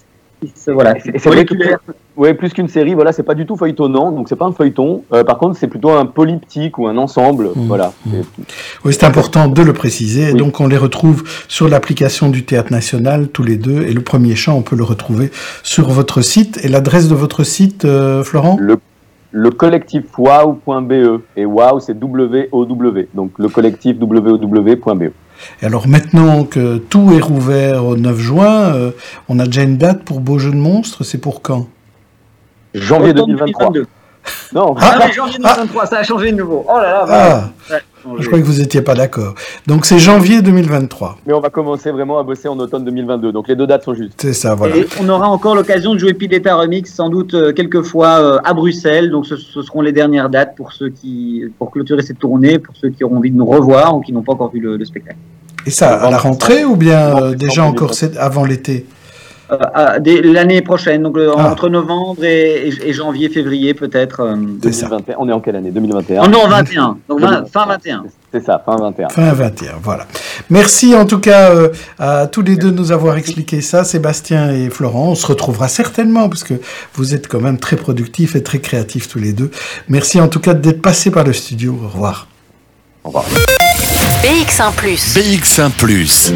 voilà. 0.68 0.96
Et 0.98 1.18
c'est 1.18 1.28
vrai 1.28 1.44
que 1.44 1.54
ouais, 2.16 2.34
plus 2.34 2.52
qu'une 2.52 2.68
série, 2.68 2.94
voilà, 2.94 3.12
c'est 3.12 3.22
pas 3.22 3.34
du 3.34 3.46
tout 3.46 3.56
feuilletonnant, 3.56 4.12
donc 4.12 4.28
c'est 4.28 4.36
pas 4.36 4.46
un 4.46 4.52
feuilleton. 4.52 5.04
Euh, 5.12 5.24
par 5.24 5.38
contre, 5.38 5.56
c'est 5.58 5.66
plutôt 5.66 5.90
un 5.90 6.06
polyptyque 6.06 6.78
ou 6.78 6.86
un 6.86 6.96
ensemble, 6.96 7.50
Mmh. 7.54 7.66
voilà. 7.68 7.92
Oui, 8.84 8.92
c'est 8.92 9.04
important 9.04 9.48
de 9.48 9.62
le 9.62 9.72
préciser. 9.72 10.32
Donc, 10.34 10.60
on 10.60 10.66
les 10.66 10.76
retrouve 10.76 11.24
sur 11.48 11.68
l'application 11.68 12.28
du 12.28 12.44
Théâtre 12.44 12.72
National, 12.72 13.28
tous 13.28 13.42
les 13.42 13.56
deux. 13.56 13.82
Et 13.82 13.92
le 13.92 14.00
premier 14.02 14.34
chant, 14.34 14.56
on 14.56 14.62
peut 14.62 14.76
le 14.76 14.84
retrouver 14.84 15.30
sur 15.62 15.88
votre 15.90 16.22
site. 16.22 16.64
Et 16.64 16.68
l'adresse 16.68 17.08
de 17.08 17.14
votre 17.14 17.44
site, 17.44 17.84
euh, 17.84 18.24
Florent? 18.24 18.56
Le, 18.60 18.76
le 19.32 19.50
collectif 19.50 20.04
wow.be. 20.18 21.20
Et 21.36 21.44
wow, 21.46 21.80
c'est 21.80 21.98
W-O-W. 21.98 23.08
Donc 23.14 23.32
le 23.38 23.48
collectif 23.48 23.98
W-O-W.be. 23.98 25.12
Et 25.62 25.66
alors, 25.66 25.88
maintenant 25.88 26.44
que 26.44 26.78
tout 26.78 27.12
est 27.12 27.20
rouvert 27.20 27.84
au 27.84 27.96
9 27.96 28.18
juin, 28.18 28.74
euh, 28.74 28.90
on 29.28 29.38
a 29.38 29.46
déjà 29.46 29.62
une 29.62 29.78
date 29.78 30.04
pour 30.04 30.20
Beau 30.20 30.38
Jeu 30.38 30.50
de 30.50 30.56
Monstres. 30.56 31.04
C'est 31.04 31.18
pour 31.18 31.42
quand? 31.42 31.68
Janvier 32.74 33.10
Automne 33.10 33.26
2023. 33.26 33.70
2022. 33.72 33.86
Non, 34.54 34.74
Ah, 34.80 34.96
mais 35.06 35.12
janvier 35.12 35.38
2023, 35.38 35.86
ça 35.86 35.98
a 35.98 36.02
changé 36.02 36.32
de 36.32 36.36
nouveau. 36.36 36.64
Oh 36.68 36.76
là 36.78 36.82
là, 36.82 37.06
Ah, 37.08 37.50
bah, 37.70 37.76
je 38.20 38.26
crois 38.26 38.38
que 38.38 38.44
vous 38.44 38.58
n'étiez 38.60 38.80
pas 38.82 38.94
d'accord. 38.94 39.34
Donc, 39.66 39.84
c'est 39.86 39.98
janvier 39.98 40.40
2023. 40.42 41.18
mais 41.26 41.32
on 41.34 41.40
va 41.40 41.50
commencer 41.50 41.90
vraiment 41.90 42.18
à 42.18 42.22
bosser 42.22 42.46
en 42.48 42.56
automne 42.58 42.84
2022. 42.84 43.32
Donc 43.32 43.48
les 43.48 43.56
deux 43.56 43.66
dates 43.66 43.84
sont 43.84 43.94
justes. 43.94 44.14
C'est 44.20 44.32
ça, 44.32 44.54
voilà. 44.54 44.76
Et 44.76 44.86
on 45.00 45.08
aura 45.08 45.28
encore 45.28 45.54
l'occasion 45.56 45.94
de 45.94 45.98
jouer 45.98 46.14
Pileta 46.14 46.54
Remix, 46.54 46.92
sans 46.94 47.08
doute 47.08 47.34
euh, 47.34 47.52
quelques 47.52 47.82
fois 47.82 48.20
euh, 48.20 48.38
à 48.44 48.54
Bruxelles. 48.54 49.10
Donc 49.10 49.26
ce, 49.26 49.36
ce 49.36 49.62
seront 49.62 49.80
les 49.80 49.92
dernières 49.92 50.28
dates 50.28 50.54
pour 50.56 50.72
ceux 50.72 50.88
qui, 50.90 51.42
pour 51.58 51.70
clôturer 51.72 52.02
cette 52.02 52.18
tournée, 52.20 52.58
pour 52.60 52.74
ceux 52.76 52.90
qui 52.90 53.02
auront 53.04 53.16
envie 53.16 53.30
de 53.32 53.36
nous 53.36 53.46
revoir 53.46 53.96
ou 53.96 54.00
qui 54.00 54.12
n'ont 54.12 54.22
pas 54.22 54.32
encore 54.32 54.52
vu 54.52 54.60
le, 54.60 54.76
le 54.76 54.84
spectacle. 54.84 55.18
Et 55.66 55.70
ça, 55.70 55.96
à 56.00 56.10
la 56.12 56.18
rentrée 56.18 56.64
ou 56.64 56.76
bien 56.76 57.16
euh, 57.20 57.34
déjà 57.34 57.62
en 57.64 57.70
encore 57.70 57.88
2023. 57.90 57.94
cette- 57.94 58.16
avant 58.16 58.44
l'été? 58.44 58.86
L'année 60.24 60.60
prochaine, 60.62 61.02
donc 61.02 61.16
euh, 61.16 61.32
Ah. 61.36 61.50
entre 61.52 61.68
novembre 61.68 62.24
et, 62.24 62.68
et- 62.68 62.88
et 62.88 62.92
janvier, 62.92 63.28
février 63.28 63.74
peut-être. 63.74 64.20
euh. 64.20 64.36
C'est 64.62 64.72
ça. 64.72 64.86
2021. 64.88 65.16
On 65.18 65.28
est 65.28 65.32
en 65.32 65.40
quelle 65.40 65.56
année? 65.56 65.70
2021. 65.70 66.22
Oh 66.24 66.28
non, 66.28 66.46
21. 66.48 66.98
Donc 67.08 67.20
vingt- 67.20 67.44
fin 67.52 67.66
21. 67.66 68.04
C'est 68.32 68.44
ça, 68.44 68.62
fin 68.64 68.76
21. 68.76 69.08
Fin 69.08 69.32
21, 69.32 69.72
voilà. 69.82 70.06
Merci 70.50 70.94
en 70.94 71.06
tout 71.06 71.18
cas 71.20 71.50
euh, 71.52 71.68
à 71.98 72.26
tous 72.26 72.42
les 72.42 72.56
deux 72.56 72.70
de 72.72 72.76
nous 72.76 72.92
avoir 72.92 73.16
expliqué 73.16 73.60
ça, 73.60 73.84
Sébastien 73.84 74.50
et 74.52 74.68
Florent. 74.68 75.08
On 75.10 75.14
se 75.14 75.26
retrouvera 75.26 75.68
certainement 75.68 76.28
parce 76.28 76.44
que 76.44 76.54
vous 76.94 77.14
êtes 77.14 77.28
quand 77.28 77.40
même 77.40 77.58
très 77.58 77.76
productifs 77.76 78.36
et 78.36 78.42
très 78.42 78.58
créatifs 78.58 79.08
tous 79.08 79.18
les 79.20 79.32
deux. 79.32 79.50
Merci 79.88 80.20
en 80.20 80.28
tout 80.28 80.40
cas 80.40 80.54
d'être 80.54 80.82
passés 80.82 81.10
par 81.10 81.24
le 81.24 81.32
studio. 81.32 81.78
Au 81.84 81.88
revoir. 81.88 82.26
Au 83.04 83.08
revoir. 83.08 83.24
BX1⁇ 84.22 84.72
BX1⁇ 85.14 85.70